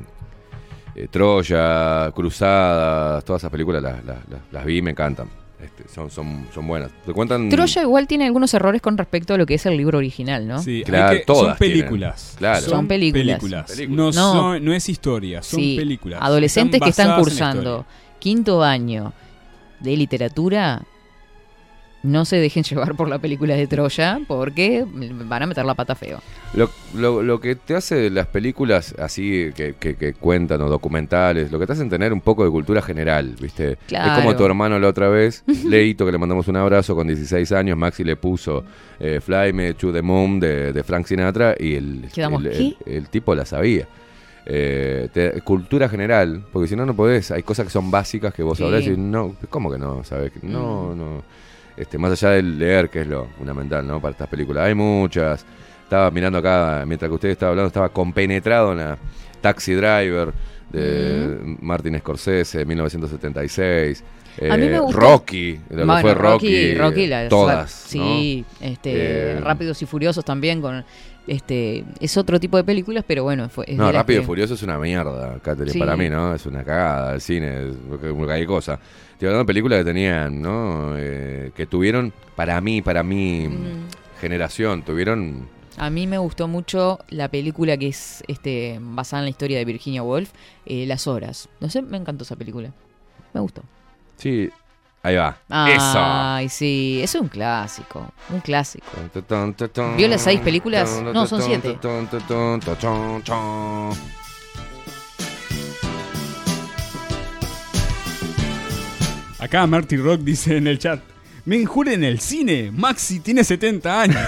[1.05, 5.29] eh, Troya, Cruzadas, todas esas películas las, las- las- las vi y me encantan.
[5.63, 6.91] Este, son, son, son buenas.
[7.05, 7.49] Te cuentan.
[7.49, 10.63] Troya igual tiene algunos errores con respecto a lo que es el libro original, ¿no?
[10.63, 12.35] Sí, Claro, que- todas son películas.
[12.39, 12.61] Claro.
[12.67, 13.43] Son películas.
[13.89, 14.13] No, No.
[14.13, 16.21] son- no es historia, son Sí, películas.
[16.23, 17.87] Adolescentes que están cursando
[18.21, 19.13] quinto año
[19.81, 20.83] de literatura,
[22.03, 25.95] no se dejen llevar por la película de Troya porque van a meter la pata
[25.95, 26.21] feo.
[26.55, 31.51] Lo, lo- lo que te hace las películas así que, que- que cuentan o documentales,
[31.53, 33.79] lo que te hacen tener un poco de cultura general, ¿viste?
[33.87, 34.13] Claro.
[34.13, 37.51] Es como tu hermano la otra vez, Leito, que le mandamos un abrazo con 16
[37.53, 38.65] años, Maxi le puso
[39.01, 42.59] eh, Fly Me to the Moon de, de Frank Sinatra y el, Quedamos, el, ¿qué?
[42.59, 43.87] el- el tipo la sabía.
[44.51, 47.31] Eh, te- cultura general, porque si no, no podés.
[47.33, 48.65] Hay cosas que son básicas que vos Sí.
[48.65, 50.03] sabrás y no, ¿cómo que no?
[50.05, 50.33] ¿Sabes?
[50.43, 50.99] No, Mm.
[50.99, 51.23] no.
[51.79, 54.01] Este, más allá del leer, que es lo fundamental, ¿no?
[54.01, 54.67] Para estas películas.
[54.67, 55.45] Hay muchas.
[55.85, 58.99] Estaba mirando acá, mientras que usted estaba hablando, estaba compenetrado en la
[59.41, 60.33] Taxi Driver
[60.71, 64.05] de Martin Scorsese, 1976.
[64.51, 66.75] A mí me Eh, gusta- Rocky, lo que fue Rocky.
[66.75, 67.71] Rocky, eh, la- todas.
[67.73, 68.67] Sí, ¿no?
[68.67, 68.93] este,
[69.33, 70.85] Eh, Rápidos y Furiosos también con
[71.29, 74.63] este es otro tipo de películas, pero bueno, fue No, Rápido y que- Furioso es
[74.63, 75.79] una mierda, Catherine, Sí.
[75.79, 76.35] para mí, ¿no?
[76.35, 78.81] Es una cagada, el cine, cualquier cosa.
[79.13, 80.95] Estoy hablando de películas que tenían, ¿no?
[80.97, 83.87] Eh, que tuvieron, para mí, para mi Mm.
[84.21, 85.49] generación, tuvieron...
[85.77, 89.65] A mí me gustó mucho la película que es este basada en la historia de
[89.65, 90.31] Virginia Woolf,
[90.67, 91.49] eh, Las Horas.
[91.61, 92.73] No sé, me encantó esa película.
[93.33, 93.63] Me gustó.
[94.17, 94.51] Sí,
[95.03, 95.37] ahí va.
[95.49, 98.87] Ay, sí, es un clásico, un clásico.
[99.85, 99.97] Eso.
[99.97, 101.01] ¿Vio las seis películas?
[101.13, 101.79] No, son siete.
[109.39, 111.01] Acá Marty Rock dice en el chat.
[111.45, 112.71] Me injure en el cine.
[112.73, 114.21] Maxi tiene 70 años.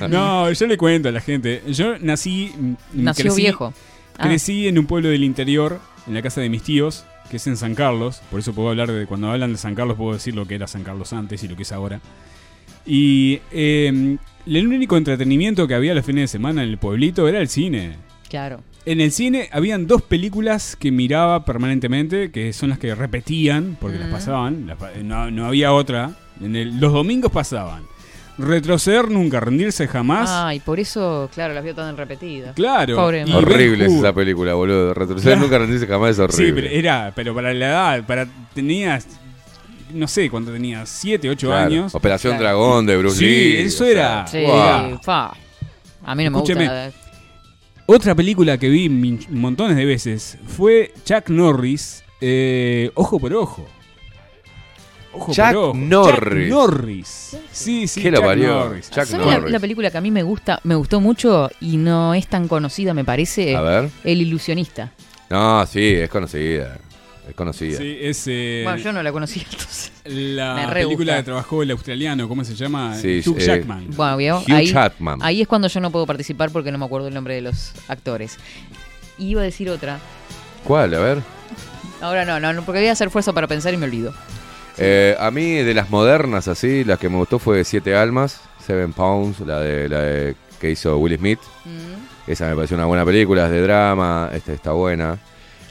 [0.08, 1.62] no, yo le cuento a la gente.
[1.68, 2.52] Yo nací.
[2.56, 3.74] mm, Nació crecí- viejo.
[4.16, 4.22] Ah.
[4.24, 7.04] Crecí en un pueblo del interior, en la casa de mis tíos.
[7.30, 8.20] Que es en San Carlos.
[8.30, 9.06] Por eso puedo hablar de.
[9.06, 11.56] Cuando hablan de San Carlos, puedo decir lo que era San Carlos antes y lo
[11.56, 12.00] que es ahora.
[12.86, 14.16] Y eh,
[14.46, 17.96] el único entretenimiento que había los fines de semana en el pueblito era el cine.
[18.28, 18.62] Claro.
[18.86, 23.98] En el cine habían dos películas que miraba permanentemente, que son las que repetían, porque
[23.98, 24.66] las pasaban.
[24.66, 26.12] las no, no había otra.
[26.40, 27.82] En el- los domingos pasaban.
[28.38, 30.30] Retroceder nunca, rendirse jamás.
[30.30, 32.54] Ay, por eso, claro, las vio tan repetidas.
[32.54, 32.96] Claro.
[32.96, 33.32] Pobre Y.
[33.32, 34.94] Horrible es esa película, boludo.
[34.94, 35.40] Retroceder Claro.
[35.42, 36.46] nunca rendirse jamás es horrible.
[36.46, 39.06] Sí, pero era, pero para la edad, para tenías,
[39.92, 41.66] no sé cuánto tenías, 7, 8 Claro.
[41.66, 41.94] años.
[41.94, 42.58] Operación Claro.
[42.58, 43.56] Dragón de Bruce Sí, Lee.
[43.62, 44.26] eso era.
[44.26, 44.44] Sí,
[45.02, 45.32] fa.
[46.04, 46.90] A mí no me gusta.
[47.86, 48.88] Otra película que vi
[49.30, 53.68] montones de veces fue Chuck Norris, eh, Ojo por Ojo.
[55.12, 55.74] Ojo Chuck por Ojo.
[55.74, 56.48] Norris.
[56.48, 57.36] Chuck Norris.
[57.50, 58.48] Sí, sí, ¿Qué lo parió?
[58.48, 58.90] Norris.
[58.90, 59.52] Chuck ¿Sabes la, Norris.
[59.52, 62.94] la película que a mí me gusta, me gustó mucho y no es tan conocida,
[62.94, 63.56] me parece?
[63.56, 63.90] A ver.
[64.04, 64.92] El ilusionista.
[65.28, 66.78] No, sí, es conocida.
[67.28, 67.78] Es conocida.
[67.78, 69.92] Sí, es eh, Bueno, yo no la conocía entonces.
[70.04, 72.96] La película que trabajó el australiano, ¿cómo se llama?
[72.96, 73.86] Sí, Hugh eh, Jackman.
[73.94, 74.38] Bueno, ¿vio?
[74.40, 75.18] Hugh ahí, Jackman.
[75.22, 77.72] ahí es cuando yo no puedo participar porque no me acuerdo el nombre de los
[77.88, 78.38] actores.
[79.18, 79.98] Y iba a decir otra.
[80.64, 80.94] ¿Cuál?
[80.94, 81.22] A ver.
[82.00, 84.14] Ahora no, no, no, porque voy a hacer fuerza para pensar y me olvido.
[84.80, 88.92] Eh, a mí, de las modernas, así, la que me gustó fue Siete Almas, Seven
[88.92, 91.40] Pounds, la de, la de- que hizo Will Smith.
[91.64, 92.30] Mm.
[92.30, 95.18] Esa me pareció una buena película, es de drama, este, está buena.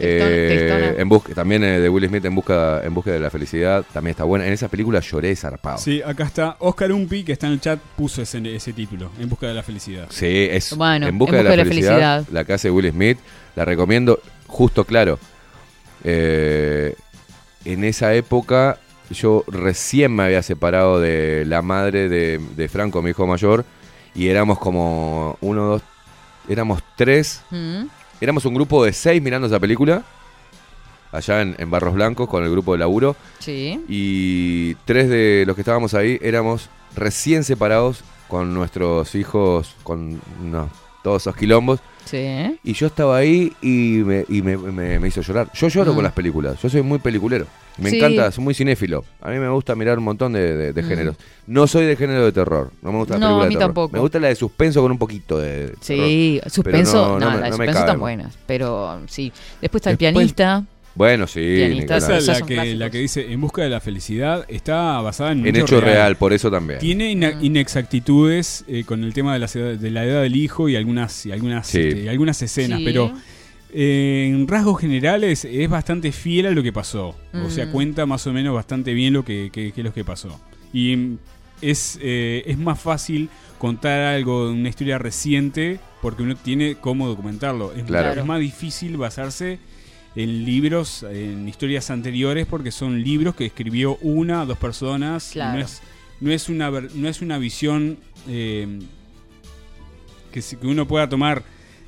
[0.01, 3.83] Eh, en busca, también eh, de Will Smith en busca, en busca de la felicidad,
[3.93, 4.45] también está buena.
[4.47, 5.77] En esa película lloré zarpado.
[5.77, 6.55] Sí, Sí, acá está.
[6.59, 9.63] Oscar Umpi, que está en el chat, puso ese, ese título, En busca de la
[9.63, 10.07] felicidad.
[10.21, 13.17] es Bueno, en busca, de, la, felicidad, la que hace Will Smith,
[13.55, 15.19] la recomiendo, justo claro.
[16.03, 16.95] eh,
[17.65, 18.79] en esa época
[19.11, 23.65] yo recién me había separado de la madre de, de Franco, mi hijo mayor,
[24.15, 25.81] y éramos como uno, dos,
[26.47, 27.83] éramos tres, Mm.
[28.21, 30.03] éramos un grupo de seis mirando esa película,
[31.11, 33.83] allá en, en Barros Blancos con el grupo de laburo, Sí.
[33.87, 40.69] y tres de los que estábamos ahí éramos recién separados con nuestros hijos, con no,
[41.03, 41.79] todos esos quilombos.
[42.09, 42.59] Sí.
[42.63, 45.49] Y yo estaba ahí y me, y me, me- me hizo llorar.
[45.53, 46.59] Yo lloro con las películas.
[46.61, 47.45] Yo soy muy peliculero.
[47.77, 47.97] Me Sí.
[47.97, 49.05] encanta, soy muy cinéfilo.
[49.21, 50.85] A mí me gusta mirar un montón de, de- de Mm.
[50.87, 51.15] géneros.
[51.47, 52.71] No soy de género de terror.
[52.81, 53.67] No me gusta la No, película a de mí terror.
[53.67, 53.93] tampoco.
[53.93, 56.51] Me gusta la de suspenso con un poquito de, Sí, terror.
[56.51, 59.31] suspenso, Pero no, no me- la de no suspenso están buenas, pero sí.
[59.61, 60.65] Después está el Después- pianista.
[60.95, 61.39] Bueno, sí.
[61.41, 65.45] Esa es la que, la que dice En busca de la felicidad está basada en,
[65.47, 66.17] En hecho real.
[66.17, 66.79] por eso también.
[66.79, 67.45] Tiene Mm.
[67.45, 71.25] inexactitudes eh, con el tema de la, edad- de la edad del hijo y algunas,
[71.25, 71.79] y algunas, Sí.
[71.79, 72.85] este, y algunas escenas, Sí.
[72.85, 73.13] pero
[73.71, 77.15] eh, en rasgos generales es bastante fiel a lo que pasó.
[77.45, 77.71] O sea, Mm.
[77.71, 80.39] cuenta más o menos bastante bien lo que, que- que lo que pasó.
[80.73, 81.17] Y
[81.61, 83.29] es, eh, es más fácil
[83.59, 87.73] contar algo de una historia reciente porque uno tiene cómo documentarlo.
[87.75, 88.19] Es, Claro.
[88.19, 89.59] es más difícil basarse
[90.23, 95.29] en libros, en historias anteriores, porque son libros que escribió una o dos personas.
[95.31, 95.57] y Claro.
[95.59, 95.81] No, es,
[96.21, 97.97] no, es una, ver- no es una visión
[98.27, 98.79] eh,
[100.31, 101.43] que, se- que uno pueda tomar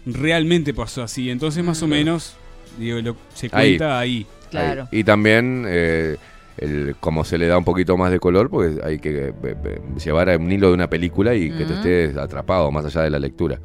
[0.06, 1.30] realmente pasó así.
[1.30, 1.90] Entonces, más o Mm.
[1.90, 2.36] menos,
[2.80, 4.26] digo, lo- se cuenta ahí.
[4.50, 4.88] Claro.
[4.92, 5.00] Ahí.
[5.00, 6.18] Y también, eh,
[6.58, 9.82] el, como se le da un poquito más de color, pues hay que eh, eh,
[10.04, 11.78] llevar a un hilo de una película y que te Mm.
[11.78, 13.60] estés atrapado más allá de la lectura.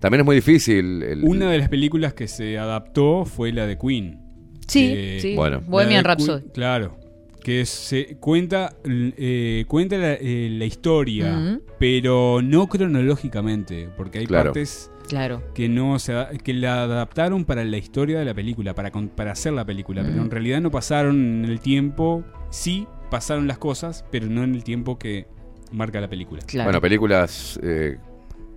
[0.00, 1.02] También es muy difícil.
[1.02, 4.18] el- Una de las películas que se adaptó fue la de Queen.
[4.66, 5.34] Sí, Eh, sí.
[5.36, 5.60] bueno.
[5.66, 6.40] Bohemian Rhapsody.
[6.40, 6.96] Queen, claro.
[7.44, 14.50] Que se cuenta, eh, cuenta la, eh, la historia, pero no cronológicamente, porque hay Claro.
[14.52, 15.42] partes Claro.
[15.54, 16.14] que no se
[16.44, 20.02] que la adaptaron para la historia de la película, para, con- para hacer la película,
[20.02, 24.54] pero en realidad no pasaron en el tiempo, sí pasaron las cosas, pero no en
[24.54, 25.26] el tiempo que
[25.72, 26.42] marca la película.
[26.46, 26.66] Claro.
[26.68, 27.96] Bueno, películas, eh,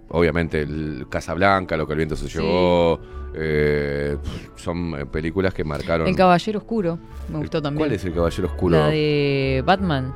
[0.10, 2.38] obviamente, el Casablanca, Lo que el viento se Sí.
[2.40, 3.00] llevó,
[3.36, 4.18] eh,
[4.56, 6.08] son eh, películas que marcaron...
[6.08, 7.00] El Caballero Oscuro.
[7.30, 7.80] Me gustó también.
[7.80, 8.78] ¿Cuál es el Caballero Oscuro?
[8.78, 10.14] La de Batman.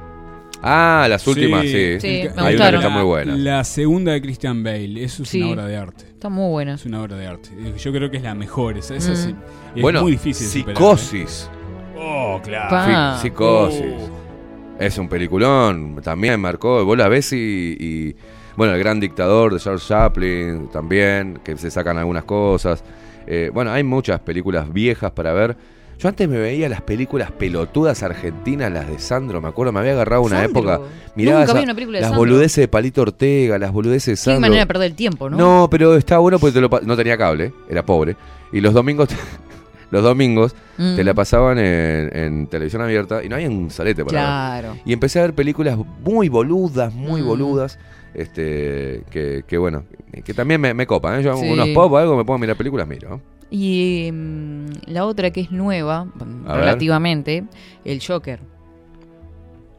[0.63, 1.97] Ah, las últimas, sí.
[2.01, 3.35] Me Hay una que está muy buena.
[3.35, 5.41] La segunda de Christian Bale, eso es Sí.
[5.41, 6.05] una obra de arte.
[6.05, 6.73] Está muy buena.
[6.73, 7.49] Es una obra de arte.
[7.59, 8.75] Eh, Yo creo que es la mejor.
[8.77, 9.15] Esa, esa Mm.
[9.15, 9.35] sí-
[9.75, 10.47] es bueno, muy difícil.
[10.47, 11.49] superar, Psicosis.
[11.53, 11.97] ¿eh?
[11.99, 13.19] Oh, claro.
[13.19, 13.83] Psicosis.
[13.99, 14.77] Oh.
[14.79, 15.99] Es un peliculón.
[16.03, 16.83] También marcó.
[16.85, 18.15] Vos la ves y, y-
[18.57, 22.83] Bueno, El Gran Dictador de Charles Chaplin también, que se sacan algunas cosas.
[23.27, 25.55] Eh, bueno, hay muchas películas viejas para ver.
[25.99, 29.93] Yo antes me veía las películas pelotudas argentinas, las de Sandro, me acuerdo, me había
[29.93, 30.59] agarrado una Sandro.
[30.61, 30.79] época.
[31.15, 32.19] Miraba Nunca vi esa- una película de las Sandro.
[32.19, 34.41] boludeces de Palito Ortega, las boludeces de Qué Sandro.
[34.41, 35.37] manera de perder el tiempo, ¿no?
[35.37, 38.15] No, pero estaba bueno porque te lo pa- no tenía cable, era pobre.
[38.51, 39.09] Y los domingos,
[39.91, 40.95] los domingos Mm.
[40.97, 44.27] te la pasaban en, en televisión abierta y no había un salete para ver.
[44.27, 44.77] Claro.
[44.85, 47.25] Y empecé a ver películas muy boludas, muy Mm.
[47.25, 47.79] boludas.
[48.17, 49.83] Este, que, que bueno,
[50.25, 51.19] que también me, me copan.
[51.19, 51.23] ¿eh?
[51.23, 51.49] Yo hago Sí.
[51.49, 53.21] unos pop o algo, me pongo a mirar películas, miro.
[53.49, 56.07] Y mm, la otra que es nueva,
[56.47, 56.61] A ver.
[56.65, 57.43] relativamente,
[57.85, 58.39] el Joker.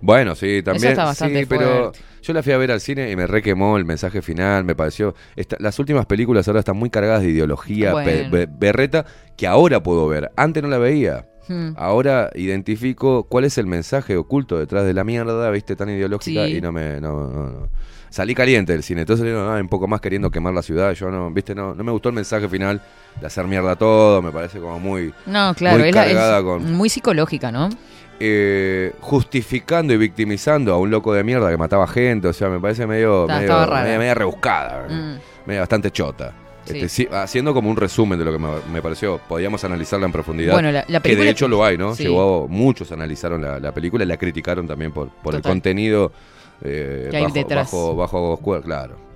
[0.01, 0.91] Bueno, sí, también.
[0.93, 1.91] está bastante sí, pero
[2.23, 5.15] yo la fui a ver al cine y me requemó el mensaje final, me pareció.
[5.35, 8.09] esta- las últimas películas ahora están muy cargadas de ideología Bueno.
[8.09, 9.05] pe- be- berreta
[9.37, 10.31] que ahora puedo ver.
[10.37, 11.27] Antes no la veía.
[11.49, 11.71] Hmm.
[11.77, 16.57] Ahora identifico cuál es el mensaje oculto detrás de la mierda, viste, tan ideológica Sí.
[16.59, 17.01] y no me.
[17.01, 17.69] No, no, no.
[18.11, 20.93] Salí caliente del cine, entonces salieron ah, un poco más queriendo quemar la ciudad.
[20.95, 22.81] Yo no, viste, no, no me gustó el mensaje final
[23.21, 25.13] de hacer mierda todo, me parece como muy.
[25.27, 26.73] No, claro, muy es, la- es cargada con.
[26.73, 27.69] muy psicológica, ¿no?
[28.21, 32.59] eh, justificando y victimizando a un loco de mierda que mataba gente, o sea, me
[32.59, 35.15] parece medio, Está- medio, media, media rebuscada, Mm.
[35.47, 36.33] media bastante chota.
[36.67, 40.13] Este, sí, haciendo como un resumen de lo que me, me pareció, podíamos analizarla en
[40.13, 40.53] profundidad.
[40.53, 41.95] Bueno, la- la que película- de hecho lo hay, ¿no?
[41.95, 42.03] Sí.
[42.03, 46.13] Llegó, muchos analizaron la, la película y la criticaron también por, por el contenido
[46.63, 47.67] eh, Que hay bajo, detrás.
[47.73, 49.09] bajo, bajo escuela, claro.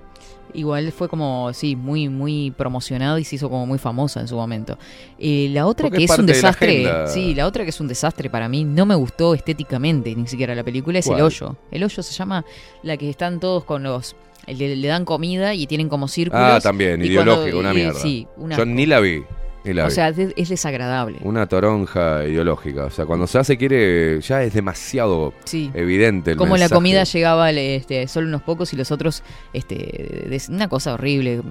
[0.55, 4.35] Igual fue como, sí, muy, muy promocionado y se hizo como muy famosa en su
[4.35, 4.77] momento.
[5.17, 7.07] Eh, la otra Porque que es es un de la desastre, agenda.
[7.07, 10.53] sí, la otra que es un desastre para mí, no me gustó estéticamente ni siquiera
[10.53, 11.19] la película, es ¿Cuál?
[11.19, 11.55] El Hoyo.
[11.71, 12.45] El Hoyo se llama
[12.83, 14.15] la que están todos con los...
[14.45, 16.45] Le, le dan comida y tienen como círculos.
[16.45, 17.99] Ah, también, ideológico, cuando- una mierda.
[17.99, 19.23] Sí, una Yo ni la vi.
[19.85, 21.19] O sea, es, es desagradable.
[21.21, 22.85] Una toronja ideológica.
[22.85, 25.71] O sea, cuando se hace quiere, ya es demasiado Sí.
[25.73, 29.23] evidente el Como la comida llegaba este, solo unos pocos y los otros,
[29.53, 31.41] este, una cosa horrible.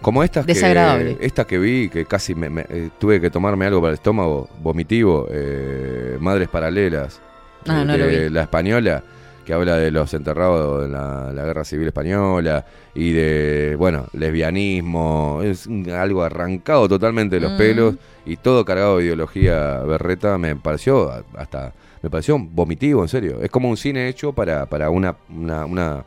[0.00, 1.16] Como estas Desagradable.
[1.16, 3.94] que, esta que vi, que casi me, me- eh, tuve que tomarme algo para el
[3.94, 7.20] estómago, vomitivo, eh, Madres Paralelas,
[7.66, 9.02] Ah, eh, no de la española,
[9.50, 12.64] que habla de los enterrados en la, la Guerra Civil Española
[12.94, 17.56] y de, bueno, lesbianismo, es algo arrancado totalmente de los Mm.
[17.58, 17.94] pelos
[18.26, 23.38] y todo cargado de ideología berreta, me pareció hasta, me pareció vomitivo, en serio.
[23.42, 26.04] Es como un cine hecho para, para una, una, una-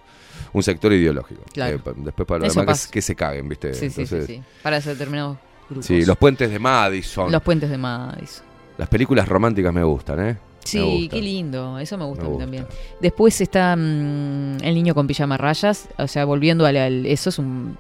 [0.54, 1.42] un sector ideológico.
[1.54, 1.76] Claro.
[1.86, 3.74] Eh, después para lo Eso demás que, que se caguen, ¿viste?
[3.74, 4.42] Sí, sí, sí, Entonces, sí.
[4.62, 5.38] Para determinados
[5.70, 5.86] grupos.
[5.86, 7.30] Sí, los puentes de Madison.
[7.30, 8.46] Los puentes de Madison.
[8.78, 10.38] Las películas románticas me gustan, ¿eh?
[10.64, 12.44] Sí, qué lindo, eso me gusta Me gusta.
[12.46, 12.66] también.
[13.02, 17.40] Después está mm, El niño con pijama rayas, o sea, volviendo al, al- eso es
[17.40, 17.78] un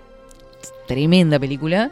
[0.88, 1.92] tremenda película.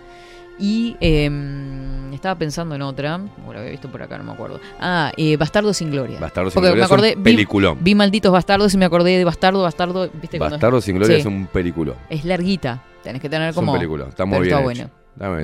[0.59, 4.59] Y em, estaba pensando en otra, o la había visto por acá, no me acuerdo.
[4.80, 6.19] Ah, eh, Bastardo sin Gloria.
[6.19, 7.77] Bastardo sin Porque Gloria me es un acordé, vi- peliculón.
[7.81, 10.38] Vi, Malditos Bastardos y me acordé de Bastardo, Bastardo, ¿viste?
[10.38, 11.22] cuando- Bastardo sin Gloria Sí.
[11.22, 11.93] es un película.
[12.09, 13.72] Es larguita, tenés que tener Es como...
[13.72, 14.05] un película.
[14.07, 14.49] Está muy bien.
[14.51, 14.89] está bueno.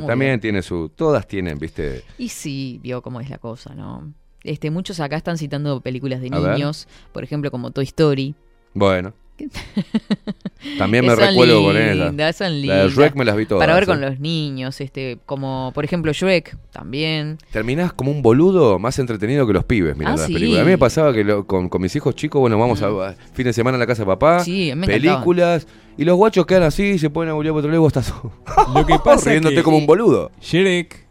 [0.05, 0.39] También bien.
[0.39, 0.89] tiene su.
[0.95, 2.03] Todas tienen, ¿viste?
[2.19, 4.13] Y sí, vio cómo es la cosa, ¿no?
[4.43, 6.51] Este, muchos acá están citando películas de A ver.
[6.53, 8.35] niños, por ejemplo, como Toy Story.
[8.73, 9.13] Bueno.
[10.79, 12.33] También me recuerdo con ella.
[12.33, 12.89] son La de.
[12.89, 13.61] Shrek me las vi todas.
[13.61, 17.37] Para ver con los niños, este, como por ejemplo Shrek también.
[17.51, 20.33] Terminás como un boludo más entretenido que los pibes mirando Ah, las sí.
[20.33, 20.61] películas.
[20.61, 23.13] A mí me pasaba que lo- con, con mis hijos chicos, bueno, vamos a, a
[23.33, 26.63] fin de semana a la casa de papá, Sí, me películas, y los guachos quedan
[26.63, 28.13] así, se ponen a googlear por otro lado y vos estás
[28.73, 30.31] Lo que pasa riéndote que como un boludo.
[30.41, 31.06] Shrek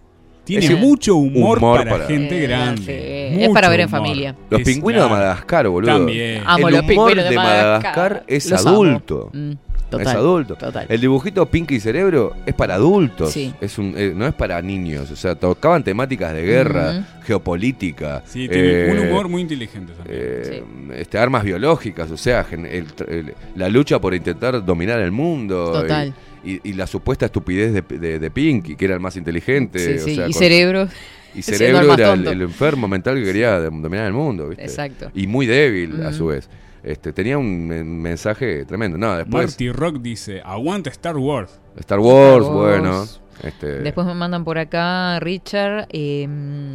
[0.47, 3.33] tiene mucho humor, humor para, para- gente Eh, grande.
[3.37, 4.01] sí, es para ver en humor.
[4.01, 4.35] familia.
[4.51, 5.11] Los Es pingüinos de.
[5.11, 5.93] Madagascar, boludo.
[5.93, 6.43] También.
[6.47, 8.25] Amo el los humor pingüinos de Madagascar.
[8.27, 8.75] es Los amo.
[8.77, 9.31] adulto.
[9.33, 10.55] Mm, es total, adulto.
[10.57, 10.87] total.
[10.89, 13.31] El dibujito Pinky Cerebro es para adultos.
[13.33, 13.53] Sí.
[13.61, 15.11] Es un, eh, no es para niños.
[15.11, 18.23] O sea, tocaban temáticas de guerra, geopolítica.
[18.27, 20.21] Sí, tiene eh, un humor muy inteligente también.
[20.21, 20.63] eh,
[20.97, 25.73] este, armas biológicas, o sea, gen- el el- la lucha por intentar dominar el mundo.
[25.73, 26.09] Total.
[26.09, 26.13] Y,
[26.53, 29.79] y- y la supuesta estupidez de, de- de Pinky, que era el más inteligente.
[29.79, 30.89] Sí, o sí, sea, y con- cerebro.
[31.35, 34.65] Y cerebro era el, enfermo mental que quería dominar el mundo, ¿viste?
[34.65, 35.11] Exacto.
[35.15, 36.49] Y muy débil, a su vez.
[36.83, 38.97] Este, tenía un men- mensaje tremendo.
[38.97, 41.51] No, después Marty Rock dice, aguanta Star Wars.
[41.79, 42.81] Star Wars, Star Wars.
[42.81, 43.07] bueno.
[43.43, 46.27] Este, Después me mandan por acá, Richard, eh,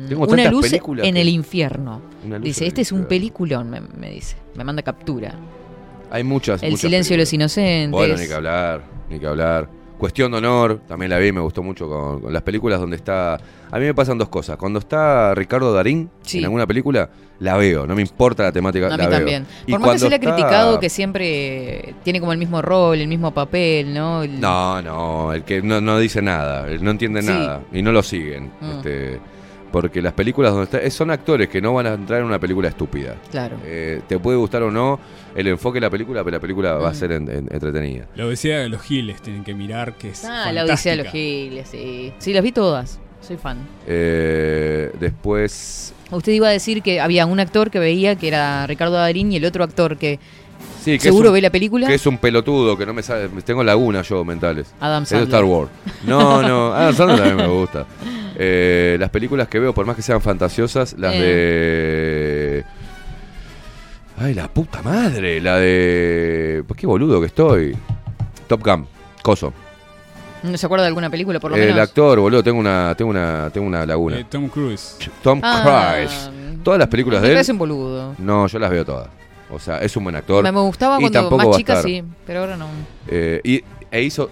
[0.07, 0.79] Tengo una luz en
[1.15, 2.01] que- el infierno.
[2.41, 4.35] Dice, este es un peliculón, me, me dice.
[4.55, 5.33] Me manda captura.
[6.11, 6.61] Hay muchas.
[6.63, 7.91] El muchas silencio de los inocentes.
[7.91, 9.69] Bueno, ni que hablar, ni que hablar.
[9.97, 13.35] Cuestión de honor, también la vi, me gustó mucho con, con las películas donde está...
[13.35, 14.57] A mí me pasan dos cosas.
[14.57, 16.39] Cuando está Ricardo Darín Sí.
[16.39, 17.07] en alguna película,
[17.37, 19.09] la veo, no me importa la temática, A la mí veo.
[19.11, 19.45] también.
[19.67, 22.63] Y Por más que se le ha está- criticado que siempre tiene como el mismo
[22.63, 24.23] rol, el mismo papel, ¿no?
[24.23, 27.27] El- No, no, el que no, no dice nada, él no entiende Sí.
[27.27, 28.51] nada y no lo siguen.
[28.59, 28.71] Mm.
[28.77, 29.19] Este,
[29.71, 32.39] porque las películas donde está, eh, son actores que no van a entrar en una
[32.39, 33.15] película estúpida.
[33.31, 33.57] Claro.
[33.65, 34.99] Eh, te puede gustar o no
[35.35, 38.05] el enfoque de la película, pero la película va a ser en- en- entretenida.
[38.15, 41.11] La Odisea de los Giles tienen que mirar, que es Ah, la Odisea de los.
[41.11, 42.11] Giles, sí.
[42.19, 42.99] Sí, las vi todas.
[43.21, 43.57] Soy fan.
[43.87, 45.93] Eh, después.
[46.11, 49.37] Usted iba a decir que había un actor que veía que era Ricardo Darín y
[49.37, 50.19] el otro actor que
[50.83, 51.87] Sí, que seguro es un- ve la película.
[51.87, 53.29] Que es un pelotudo, que no me sabe.
[53.45, 54.73] Tengo lagunas yo mentales.
[54.79, 55.29] Adam Es de Sandler.
[55.29, 55.69] Star Wars.
[56.05, 57.85] No, no, Adam Sandler también me gusta.
[58.43, 62.63] Eh, las películas que veo, por más que sean fantasiosas, las de.
[64.17, 65.39] Ay, la puta madre.
[65.41, 66.63] La de.
[66.67, 67.75] Pues qué boludo que estoy.
[68.47, 68.87] Top Gun.
[69.21, 69.53] Coso.
[70.41, 71.81] ¿No se acuerda de alguna película por lo El menos?
[71.81, 74.17] actor, boludo, tengo una, tengo una, tengo una laguna.
[74.17, 74.97] Eh, Tom Cruise.
[75.21, 76.31] Tom Ah, Cruise.
[76.63, 77.37] Todas las películas me de él.
[77.37, 78.15] parece un boludo.
[78.17, 79.07] No, yo las veo todas.
[79.51, 80.43] O sea, es un buen actor.
[80.43, 82.65] Me, me gustaba Y cuando más chica, sí, pero ahora no.
[83.07, 84.31] Eh, y, e hizo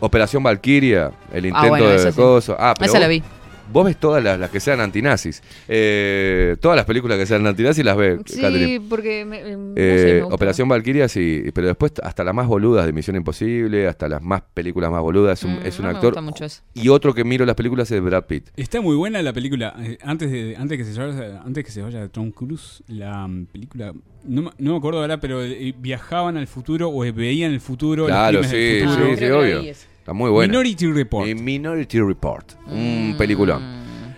[0.00, 2.52] Operación Valkyria, el intento bueno, de sí.
[2.58, 3.22] Ah, pero Esa la vos- vi.
[3.70, 5.42] Vos ves todas las, las que sean antinazis.
[5.68, 8.80] Eh, todas las películas que sean antinazis las ves, Sí, Catherine.
[8.88, 10.34] porque me, eh, no Eh, sé, me gusta.
[10.36, 14.40] Operación Valkyria, sí, pero después hasta las más boludas de Misión Imposible, hasta las más
[14.54, 16.12] películas más boludas, es un, Mm, es un no me actor.
[16.12, 16.62] gusta mucho eso.
[16.72, 18.48] Y otro que miro las películas es Brad Pitt.
[18.56, 19.74] Está muy buena la película.
[19.80, 23.46] Eh, Antes de antes que se vaya, antes que se vaya Tom Cruise, la mm,
[23.52, 23.92] película
[24.24, 28.06] no, me- no me acuerdo ahora, pero eh, viajaban al futuro o veían el futuro.
[28.06, 29.16] Claro, sí, del sí, futuro.
[29.18, 29.74] sí, obvio.
[30.08, 30.50] Está muy buena.
[30.50, 31.26] Minority Report.
[31.26, 32.52] Mi- Minority Report.
[32.66, 33.62] Un peliculón.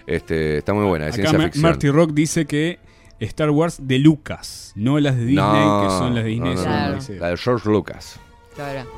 [0.06, 1.62] Este, está muy buena, de Acá ciencia ficción.
[1.64, 2.78] Marty Rock dice que
[3.18, 6.54] Star Wars de Lucas, no las de Disney, No, que son las de Disney.
[6.54, 8.20] no, no, La de George Lucas.
[8.54, 8.88] Claro.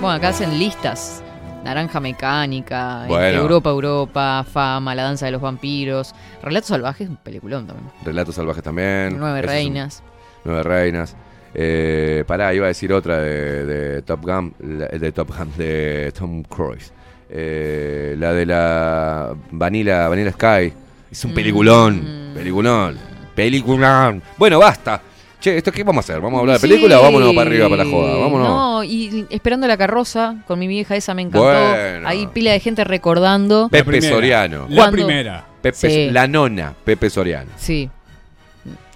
[0.00, 1.22] Bueno, acá hacen listas.
[1.62, 3.40] Naranja Mecánica, Bueno.
[3.40, 7.90] Europa, Europa, Fama, La Danza de los Vampiros, Relatos Salvajes, un peliculón también.
[8.02, 9.18] Relatos salvajes también.
[9.18, 10.02] Nueve es un- Reinas.
[10.42, 11.16] Nueve reinas.
[11.58, 16.42] Eh, pará, iba a decir otra de, de Top Gun, de Top Gun, de Tom
[16.42, 16.92] Cruise.
[17.30, 20.72] Eh, la de la Vanilla, Vanilla Sky.
[21.10, 22.32] Es un peliculón.
[22.34, 22.98] Peliculón.
[23.34, 24.22] Peliculón.
[24.36, 25.00] Bueno, basta.
[25.40, 26.20] Che, ¿esto qué vamos a hacer?
[26.20, 26.68] ¿Vamos a hablar de Sí.
[26.68, 28.16] película o vámonos para arriba para la joda?
[28.18, 28.48] Vámonos.
[28.48, 31.44] No, y esperando la carroza con mi vieja esa me encantó.
[31.44, 32.06] Bueno.
[32.08, 33.68] Hay pila de gente recordando.
[33.70, 34.14] Pepe primera.
[34.14, 34.66] Soriano.
[34.68, 35.44] La Cuando- primera.
[35.62, 36.10] Pepe, Sí.
[36.10, 37.50] La nona, Pepe Soriano.
[37.56, 37.90] Sí.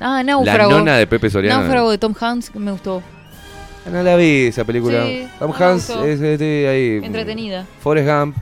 [0.00, 0.70] Ah, La Náufrago.
[0.70, 1.60] nona de Pepe Soriano.
[1.60, 3.02] Náufrago de Tom Hanks, que me gustó.
[3.90, 5.04] No la vi esa película.
[5.06, 7.04] Sí, Tom no Hanks es, es de ahí.
[7.06, 7.66] Entretenida.
[7.80, 8.36] Forrest Gump.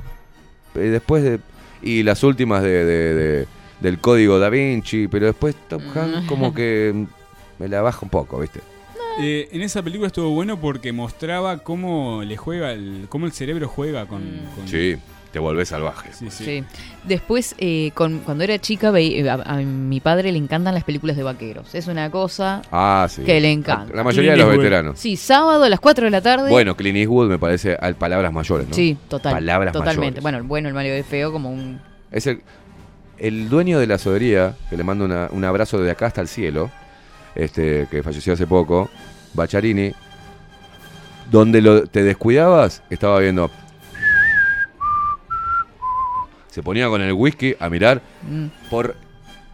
[0.75, 1.41] eh, después de.
[1.83, 3.47] Y las últimas de, de- de-
[3.81, 5.07] del código Da Vinci.
[5.09, 5.99] Pero después Tom Mm.
[5.99, 7.07] Hanks como que
[7.59, 8.61] me la baja un poco, ¿viste?
[9.21, 13.69] Eh, en esa película estuvo bueno porque mostraba cómo le juega, el, cómo el cerebro
[13.69, 14.23] juega con.
[14.23, 14.47] Mm.
[14.57, 14.97] con- Sí,
[15.33, 16.11] te volvés salvaje.
[16.13, 16.45] Sí, sí.
[16.45, 16.65] Sí.
[17.05, 21.17] Después, eh, con, cuando era chica, veí- a, a mi padre le encantan las películas
[21.17, 21.75] de vaqueros.
[21.75, 23.23] Es una cosa Ah, sí.
[23.25, 23.95] que le encanta.
[23.95, 24.63] La mayoría de los Eastwood.
[24.65, 24.99] veteranos.
[24.99, 26.49] Sí, sábado a las 4 de la tarde.
[26.51, 28.75] Bueno, Clint Eastwood me parece al palabras mayores, ¿no?
[28.75, 29.35] Sí, total.
[29.35, 30.21] Palabras totalmente.
[30.21, 30.23] mayores.
[30.23, 31.81] Bueno, el bueno, el malo y el feo, como un.
[32.11, 32.41] Es el,
[33.19, 36.29] el dueño de la sodería, que le mando una- un abrazo de acá hasta el
[36.29, 36.71] cielo,
[37.35, 38.89] este, que falleció hace poco,
[39.35, 39.93] Bacharini,
[41.31, 43.51] donde lo, te descuidabas, estaba viendo.
[46.59, 48.97] Se ponía con el whisky a mirar mm, por.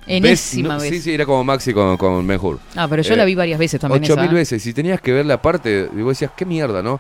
[0.06, 0.88] enésima no, vez.
[0.88, 2.58] Sí, sí, era como Maxi con, con Hur.
[2.74, 4.02] Ah, pero yo Eh, la vi varias veces también.
[4.02, 4.66] Ocho mil veces.
[4.66, 5.90] Y tenías que ver la parte.
[5.94, 6.98] Y vos decías, qué mierda, ¿no?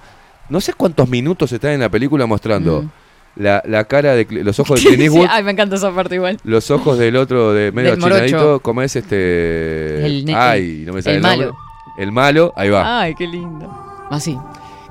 [0.50, 2.90] No sé cuántos minutos está en la película mostrando Mm.
[3.36, 4.26] la, la cara de.
[4.44, 5.28] Los ojos de Clint Sí, Eastwood.
[5.30, 6.38] Ay, me encanta esa parte igual.
[6.44, 10.04] Los ojos del otro de medio chinadito, como es este.
[10.04, 11.56] El Ay, no me sale el el, malo.
[11.96, 13.00] El malo, ahí va.
[13.00, 13.74] Ay, qué lindo.
[14.10, 14.36] Así.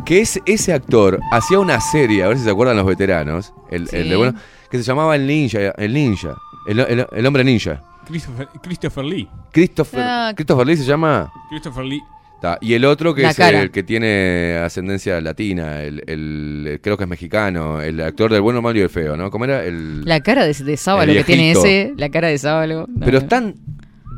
[0.05, 3.87] Que es, ese actor hacía una serie, a ver si se acuerdan los veteranos, el,
[3.93, 4.37] el de bueno,
[4.69, 6.35] que se llamaba El Ninja, el Ninja,
[6.67, 7.81] el, el- el hombre ninja.
[8.05, 9.29] Christopher, Christopher Lee.
[9.53, 10.33] Christopher, Ah.
[10.35, 11.31] Christopher Lee se llama.
[11.49, 12.01] Christopher Lee.
[12.41, 13.61] Ta, Y el otro que La es cara.
[13.61, 18.61] el que tiene ascendencia latina, el, el- creo que es mexicano, el actor del bueno,
[18.61, 19.31] malo y el feo, ¿no?
[19.31, 19.63] ¿Cómo era?
[19.63, 22.87] El, La cara de, de Sábalo que tiene ese, la cara de Sábalo.
[22.89, 23.55] no, Pero están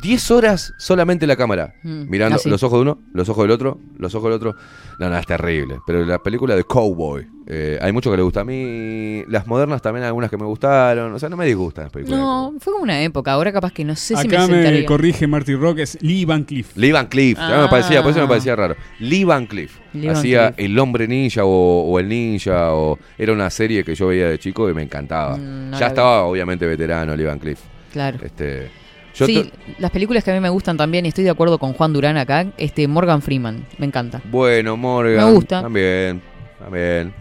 [0.06, 2.48] 10 horas solamente la cámara, Mm, mirando así.
[2.50, 4.56] los ojos de uno, los ojos del otro, los ojos del otro.
[5.00, 5.80] No, no, es terrible.
[5.86, 9.24] Pero la película de Cowboy, eh, hay mucho que le gusta a mí.
[9.28, 11.12] Las modernas también, algunas que me gustaron.
[11.14, 12.20] O sea, no me disgustan las películas.
[12.20, 13.32] No, fue como una época.
[13.34, 14.86] Ahora capaz que no sé si me Acá me, sentaría.
[14.86, 16.72] corrige Marty Rock, es Lee Van Cliff.
[16.78, 17.64] Lee Van Cleef, ya Ah.
[17.64, 18.76] me parecía, por eso me parecía raro.
[19.00, 19.76] Lee Van Cleef.
[19.94, 20.70] Lee Van Hacía Cleef.
[20.72, 21.50] El Hombre Ninja o,
[21.92, 25.36] o El Ninja, o era una serie que yo veía de chico y me encantaba.
[25.38, 25.90] Mm, no ya vi.
[25.90, 27.60] estaba, obviamente, veterano Lee Van Cleef.
[27.92, 28.18] Claro.
[28.22, 28.70] Este,
[29.16, 31.74] yo sí, las películas que a mí me gustan también, y estoy de acuerdo con
[31.74, 34.22] Juan Durán acá, este Morgan Freeman, me encanta.
[34.32, 35.26] Bueno, Morgan.
[35.28, 35.62] Me gusta.
[35.62, 36.22] También,
[36.60, 37.14] también.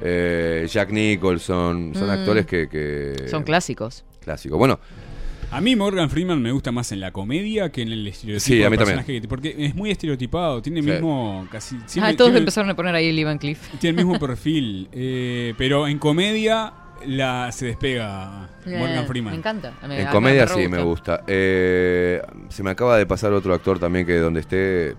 [0.00, 1.92] Eh, Jack Nicholson.
[1.94, 2.10] Son Mm.
[2.10, 4.04] actores que, que- Son clásicos.
[4.20, 4.58] Clásicos.
[4.58, 4.78] Bueno,
[5.50, 8.62] A mí Morgan Freeman me gusta más en la comedia que en el estereotipo Sí,
[8.62, 10.90] a mí personaje que- porque es muy estereotipado, tiene el Sí.
[10.92, 13.58] mismo casi ah, todos tiene, empezaron a poner ahí Lee Van Cleef.
[13.80, 16.74] tiene el mismo perfil, eh, pero en comedia
[17.06, 19.32] la se despega Morgan Eh, Freeman.
[19.32, 19.72] Me encanta.
[19.86, 21.22] Me- en comedia me sí me gusta.
[21.26, 24.96] Eh, se me acaba de pasar otro actor también que donde esté.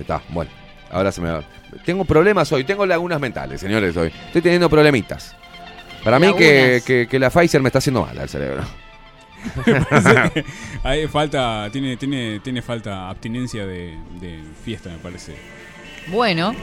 [0.00, 0.50] Está, bueno.
[0.90, 1.42] Ahora se me va.
[1.84, 4.12] Tengo problemas hoy, tengo lagunas mentales, señores, hoy.
[4.26, 5.36] Estoy teniendo problemitas.
[6.02, 8.64] Para mí que, que- que la Pfizer me está haciendo mal al cerebro.
[10.82, 15.34] Ahí falta, tiene, tiene, tiene falta abstinencia de, de fiesta, me parece.
[16.08, 16.54] Bueno.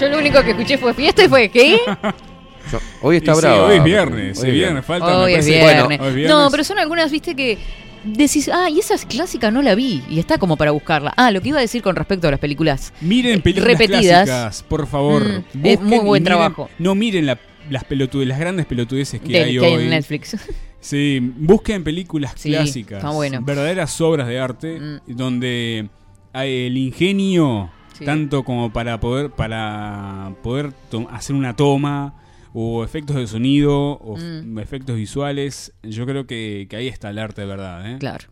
[0.00, 1.78] Yo lo único que escuché fue fiesta y fue ¿qué?
[2.72, 3.64] Yo- hoy está Y sí, bravo.
[3.66, 5.84] hoy es viernes, Hoy es viernes, falta, me Hoy es parece- viernes.
[5.86, 6.36] Bueno, hoy es viernes.
[6.36, 7.58] No, pero son algunas, viste, que
[8.04, 10.02] decís, ah, y esa es clásica, no la vi.
[10.08, 11.12] Y está como para buscarla.
[11.16, 14.24] Ah, lo que iba a decir con respecto a las películas Miren eh, películas repetidas.
[14.24, 15.22] clásicas, por favor.
[15.24, 16.70] Mm, es Busquen muy y buen miren- trabajo.
[16.78, 17.38] No miren la-
[17.70, 19.82] las pelotudes, las grandes pelotudeces que hay que hay hoy.
[19.84, 20.36] en Netflix.
[20.84, 23.40] Sí, busquen películas Sí, clásicas, está bueno.
[23.40, 23.44] Mm.
[23.46, 25.88] verdaderas obras de arte, donde
[26.34, 28.04] hay el ingenio, Sí.
[28.04, 32.14] tanto como para poder, para poder to- hacer una toma,
[32.52, 34.58] o efectos de sonido, o Mm.
[34.58, 37.90] efectos visuales, yo creo que, que ahí está el arte de verdad.
[37.90, 37.96] ¿eh?
[37.98, 38.26] Claro.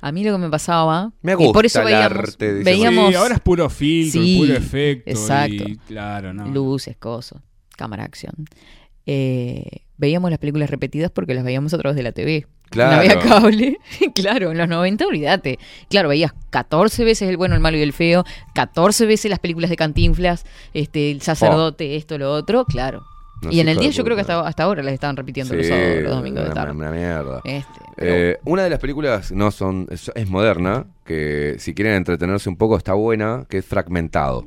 [0.00, 1.12] A mí lo que me pasaba.
[1.22, 2.18] Me y por gusta eso el veíamos.
[2.18, 5.10] arte, veíamos Sí, ahora es puro filtro, Sí, puro efecto.
[5.10, 5.64] Exacto.
[5.66, 6.46] y- claro, no.
[6.48, 7.40] Luces, cosas.
[7.76, 8.34] Cámara acción.
[9.06, 12.46] Eh, veíamos las películas repetidas porque las veíamos a través de la TV.
[12.72, 12.92] Claro.
[12.96, 13.78] No había cable.
[14.14, 15.58] claro, en los 90, olvídate.
[15.88, 18.24] Claro, veías 14 veces El bueno, el malo y el feo,
[18.54, 20.44] 14 veces las películas de Cantinflas,
[20.74, 23.02] este, El sacerdote, esto, lo otro, claro.
[23.42, 25.54] No y en el día de yo creo que hasta, hasta ahora las estaban repitiendo
[25.54, 26.72] los, sábados, los domingos de una- tarde.
[26.72, 27.40] Una mierda.
[27.44, 32.48] Este, Eh, una de las películas no son es, es moderna, que si quieren entretenerse
[32.48, 34.46] un poco está buena, que es Fragmentado.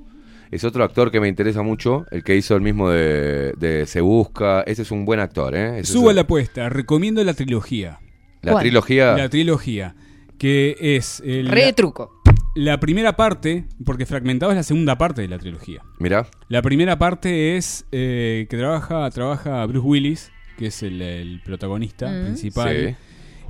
[0.49, 3.99] Es otro actor que me interesa mucho, el que hizo el mismo de, de Se
[3.99, 4.61] Busca.
[4.61, 5.79] Ese es un buen actor, ¿eh?
[5.79, 7.99] Ese Suba es- la apuesta, recomiendo la trilogía.
[8.45, 8.63] La ¿Cuál?
[8.63, 9.13] trilogía.
[9.17, 9.95] La trilogía,
[10.37, 11.21] que es...
[11.25, 12.11] el- Re de truco.
[12.55, 15.81] La primera parte, porque Fragmentado es la segunda parte de la trilogía.
[15.99, 16.25] Mirá.
[16.47, 22.07] La primera parte es eh, que trabaja, trabaja Bruce Willis, que es el, el protagonista
[22.09, 22.23] Mm.
[22.23, 22.95] principal.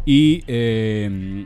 [0.06, 0.12] Sí.
[0.12, 0.44] Y...
[0.48, 1.46] Eh,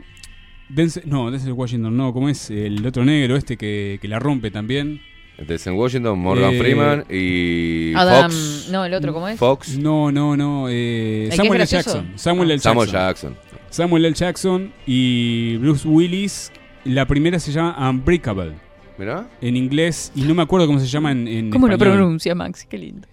[0.70, 4.50] Denzel- no, Denzel Washington no, como es el otro negro este que, que la rompe
[4.52, 5.00] también.
[5.46, 8.68] Denzel Washington, Morgan Eh, Freeman y Adam, Fox.
[8.70, 9.38] no, el otro, ¿cómo es?
[9.38, 9.76] Fox.
[9.78, 10.68] No, no, no.
[10.68, 11.66] eh, ¿El que Samuel L.
[11.66, 12.12] Jackson.
[12.16, 12.58] Samuel L.
[12.58, 12.72] Jackson.
[12.72, 13.36] Samuel Jackson.
[13.70, 14.14] Samuel L.
[14.14, 16.52] Jackson y Bruce Willis.
[16.84, 18.52] La primera se llama Unbreakable.
[18.98, 19.28] ¿Mirá?
[19.40, 21.94] En inglés, y no me acuerdo cómo se llama en, en ¿Cómo lo español.
[21.96, 22.66] pronuncia, Max?
[22.68, 23.08] Qué lindo.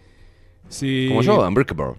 [0.68, 1.06] Sí.
[1.08, 1.94] Como yo, Unbreakable.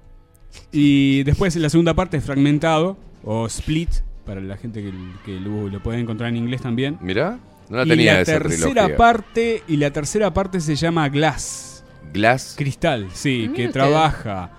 [0.72, 3.88] Y después la segunda parte es Fragmentado o Split,
[4.26, 4.92] para la gente que,
[5.24, 6.98] que lo, lo puede encontrar en inglés también.
[7.00, 7.38] Mirá.
[7.70, 8.96] No la y tenía la esa tercera trilogía.
[8.96, 11.84] parte y la tercera parte se llama Glass.
[12.12, 12.54] Glass.
[12.56, 13.72] Cristal, sí, que usted.
[13.72, 14.50] trabaja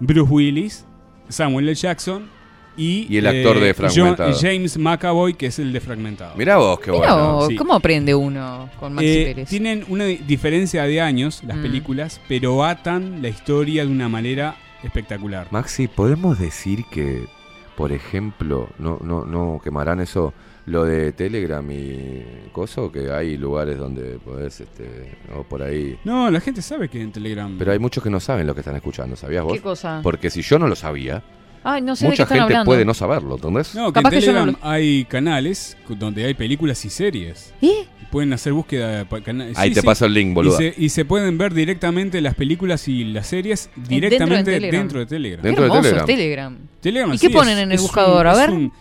[0.00, 0.84] Bruce Willis,
[1.28, 1.74] Samuel L.
[1.74, 2.28] Jackson
[2.76, 4.32] y, Y el actor de John- Fragmentado.
[4.40, 6.34] James McAvoy, que es el de Fragmentado.
[6.36, 7.32] Mirá vos, qué Mirá bueno.
[7.34, 7.56] vos, Sí.
[7.56, 9.48] ¿Cómo aprende uno con Maxi Eh, Pérez?
[9.48, 11.62] tienen una di- diferencia de años las Mm.
[11.62, 15.48] películas, pero atan la historia de una manera espectacular.
[15.50, 17.26] Maxi, ¿podemos decir que,
[17.76, 20.34] por ejemplo, no, no, no quemarán eso,
[20.66, 22.22] lo de Telegram y
[22.52, 25.98] coso, que hay lugares donde podés, este, o por ahí...
[26.04, 27.56] No, la gente sabe que en Telegram.
[27.58, 29.54] Pero hay muchos que no saben lo que están escuchando, ¿sabías vos?
[29.54, 30.00] ¿Qué cosa?
[30.02, 31.22] Porque si yo no lo sabía,
[31.64, 32.64] Ay, no sé de qué mucha están gente hablando.
[32.68, 33.74] puede no saberlo, ¿entendés?
[33.74, 37.52] No, que Capaz en que yo no Telegram hay canales donde hay películas y series.
[37.62, 37.86] ¿Eh?
[38.10, 39.86] Pueden hacer búsqueda de pa- cana- Ahí sí, te sí.
[39.86, 40.58] paso el link, Y boluda.
[40.58, 44.80] se, y se pueden ver directamente las películas y las series directamente Telegram.
[44.80, 45.40] dentro de Telegram.
[45.40, 46.10] Qué Dentro de hermoso Telegram.
[46.10, 46.58] es Telegram.
[46.80, 48.26] Telegram, ¿Y qué sí, ponen en el buscador?
[48.26, 48.50] A es ver.
[48.50, 48.72] un-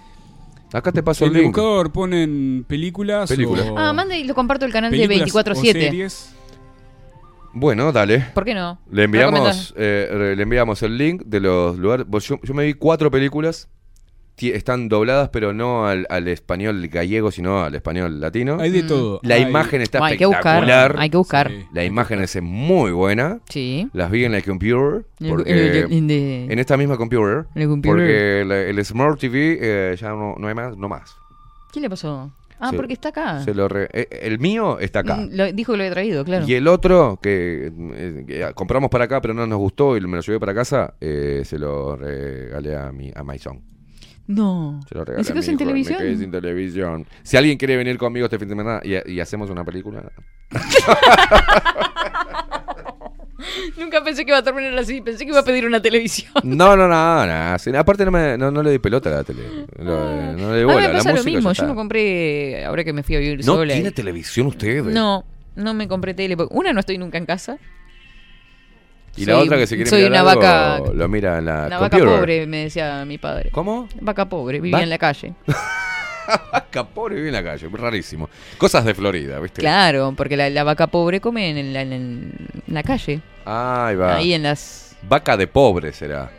[0.74, 1.56] Acá te paso en el el link.
[1.56, 3.30] buscador ponen películas.
[3.30, 3.68] Películas.
[3.70, 5.82] o- Ah, mande y lo comparto el canal de películas o 24-7.
[5.82, 6.34] series.
[7.54, 8.28] Bueno, dale.
[8.34, 8.80] ¿Por qué no?
[8.90, 12.06] Le enviamos, eh, le enviamos el link de los lugares.
[12.22, 13.68] Yo, yo me vi cuatro películas.
[14.38, 18.58] Están dobladas, pero no al, al español gallego, sino al español latino.
[18.60, 19.20] Hay de todo.
[19.24, 20.68] La Hay- imagen está Hay que buscar,
[20.98, 21.50] hay que buscar.
[21.52, 21.66] Sí.
[21.74, 23.40] La imagen es muy buena.
[23.50, 23.88] Sí.
[23.94, 25.06] Las vi en la computer.
[25.30, 27.46] Porque el- el- el de- en esta misma computer.
[27.54, 28.46] El computer.
[28.46, 31.16] Porque el Smart TV eh, ya no, no hay más, no más.
[31.72, 32.32] ¿Qué le pasó?
[32.60, 33.44] Ah, Se- porque está acá.
[33.44, 35.16] Se lo re- eh, el mío está acá.
[35.18, 36.46] Mm, lo- dijo que lo había traído, claro.
[36.48, 40.16] Y el otro, que, eh, que compramos para acá, pero no nos gustó y me
[40.18, 43.62] lo llevé para casa, eh, se lo regalé a mi a Maison.
[44.28, 44.80] No.
[44.88, 45.98] Se lo regalé ¿Y se a quedó mi sin hijo, me televisión?
[46.00, 47.08] quedé sin televisión.
[47.24, 50.04] Si alguien quiere venir conmigo este fin de semana y, y hacemos una película.
[53.78, 55.02] Nunca pensé que iba a terminar así.
[55.02, 56.32] Pensé que iba a pedir una televisión.
[56.44, 57.60] No, no, no, no.
[57.60, 59.42] sí, Aparte no, me, no, no le doy pelota a la tele.
[59.44, 60.88] Eh, no le doy a mí bola.
[60.88, 61.52] me La pasa lo mismo.
[61.52, 63.74] Yo me compré, ahora que me fui a vivir ¿No sola.
[63.74, 64.84] tiene y- televisión usted?
[64.84, 65.26] No,
[65.56, 66.38] no me compré tele.
[66.52, 67.58] Una, no estoy nunca en casa.
[69.18, 71.66] Y la otra que se quiere soy mirar una algo, vaca- lo mira en la
[71.68, 73.50] Una vaca pobre, me decía mi padre.
[73.52, 73.88] ¿Cómo?
[74.00, 75.34] Vaca pobre, vivía Va- en la calle.
[76.54, 78.30] Vaca pobre vive en la calle, rarísimo.
[78.58, 79.60] Cosas de Florida, ¿viste?
[79.60, 83.20] Claro, porque la, la vaca pobre come en la, en- en la calle.
[83.44, 84.16] Ahí va.
[84.16, 84.96] Ahí en las...
[85.02, 86.32] Vaca de pobre será.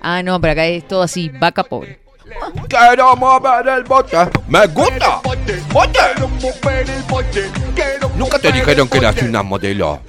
[0.00, 2.00] Ah, no, pero acá es todo así, vaca pobre.
[2.68, 4.16] Quiero mover el bote.
[4.48, 5.20] Me gusta.
[5.72, 6.00] Bote.
[8.16, 10.00] Nunca te dijeron que eras una modelo.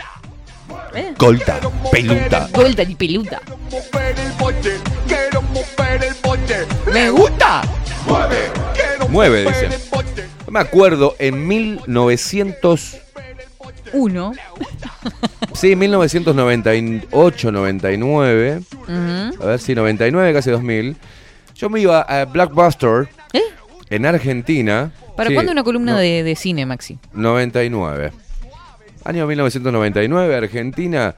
[0.93, 1.13] ¿Eh?
[1.18, 1.59] Golda,
[1.91, 2.49] peluda.
[2.51, 3.41] Golda y peluda.
[6.91, 7.61] Me gusta.
[9.09, 9.69] Mueve, dice.
[10.45, 12.97] No me acuerdo, en 1900.
[13.93, 14.34] Uno.
[15.53, 18.61] Sí, 1998, 99.
[18.73, 19.43] Ujú.
[19.43, 20.95] A ver si 99, casi 2000.
[21.55, 23.09] Yo me iba a Blackbuster.
[23.34, 23.41] ¿Eh?
[23.89, 24.91] En Argentina.
[25.15, 26.97] ¿Para sí, cuándo una columna no, de, de cine, Maxi?
[27.13, 28.11] 99.
[29.03, 31.15] Año 1999, Argentina.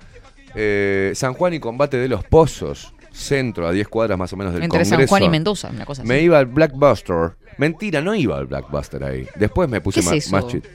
[0.55, 2.93] eh, San Juan y Combate de los Pozos.
[3.11, 4.99] Centro, a 10 cuadras más o menos del Entre Congreso.
[4.99, 6.10] San Juan y Mendoza, una cosa así.
[6.10, 7.31] Me iba al Blackbuster.
[7.57, 9.27] Mentira, no iba al Blackbuster ahí.
[9.35, 10.31] Después me puse ¿Qué es más, eso?
[10.31, 10.65] más chit.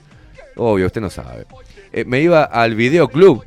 [0.57, 1.47] Obvio, usted no sabe.
[1.93, 3.45] Eh, me iba al videoclub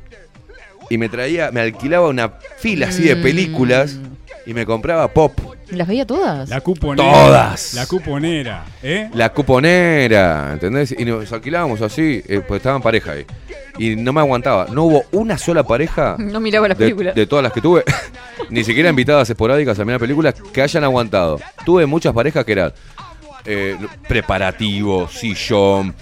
[0.90, 3.22] y me traía, me alquilaba una fila así de Mm.
[3.22, 3.98] películas
[4.46, 5.32] y me compraba pop.
[5.72, 6.48] ¿Las veía todas?
[6.50, 7.12] La cuponera.
[7.12, 7.74] Todas.
[7.74, 9.08] La cuponera, ¿eh?
[9.14, 10.94] La cuponera, ¿entendés?
[10.96, 13.24] Y nos alquilábamos así, eh, pues estaban pareja ahí.
[13.78, 14.66] Y no me aguantaba.
[14.70, 17.14] No hubo una sola pareja No miraba las de, películas.
[17.14, 17.84] de todas las que tuve,
[18.50, 21.40] ni siquiera invitadas esporádicas a mirar películas que hayan aguantado.
[21.64, 22.72] Tuve muchas parejas que eran
[23.46, 25.94] eh, preparativo, sillón,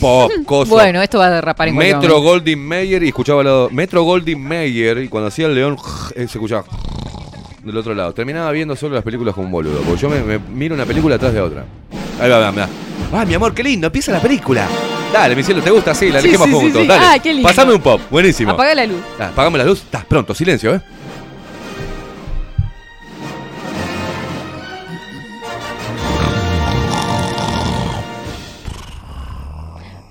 [0.00, 0.70] pop, cosas.
[0.70, 2.20] Bueno, esto va a derrapar en cualquier Metro.
[2.20, 3.70] Goldwyn Mayer y escuchaba al lado.
[3.70, 5.76] Metro Goldwyn Mayer y cuando hacía el león
[6.16, 6.64] eh, se escuchaba
[7.64, 8.12] del otro lado.
[8.12, 9.80] Terminaba viendo solo las películas como un boludo.
[9.82, 11.64] Porque yo me, me miro una película atrás de otra.
[12.20, 12.68] Ahí va, va, va.
[13.12, 14.66] Ah, mi amor, qué lindo, empieza la película.
[15.12, 15.94] Dale, mi cielo, ¿te gusta?
[15.94, 16.82] Sí, la Sí, elegimos sí, juntos.
[16.82, 16.88] sí.
[16.88, 17.04] Dale.
[17.04, 17.46] Ah, qué lindo.
[17.48, 18.52] Pasame un pop, buenísimo.
[18.52, 19.00] Apaga la luz.
[19.20, 19.80] Ah, apagame la luz.
[19.82, 20.80] Está pronto, silencio, ¿eh?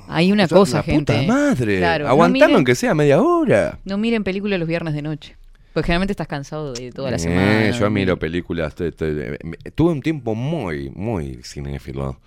[0.07, 1.13] Hay una cosa, la gente.
[1.13, 1.77] puta madre.
[1.77, 3.79] Claro, no Aguantando miren- aunque sea media hora.
[3.85, 5.37] No miren películas los viernes de noche.
[5.73, 7.71] Porque generalmente estás cansado de toda la Eh, semana.
[7.71, 8.75] yo miro películas.
[8.75, 12.19] tuve un tiempo muy, muy cinéfilo.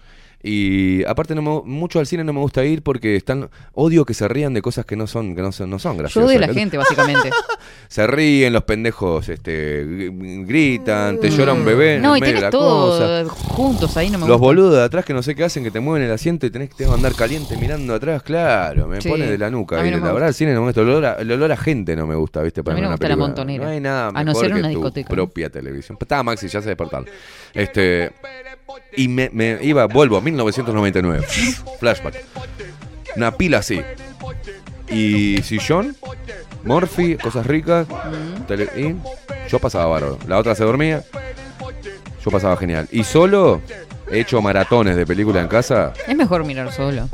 [0.46, 4.12] Y aparte no me- mucho al cine no me gusta ir porque están odio que
[4.12, 6.28] se rían de cosas que no son que no son, no son Yo graciosas.
[6.30, 7.30] odio a la gente, básicamente.
[7.88, 12.50] Se ríen los pendejos, este gr- gritan, te llora un bebé no, y tenés la
[12.50, 13.34] todo cosa.
[13.54, 14.46] juntos ahí, no me Los gusta.
[14.46, 16.68] boludos de atrás que no sé qué hacen, que te mueven el asiento y tenés
[16.70, 19.08] que que andar caliente mirando atrás, claro, me Sí.
[19.08, 19.80] pone de la nuca.
[19.80, 20.12] A no la gusta.
[20.12, 22.16] verdad el cine no me gusta, el olor a, el olor a gente no me
[22.16, 22.62] gusta, ¿viste?
[22.64, 23.64] Para A mí no me una gusta la montonera.
[23.64, 25.14] No hay nada A mejor no ser que una tu discoteca, ¿no?
[25.14, 25.96] propia televisión.
[26.00, 27.06] Estaba Maxi, ya se despertaron.
[27.54, 28.10] Este
[28.96, 31.24] y me, me iba, vuelvo, 1999.
[31.80, 32.14] Flashback.
[33.16, 33.80] Una pila así.
[34.90, 35.96] Y sillón,
[36.64, 37.86] Morphy, cosas ricas.
[38.46, 38.94] tele- y
[39.50, 40.18] yo pasaba bárbaro.
[40.26, 41.02] La otra se dormía.
[42.24, 42.88] Yo pasaba genial.
[42.90, 43.60] Y solo
[44.10, 45.92] he hecho maratones de película en casa.
[46.06, 47.08] Es mejor mirar solo.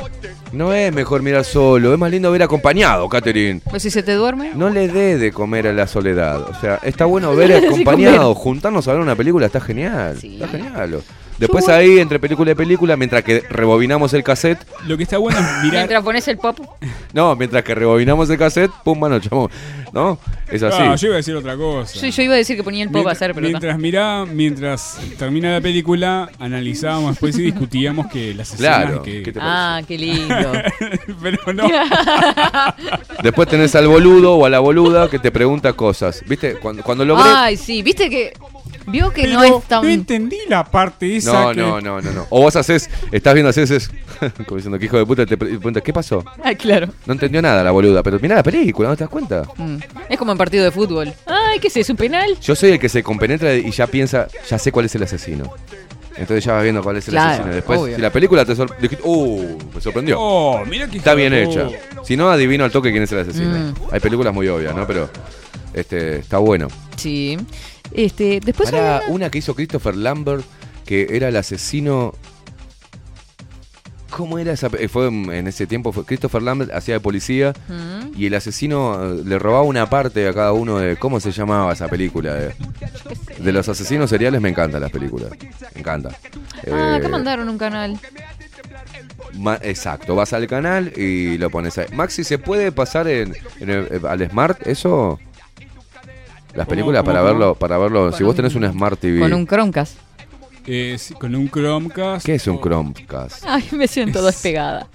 [0.52, 3.60] No es mejor mirar solo, es más lindo ver acompañado, Catherine.
[3.70, 4.50] Pues si se te duerme.
[4.54, 6.40] No le dé de comer a la soledad.
[6.42, 10.18] O sea, está bueno ver acompañado, juntarnos a ver una película, está genial.
[10.22, 11.02] Está genial.
[11.40, 14.58] Después ahí, entre película y película, mientras que rebobinamos el cassette.
[14.86, 15.80] Lo que está bueno es mirar.
[15.80, 16.58] Mientras pones el pop.
[17.12, 19.50] No, mientras que rebobinamos el cassette, pum, mano, chamo.
[19.92, 20.16] ¿No?
[20.48, 20.80] Es así.
[20.80, 21.98] No, yo iba a decir otra cosa.
[21.98, 23.50] Sí, yo iba a decir que ponía el pop a hacer, pero no.
[23.50, 29.24] mientras mirá, mientras termina la película, analizábamos después y discutíamos que las escenas Claro, que...
[29.24, 30.52] ¿qué te Ah, qué lindo.
[31.20, 31.64] Pero no.
[33.22, 36.22] Después tenés al boludo o a la boluda que te pregunta cosas.
[36.26, 36.54] ¿Viste?
[36.54, 37.24] Cuando, cuando logré.
[37.26, 38.32] Ay, sí, viste que.
[38.90, 39.82] Vio que no es tan.
[39.82, 42.26] no entendí la parte esa No, que- no, no, no, no.
[42.30, 43.90] O vos haces, estás viendo, haces, es,
[44.46, 46.24] como diciendo que hijo de puta te pre- pregunta, ¿qué pasó?
[46.42, 46.88] Ay, claro.
[47.06, 49.44] No entendió nada la boluda, pero mira la película, ¿no te das cuenta?
[49.56, 49.76] Mm.
[50.08, 51.12] Es como en partido de fútbol.
[51.26, 51.92] Ay, ¿qué es eso?
[51.92, 52.36] ¿Un penal?
[52.40, 55.52] Yo soy el que se compenetra y ya piensa, ya sé cuál es el asesino.
[56.16, 57.54] Entonces ya vas viendo cuál es el Claro, asesino.
[57.54, 57.96] Después, obvio.
[57.96, 60.16] si la película te sorprendió, uh, me sorprendió.
[60.20, 61.68] Oh, mira que Está bien hecha.
[62.04, 63.48] Si no, adivino al toque quién es el asesino.
[63.56, 63.74] Mm.
[63.92, 64.86] Hay películas muy obvias, ¿no?
[64.86, 65.08] Pero
[65.72, 66.68] este está bueno.
[66.96, 67.38] Sí.
[67.92, 70.44] Este, después Pará, había- una que hizo Christopher Lambert,
[70.86, 72.14] que era el asesino.
[74.10, 74.68] ¿Cómo era esa?
[74.68, 78.12] pe- Fue en ese tiempo, fue Christopher Lambert hacía de policía Mm.
[78.16, 80.96] y el asesino eh, le robaba una parte a cada uno de.
[80.96, 82.34] ¿Cómo se llamaba esa película?
[82.34, 82.54] De,
[83.38, 85.30] de los asesinos seriales me encantan las películas.
[85.74, 86.10] Me encanta.
[86.70, 87.98] Ah, acá Eh, mandaron un canal.
[89.38, 91.86] ma- exacto, vas al canal y lo pones ahí.
[91.94, 95.20] Maxi, ¿se puede pasar en, en el- eh, al Smart eso?
[96.54, 97.30] Las películas cómo, para cómo?
[97.38, 98.12] verlo, para verlo.
[98.12, 99.20] Si vos un- tenés un Smart TV.
[99.20, 99.96] Con un Chromecast.
[100.66, 102.26] Eh, sí, con un Chromecast.
[102.26, 103.44] ¿Qué es un Chromecast?
[103.46, 104.86] Ay, me siento despegada.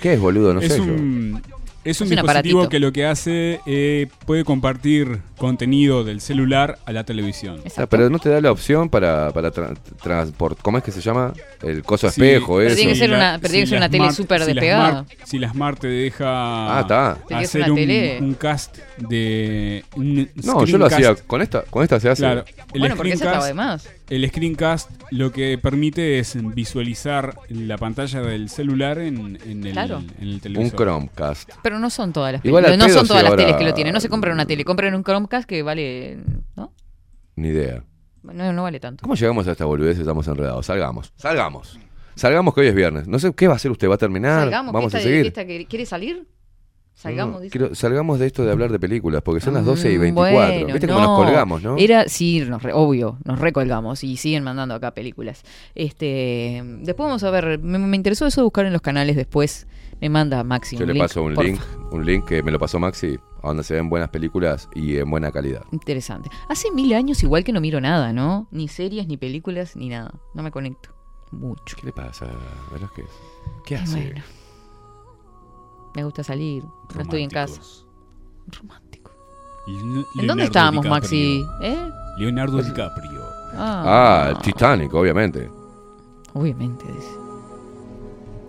[0.00, 0.52] ¿Qué es, boludo?
[0.54, 0.84] No es sé yo.
[0.84, 1.42] un,
[1.84, 2.68] es un Es un dispositivo aparatito.
[2.68, 7.60] que lo que hace eh, puede compartir contenido del celular a la televisión.
[7.76, 10.58] Ah, pero no te da la opción para, para tra- transport.
[10.62, 11.32] ¿Cómo es que se llama?
[11.62, 12.76] El coso Sí, espejo, Pero eso.
[12.76, 14.90] tiene que ser una- pero tiene que ser una tele súper si la despegada.
[15.04, 16.24] Smart- si la Smart te deja
[16.78, 17.18] Ah, está.
[17.36, 18.18] Hacer una un, tele.
[18.20, 19.84] un cast de...
[19.96, 21.62] un No, yo lo hacía con esta.
[21.62, 22.22] Con esta se hace.
[22.22, 23.88] Claro, el Bueno, porque esa estaba de más.
[24.14, 30.00] El screencast lo que permite es visualizar la pantalla del celular en, en el, Claro.
[30.00, 30.76] en el Un televisor.
[30.78, 31.50] Chromecast.
[31.62, 33.72] Pero no son todas las Igual No son si todas las ahora- teles que lo
[33.72, 33.94] tienen.
[33.94, 34.66] No se compran una tele.
[34.66, 36.18] Compren un Chromecast que vale.
[36.56, 36.74] ¿No?
[37.36, 37.82] Ni idea.
[38.22, 39.00] No, no vale tanto.
[39.02, 39.98] ¿Cómo llegamos a esta boludez?
[39.98, 40.66] Estamos enredados.
[40.66, 41.12] Salgamos.
[41.16, 41.80] Salgamos.
[42.14, 43.08] Salgamos que hoy es viernes.
[43.08, 43.88] No sé qué va a hacer usted.
[43.88, 44.40] ¿Va a terminar?
[44.40, 44.74] Salgamos.
[44.74, 45.32] Vamos ¿qué a seguir.
[45.66, 46.28] ¿Quiere salir?
[47.02, 49.98] Salgamos, No, quiero- salgamos de esto de hablar de películas, porque son las 12 y
[49.98, 50.34] Mm, 24.
[50.36, 51.16] bueno, Viste cómo nos no.
[51.16, 51.76] colgamos, ¿no?
[51.76, 55.42] Era, sí, nos re- obvio, nos recolgamos y siguen mandando acá películas.
[55.74, 59.66] Este, después vamos a ver, me, me interesó eso de buscar en los canales después.
[60.00, 60.76] Me manda Maxi.
[60.76, 61.60] Yo un le link, paso un link,
[61.92, 65.10] un link que me lo pasó Maxi, a donde se ven buenas películas y en
[65.10, 65.62] buena calidad.
[65.72, 66.28] Interesante.
[66.48, 68.46] Hace mil años igual que no miro nada, ¿no?
[68.50, 70.12] Ni series, ni películas, ni nada.
[70.34, 70.90] No me conecto.
[71.32, 71.76] Mucho.
[71.80, 72.26] ¿Qué le pasa,
[72.72, 73.06] Velázquez?
[73.64, 73.96] ¿Qué Y hace?
[74.00, 74.22] bueno.
[75.94, 76.64] Me gusta salir,
[76.94, 77.60] no estoy en casa.
[79.66, 81.44] ¿En dónde estábamos, Maxi?
[81.62, 81.90] ¿Eh?
[82.18, 83.22] Leonardo DiCaprio.
[83.54, 85.50] Ah, el Titanic, obviamente.
[86.34, 87.16] Obviamente, dice.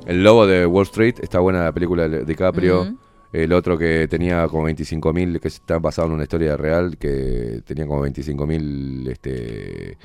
[0.05, 2.95] El Lobo de Wall Street, está buena la película de DiCaprio.
[3.31, 7.87] El otro que tenía como 25.000, que está basado en una historia real, que tenía
[7.87, 9.97] como 25.000 este,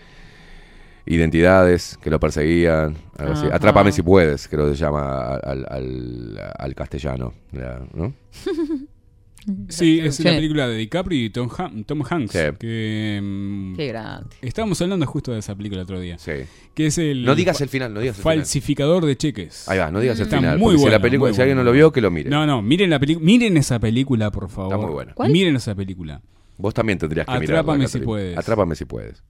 [1.09, 2.97] identidades que lo perseguían.
[3.17, 3.47] algo así.
[3.53, 7.33] Atrápame si puedes, creo que se llama al, al- al castellano.
[9.69, 10.25] Sí, es Sí.
[10.25, 12.33] la película de DiCaprio y Tom, Han- Tom Hanks.
[12.33, 12.39] Sí.
[12.59, 14.37] Que, mm, Qué grande.
[14.43, 16.19] Estábamos hablando justo de esa película el otro día.
[16.19, 16.33] Sí.
[16.75, 17.25] Que es el.
[17.25, 18.37] No digas el final, no digas el final.
[18.39, 19.67] Falsificador de cheques.
[19.69, 20.59] Ahí va, no digas el Está final.
[20.59, 22.29] Muy porque si, la buena, película, muy si alguien no lo vio, que lo mire.
[22.29, 24.75] No, no, miren, la miren esa película, por favor.
[24.75, 25.15] Está muy buena.
[25.15, 25.31] ¿Cuál?
[25.33, 26.21] Miren esa película.
[26.59, 27.59] Vos también tendrías que mirar.
[27.59, 28.37] Atrápame si puedes.
[28.37, 29.23] Atrápame si puedes.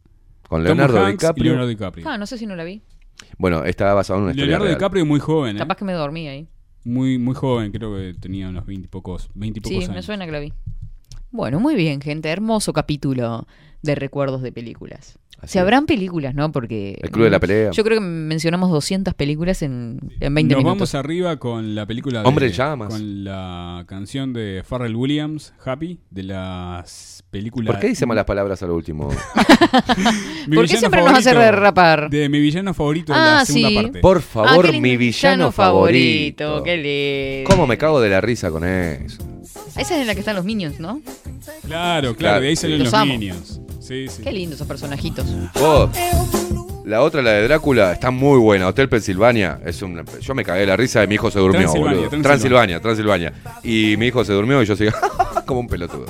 [0.48, 1.44] Con Leonardo Hanks y DiCaprio.
[1.44, 2.08] Leonardo DiCaprio.
[2.08, 2.82] Ah, no sé si no la vi.
[3.36, 4.76] Bueno, está basado en una historia Leonardo real.
[4.78, 5.58] DiCaprio muy joven, ¿eh?
[5.58, 6.48] Capaz que me dormí ahí.
[6.84, 9.94] Muy, muy joven, creo que tenía unos 20 y pocos, 20 y pocos Sí, años.
[9.96, 10.52] me suena que la vi.
[11.30, 12.30] Bueno, muy bien, gente.
[12.30, 13.46] Hermoso capítulo
[13.82, 15.18] de recuerdos de películas.
[15.40, 16.50] Así Se habrán películas, ¿no?
[16.50, 16.98] Porque.
[17.00, 17.70] El Club de la Pelea.
[17.70, 20.64] Yo creo que mencionamos 200 películas en, en 20 Nos minutos.
[20.64, 22.88] vamos arriba con la película de, Hombre llamas.
[22.88, 27.72] Con la canción de Pharrell Williams, Happy, de las películas...
[27.72, 29.08] ¿Por qué dice malas palabras a lo último?
[29.08, 29.16] ¿Por
[29.86, 32.10] qué villano siempre nos hace favorito derrapar?
[32.10, 33.74] De mi villano favorito de Ah, la segunda sí.
[33.76, 34.00] parte.
[34.00, 36.62] Por Ah, favor, lindo mi villano favorito.
[36.64, 36.76] Qué
[37.44, 37.50] lindo.
[37.50, 39.22] ¿Cómo me cago de la risa con eso?
[39.78, 41.00] Esa es en la que están los Minions, ¿no?
[41.66, 42.92] Claro, claro, Claro, de ahí salen Los.
[43.06, 43.60] Minions.
[43.80, 44.22] Sí, sí.
[44.22, 45.24] Qué lindos esos personajitos.
[45.54, 45.90] Vos,
[46.84, 48.66] la otra, la de Drácula, está muy buena.
[48.66, 49.60] Hotel Pensilvania.
[49.64, 52.22] Es un, yo me cagué de la risa y mi hijo se durmió, Transilvania, boludo.
[52.22, 52.80] Transilvania.
[52.80, 53.32] Transilvania, Transilvania.
[53.62, 54.94] Y mi hijo se durmió y yo seguía
[55.46, 56.06] como un pelotudo.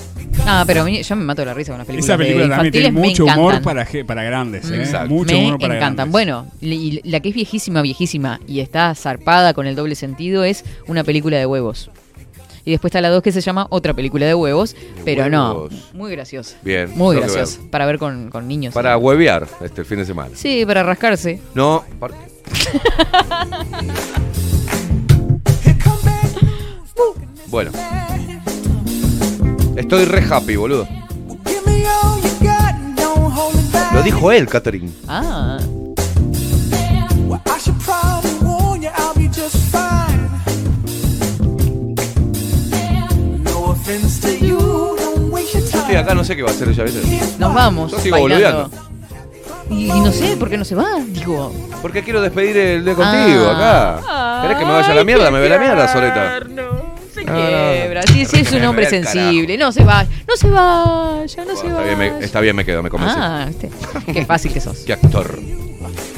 [0.47, 2.09] Ah, pero a mí- yo me mato de la risa con las películas.
[2.09, 4.77] Esa película de también tiene mucho humor para, para grandes, ¿eh?
[4.77, 5.11] Exacto.
[5.11, 6.11] Mucho me humor para encantan.
[6.11, 6.13] grandes.
[6.13, 10.65] Bueno, y la que es viejísima, viejísima y está zarpada con el doble sentido es
[10.87, 11.91] una película de huevos.
[12.65, 15.73] Y después está la dos que se llama otra película de huevos, pero huevos.
[15.73, 16.57] no, muy graciosa.
[16.63, 16.91] Bien.
[16.97, 17.61] Muy graciosa.
[17.71, 18.75] Para ver con, con niños.
[18.75, 20.31] Para huevear este el fin de semana.
[20.35, 21.41] Sí, para rascarse.
[21.55, 21.85] No,
[27.47, 27.71] Bueno.
[29.77, 30.87] Estoy re happy, boludo.
[33.95, 34.91] Lo dijo él, Catherine.
[35.07, 35.59] Ah,
[45.89, 47.01] estoy acá, no sé qué va a hacer ella, ¿viste?
[47.39, 47.91] nos vamos.
[47.93, 48.69] Yo sigo bailando.
[48.71, 48.89] boludeando.
[49.71, 50.87] Y, y no sé por qué no se va.
[51.09, 51.53] Digo,
[51.83, 53.99] Porque quiero despedir el de contigo Ah.
[53.99, 54.43] acá.
[54.43, 55.31] ¿Querés que me vaya a la mierda?
[55.31, 56.41] Me ve la mierda, Soleta.
[56.41, 57.37] se No, no.
[57.37, 58.03] quiebra.
[58.05, 59.57] Sí, sí, es un hombre sensible.
[59.59, 62.13] No se va, no se vaya, no se Está bien, vaya.
[62.19, 63.17] me, está bien, me quedo, me convencí.
[63.19, 63.71] Ah, viste.
[64.13, 64.79] Qué fácil que sos.
[64.87, 65.39] Qué actor.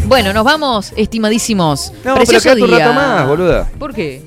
[0.06, 1.92] Bueno, nos vamos, estimadísimos.
[1.92, 3.68] No, pero Precioso quédate un rato más, boluda.
[3.78, 4.22] ¿Por qué?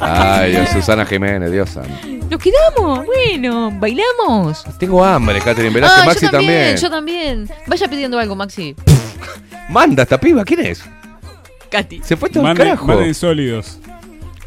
[0.00, 1.90] Ay, Dios, Susana Jiménez, Dios santo.
[2.30, 3.04] Nos quedamos.
[3.06, 4.64] Bueno, bailamos.
[4.78, 6.76] Tengo hambre, Catherine Velázquez, Ah, Maxi yo también, también.
[6.76, 7.50] yo también.
[7.66, 8.74] Vaya pidiendo algo, Maxi.
[9.68, 10.82] Manda esta piba, ¿quién es?
[11.70, 12.00] Katy.
[12.04, 12.86] Se fue todo el Manden, carajo.
[12.86, 13.78] manden sólidos.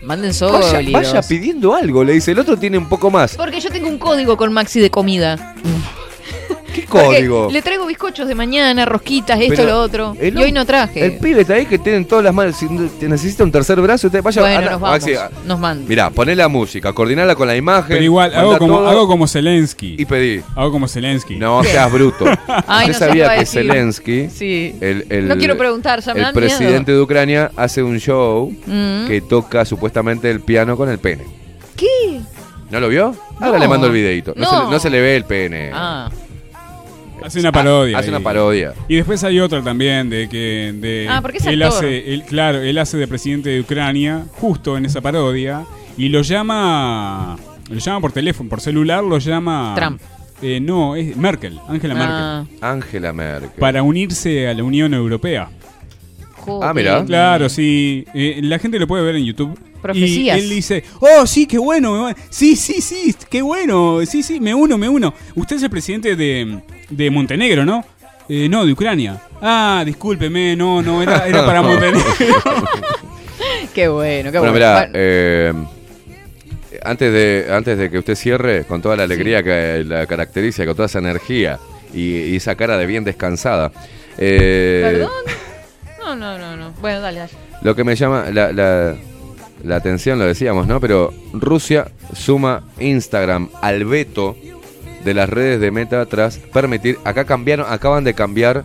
[0.01, 0.93] Manden Vaya, sólidos.
[1.13, 2.31] vaya pidiendo algo, le dice.
[2.31, 3.35] El otro tiene un poco más.
[3.35, 5.55] Porque yo tengo un código con Maxi de comida.
[6.73, 7.49] ¿Qué Porque código?
[7.51, 10.15] Le traigo bizcochos de mañana, rosquitas, esto, Pero lo otro.
[10.19, 11.05] el Y hoy no traje.
[11.05, 12.55] El pibe está ahí que tienen todas las manos.
[12.55, 12.67] Si
[13.05, 14.99] necesita un tercer brazo, usted vaya bueno, anda, nos vamos.
[15.01, 15.13] Maxi,
[15.45, 15.85] Nos manda.
[15.87, 17.89] Mirá, poné la música, coordinala con la imagen.
[17.89, 19.95] Pero igual, hago como, todo hago como Zelensky.
[19.99, 20.41] Y pedí.
[20.55, 21.35] Hago como Zelensky.
[21.35, 22.25] No seas bruto.
[22.67, 23.61] Ay, Usted no sabía que decir.
[23.67, 24.75] Zelensky, Sí.
[24.81, 26.33] el, el- No quiero preguntar, ya me el miedo.
[26.35, 29.07] presidente de Ucrania, hace un show Mm.
[29.07, 31.23] que toca supuestamente el piano con el pene.
[31.75, 32.19] ¿Qué?
[32.71, 33.15] ¿No lo vio?
[33.39, 33.57] Ahora No.
[33.59, 34.33] le mando el videito.
[34.35, 34.63] No, Se, No.
[34.65, 35.69] le, no se le ve el pene.
[35.73, 36.09] Ah.
[37.23, 37.97] Hace una parodia.
[37.97, 38.73] Hace una parodia.
[38.87, 41.77] Y después hay otra también de que de Ah, porque es él actor.
[41.85, 45.65] hace, él, claro, él hace de presidente de Ucrania justo en esa parodia
[45.97, 47.37] y lo llama
[47.69, 50.01] lo llama por teléfono, por celular, lo llama Trump.
[50.41, 52.43] Eh, no, es Merkel, Angela Ah.
[52.45, 53.49] Merkel, Angela Merkel.
[53.59, 55.49] para unirse a la Unión Europea.
[56.61, 57.03] Ah, mirá.
[57.05, 58.05] Claro, sí.
[58.13, 59.57] Eh, la gente lo puede ver en YouTube.
[59.81, 60.37] Profecías.
[60.37, 61.93] Y él dice, oh, sí, qué bueno.
[61.93, 63.99] me va- Sí, sí, sí, qué bueno.
[64.05, 65.13] Sí, sí, me uno, me uno.
[65.35, 66.59] Usted es el presidente de,
[66.89, 67.83] de Montenegro, ¿no?
[68.29, 69.21] Eh, no, de Ucrania.
[69.41, 72.01] Ah, discúlpeme, no, no, era, era para Montenegro.
[73.73, 74.53] Qué bueno, qué Bueno, bueno.
[74.53, 75.53] mirá, Bueno, eh,
[76.83, 80.75] antes, de, antes de que usted cierre, con toda la alegría que la caracteriza, con
[80.75, 81.59] toda esa energía
[81.93, 83.71] y, y esa cara de bien descansada.
[84.17, 85.09] eh, ¿Perdón?
[86.15, 86.71] No, no, no, no.
[86.81, 87.31] Bueno, dale, dale.
[87.61, 88.95] Lo que me llama la, la-
[89.63, 90.81] la atención, lo decíamos, ¿no?
[90.81, 94.35] Pero Rusia suma Instagram al veto
[95.05, 96.97] de las redes de Meta tras permitir.
[97.05, 98.63] Acá cambiaron, acaban de cambiar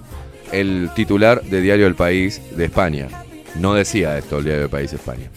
[0.51, 3.07] el titular de Diario El País de España.
[3.55, 5.31] No decía esto el Diario El País de España.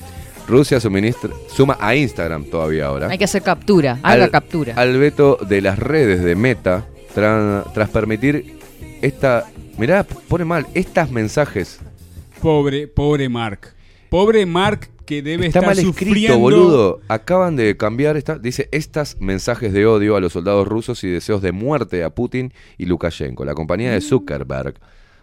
[0.48, 3.08] Rusia suministra, suma a Instagram todavía ahora.
[3.10, 4.00] Hay que hacer captura.
[4.02, 4.74] Haga al, captura.
[4.76, 6.86] al veto de las redes de Meta
[7.16, 8.58] tra- tras permitir
[9.02, 9.46] esta.
[9.78, 11.80] Mirá, pone mal, estas mensajes
[12.42, 13.74] Pobre, pobre Mark.
[14.10, 16.40] Pobre Mark que debe Está estar mal escrito, sufriendo.
[16.40, 17.02] boludo.
[17.08, 18.38] Acaban de cambiar esta.
[18.40, 22.54] Dice estas mensajes de odio a los soldados rusos y deseos de muerte a Putin
[22.78, 23.46] y Lukashenko.
[23.46, 23.94] La compañía Mm.
[23.94, 24.76] de Zuckerberg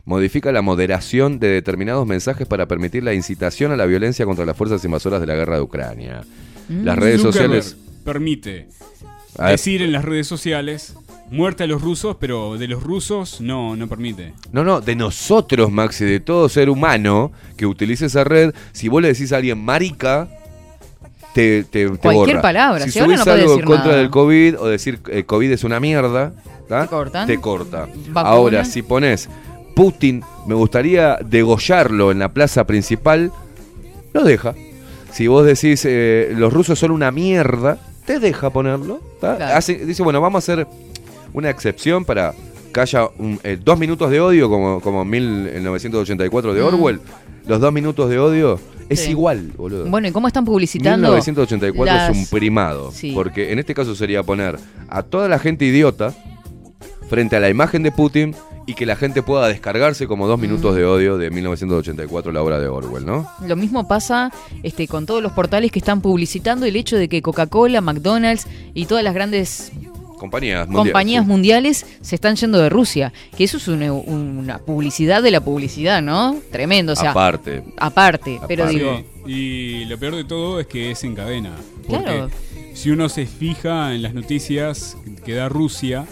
[0.05, 4.57] modifica la moderación de determinados mensajes para permitir la incitación a la violencia contra las
[4.57, 6.23] fuerzas invasoras de la guerra de Ucrania.
[6.69, 7.77] Las redes Zuckerberg sociales.
[8.05, 8.69] permite
[9.36, 9.53] A ver.
[9.53, 10.95] decir en las redes sociales
[11.30, 14.32] muerte a los rusos, pero de los rusos no, no permite.
[14.52, 19.02] No, no, de nosotros, Maxi, de todo ser humano que utilice esa red, si vos
[19.02, 20.28] le decís a alguien marica,
[21.34, 22.42] te, te, te Cualquier borra.
[22.42, 23.98] palabra, Si si subís no algo en decir contra nada.
[23.98, 26.32] del COVID o decir eh, COVID es una mierda,
[26.68, 26.82] ¿tá?
[26.82, 27.26] ¿Te cortan?
[27.26, 27.86] Te corta.
[28.09, 28.22] ¿Vacuna?
[28.34, 29.28] Ahora, si pones
[29.76, 33.30] Putin, me gustaría degollarlo en la plaza principal,
[34.12, 34.55] lo deja.
[35.12, 39.00] Si vos decís eh, los rusos son una mierda, te deja ponerlo.
[39.20, 39.36] ¿tá?
[39.36, 39.55] Claro.
[39.56, 40.66] Hace- dice, bueno, vamos a hacer
[41.32, 42.34] una excepción para
[42.72, 46.64] que haya un- eh, dos minutos de odio, como, como en 1984 de Mm.
[46.66, 47.00] Orwell.
[47.46, 49.10] Los dos minutos de odio es Sí.
[49.10, 49.86] igual, boludo.
[49.86, 51.09] Bueno, ¿y cómo están publicitando?
[51.09, 52.92] 1984 las- es un primado.
[52.92, 53.12] Sí.
[53.14, 56.14] Porque en este caso sería poner a toda la gente idiota
[57.09, 58.34] frente a la imagen de Putin
[58.66, 62.60] y que la gente pueda descargarse como dos minutos de odio de 1984, la obra
[62.60, 63.26] de Orwell, ¿no?
[63.46, 64.30] Lo mismo pasa
[64.62, 68.84] este, con todos los portales que están publicitando el hecho de que Coca-Cola, McDonald's y
[68.84, 69.72] todas las grandes
[70.19, 70.93] Compañías mundiales.
[70.93, 71.28] compañías sí.
[71.31, 73.12] mundiales se están yendo de Rusia.
[73.36, 76.36] Que eso es una, una publicidad de la publicidad, ¿no?
[76.51, 76.93] Tremendo.
[76.93, 77.62] O sea, Aparte.
[77.78, 78.78] Aparte, pero Aparte.
[78.78, 81.53] digo, Sí, y lo peor de todo es que es en cadena.
[81.86, 82.31] Porque Claro.
[82.74, 86.07] si uno se fija en las noticias que da Rusia,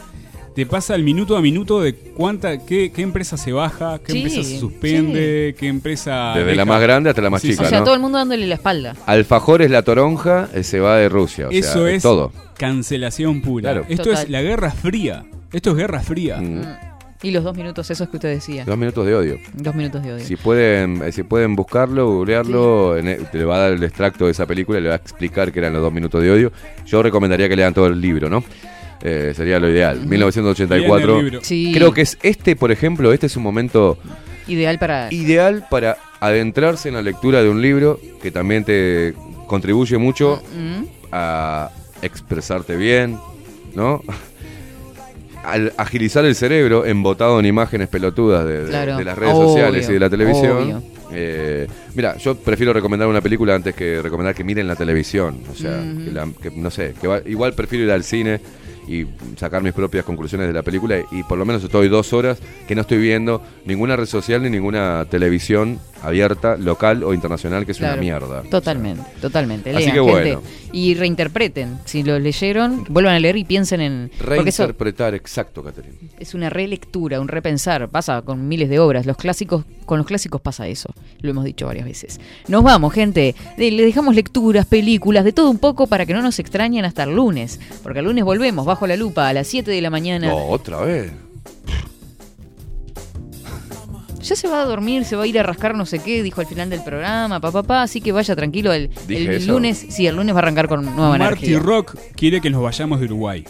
[0.57, 4.19] te pasa el minuto a minuto de cuánta, qué, qué empresa se baja, qué Sí,
[4.23, 6.33] empresa se suspende, qué empresa.
[6.35, 7.85] Desde la más grande hasta la más Sí, chica, o sea, ¿no?
[7.85, 8.97] todo el mundo dándole la espalda.
[9.05, 11.49] Alfajores la toronja eh, se va de Rusia.
[11.49, 12.33] O sea, Eso es todo.
[12.57, 13.73] cancelación pura.
[13.73, 13.87] Claro.
[13.91, 14.25] Esto Total.
[14.25, 15.27] es la guerra fría.
[15.53, 16.39] Esto es guerra fría.
[16.41, 16.63] Mm.
[17.23, 18.65] Y los dos minutos esos que usted decía.
[18.65, 19.39] Dos minutos de odio.
[19.53, 20.25] Dos minutos de odio.
[20.25, 24.33] Si pueden, eh, si pueden buscarlo, googlearlo, te le va a dar el extracto de
[24.33, 26.53] esa película y le va a explicar que eran los dos minutos de odio.
[26.87, 28.43] Yo recomendaría que lean todo el libro, ¿no?
[29.03, 30.01] Eh, sería lo ideal.
[30.07, 31.07] 1984.
[31.07, 31.41] Lean el libro.
[31.45, 31.73] Sí.
[31.75, 33.99] Creo que es este, por ejemplo, este es un momento
[34.49, 35.13] Ideal para...
[35.13, 39.15] ideal para adentrarse en la lectura de un libro que también te
[39.49, 41.71] contribuye mucho Mm, a
[42.03, 43.19] expresarte bien,
[43.75, 44.03] ¿no?
[45.45, 48.97] Al agilizar el cerebro embotado en imágenes pelotudas de, de- Claro.
[48.97, 50.57] de las redes Obvio, sociales y de la televisión.
[50.57, 50.83] obvio.
[51.13, 55.39] Eh, mira, yo prefiero recomendar una película antes que recomendar que miren la televisión.
[55.53, 58.41] O sea, que la- que, no sé, que va- igual prefiero ir al cine
[58.87, 59.07] y
[59.37, 62.75] sacar mis propias conclusiones de la película y por lo menos estoy dos horas que
[62.75, 67.79] no estoy viendo ninguna red social ni ninguna televisión abierta, local o internacional, que es
[67.79, 67.95] Claro.
[67.95, 68.43] una mierda.
[68.51, 69.71] Totalmente, totalmente.
[69.71, 70.35] Así Lean, que gente.
[70.37, 70.43] bueno.
[70.73, 71.79] Y reinterpreten.
[71.85, 74.11] Si lo leyeron, vuelvan a leer y piensen en...
[74.19, 75.95] Porque eso Reinterpretar, exacto, Caterina.
[76.19, 77.89] es una relectura, un repensar.
[77.89, 79.07] Pasa con miles de obras.
[79.07, 80.91] Los clásicos, con los clásicos pasa eso.
[81.21, 82.21] Lo hemos dicho varias veces.
[82.49, 83.35] Nos vamos, gente.
[83.57, 87.15] Le dejamos lecturas, películas, de todo un poco para que no nos extrañen hasta el
[87.17, 87.59] lunes.
[87.83, 90.29] Porque el lunes volvemos bajo la lupa a las 7 de la mañana.
[90.29, 91.11] No, otra vez.
[94.27, 96.41] Ya se va a dormir, se va a ir a rascar no sé qué, dijo
[96.41, 98.73] al final del programa, papá, papá, así que vaya tranquilo.
[98.73, 101.59] El, ¿Dije el lunes, sí, el lunes va a arrancar con nueva Marty energía.
[101.61, 103.45] Rock quiere que nos vayamos de Uruguay.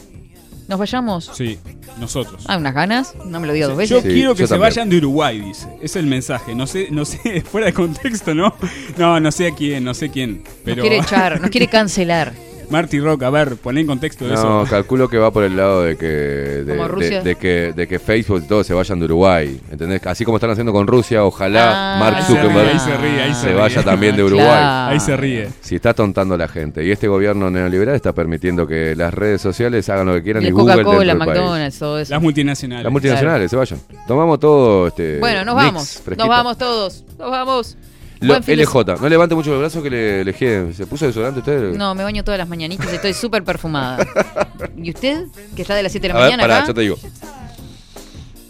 [0.69, 1.31] ¿Nos vayamos?
[1.33, 1.59] Sí,
[2.01, 2.45] nosotros.
[2.49, 4.03] Ah, unas ganas, no me lo diga dos Yo veces.
[4.03, 4.71] Sí, quiero que yo se también.
[4.71, 5.69] vayan de Uruguay, dice.
[5.81, 6.55] Es el mensaje.
[6.57, 8.53] No sé, no sé, fuera de contexto, ¿no?
[8.99, 10.43] No, no sé a quién, no sé quién.
[10.65, 12.33] Pero Nos quiere echar, nos quiere cancelar.
[12.69, 14.67] Marty Rock, a ver, poné en contexto No, eso.
[14.69, 17.19] calculo que va por el lado de que de, Como Rusia.
[17.23, 20.05] de- de que de que Facebook y todo se vayan de Uruguay, ¿entendés?
[20.07, 21.99] Así como están haciendo con Rusia, ojalá Ah.
[22.01, 23.57] Mark Ahí se ríe, Zuckerberg ahí se ríe, ahí se se ríe.
[23.57, 24.47] vaya también de Uruguay.
[24.47, 24.93] Claro.
[24.93, 25.49] Ahí se ríe.
[25.61, 29.41] Si está tontando a la gente y este gobierno neoliberal está permitiendo que las redes
[29.41, 31.29] sociales hagan lo que quieran y De Google dentro Coca-Cola, del país.
[31.39, 32.13] McDonald's, todo eso.
[32.15, 32.85] Las multinacionales.
[32.85, 33.79] Las multinacionales se vayan.
[34.09, 35.89] Tomamos todo este Bueno, nos mix vamos.
[36.05, 36.17] fresquito.
[36.17, 37.05] Nos vamos todos.
[37.19, 37.77] Nos vamos.
[38.21, 40.73] LJ, no levante mucho los brazos que le, le quede.
[40.73, 41.75] ¿Se puso desodorante usted?
[41.77, 44.07] No, me baño todas las mañanitas, y estoy súper perfumada.
[44.77, 45.25] ¿Y usted?
[45.55, 46.43] Que está de las 7 de la mañana.
[46.43, 46.67] Pará, acá?
[46.69, 46.97] yo te digo.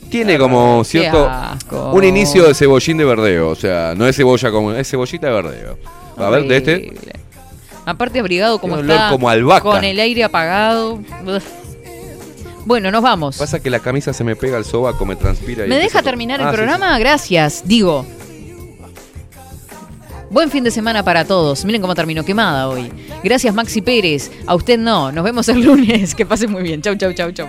[0.08, 1.28] Tiene como cierto.
[1.92, 3.50] Un inicio de cebollín de verdeo.
[3.50, 4.72] O sea, no es cebolla como.
[4.72, 5.78] Es cebollita de verdeo.
[6.16, 6.94] A ver, de este.
[7.84, 9.10] Aparte, abrigado como Tiene está.
[9.10, 9.62] como albahaca.
[9.62, 11.00] Con el aire apagado.
[12.64, 13.36] Bueno, nos vamos.
[13.36, 15.66] Pasa que la camisa se me pega al sobaco, me transpira.
[15.66, 16.98] ¿Me deja terminar el ah, programa?
[16.98, 17.62] Gracias.
[17.64, 18.04] Digo.
[20.30, 21.64] Buen fin de semana para todos.
[21.64, 22.92] Miren cómo terminó quemada hoy.
[23.22, 24.30] Gracias Maxi Pérez.
[24.46, 25.12] A usted no.
[25.12, 26.14] Nos vemos el lunes.
[26.14, 26.82] Que pasen muy bien.
[26.82, 27.48] Chau, chau, chau, chau.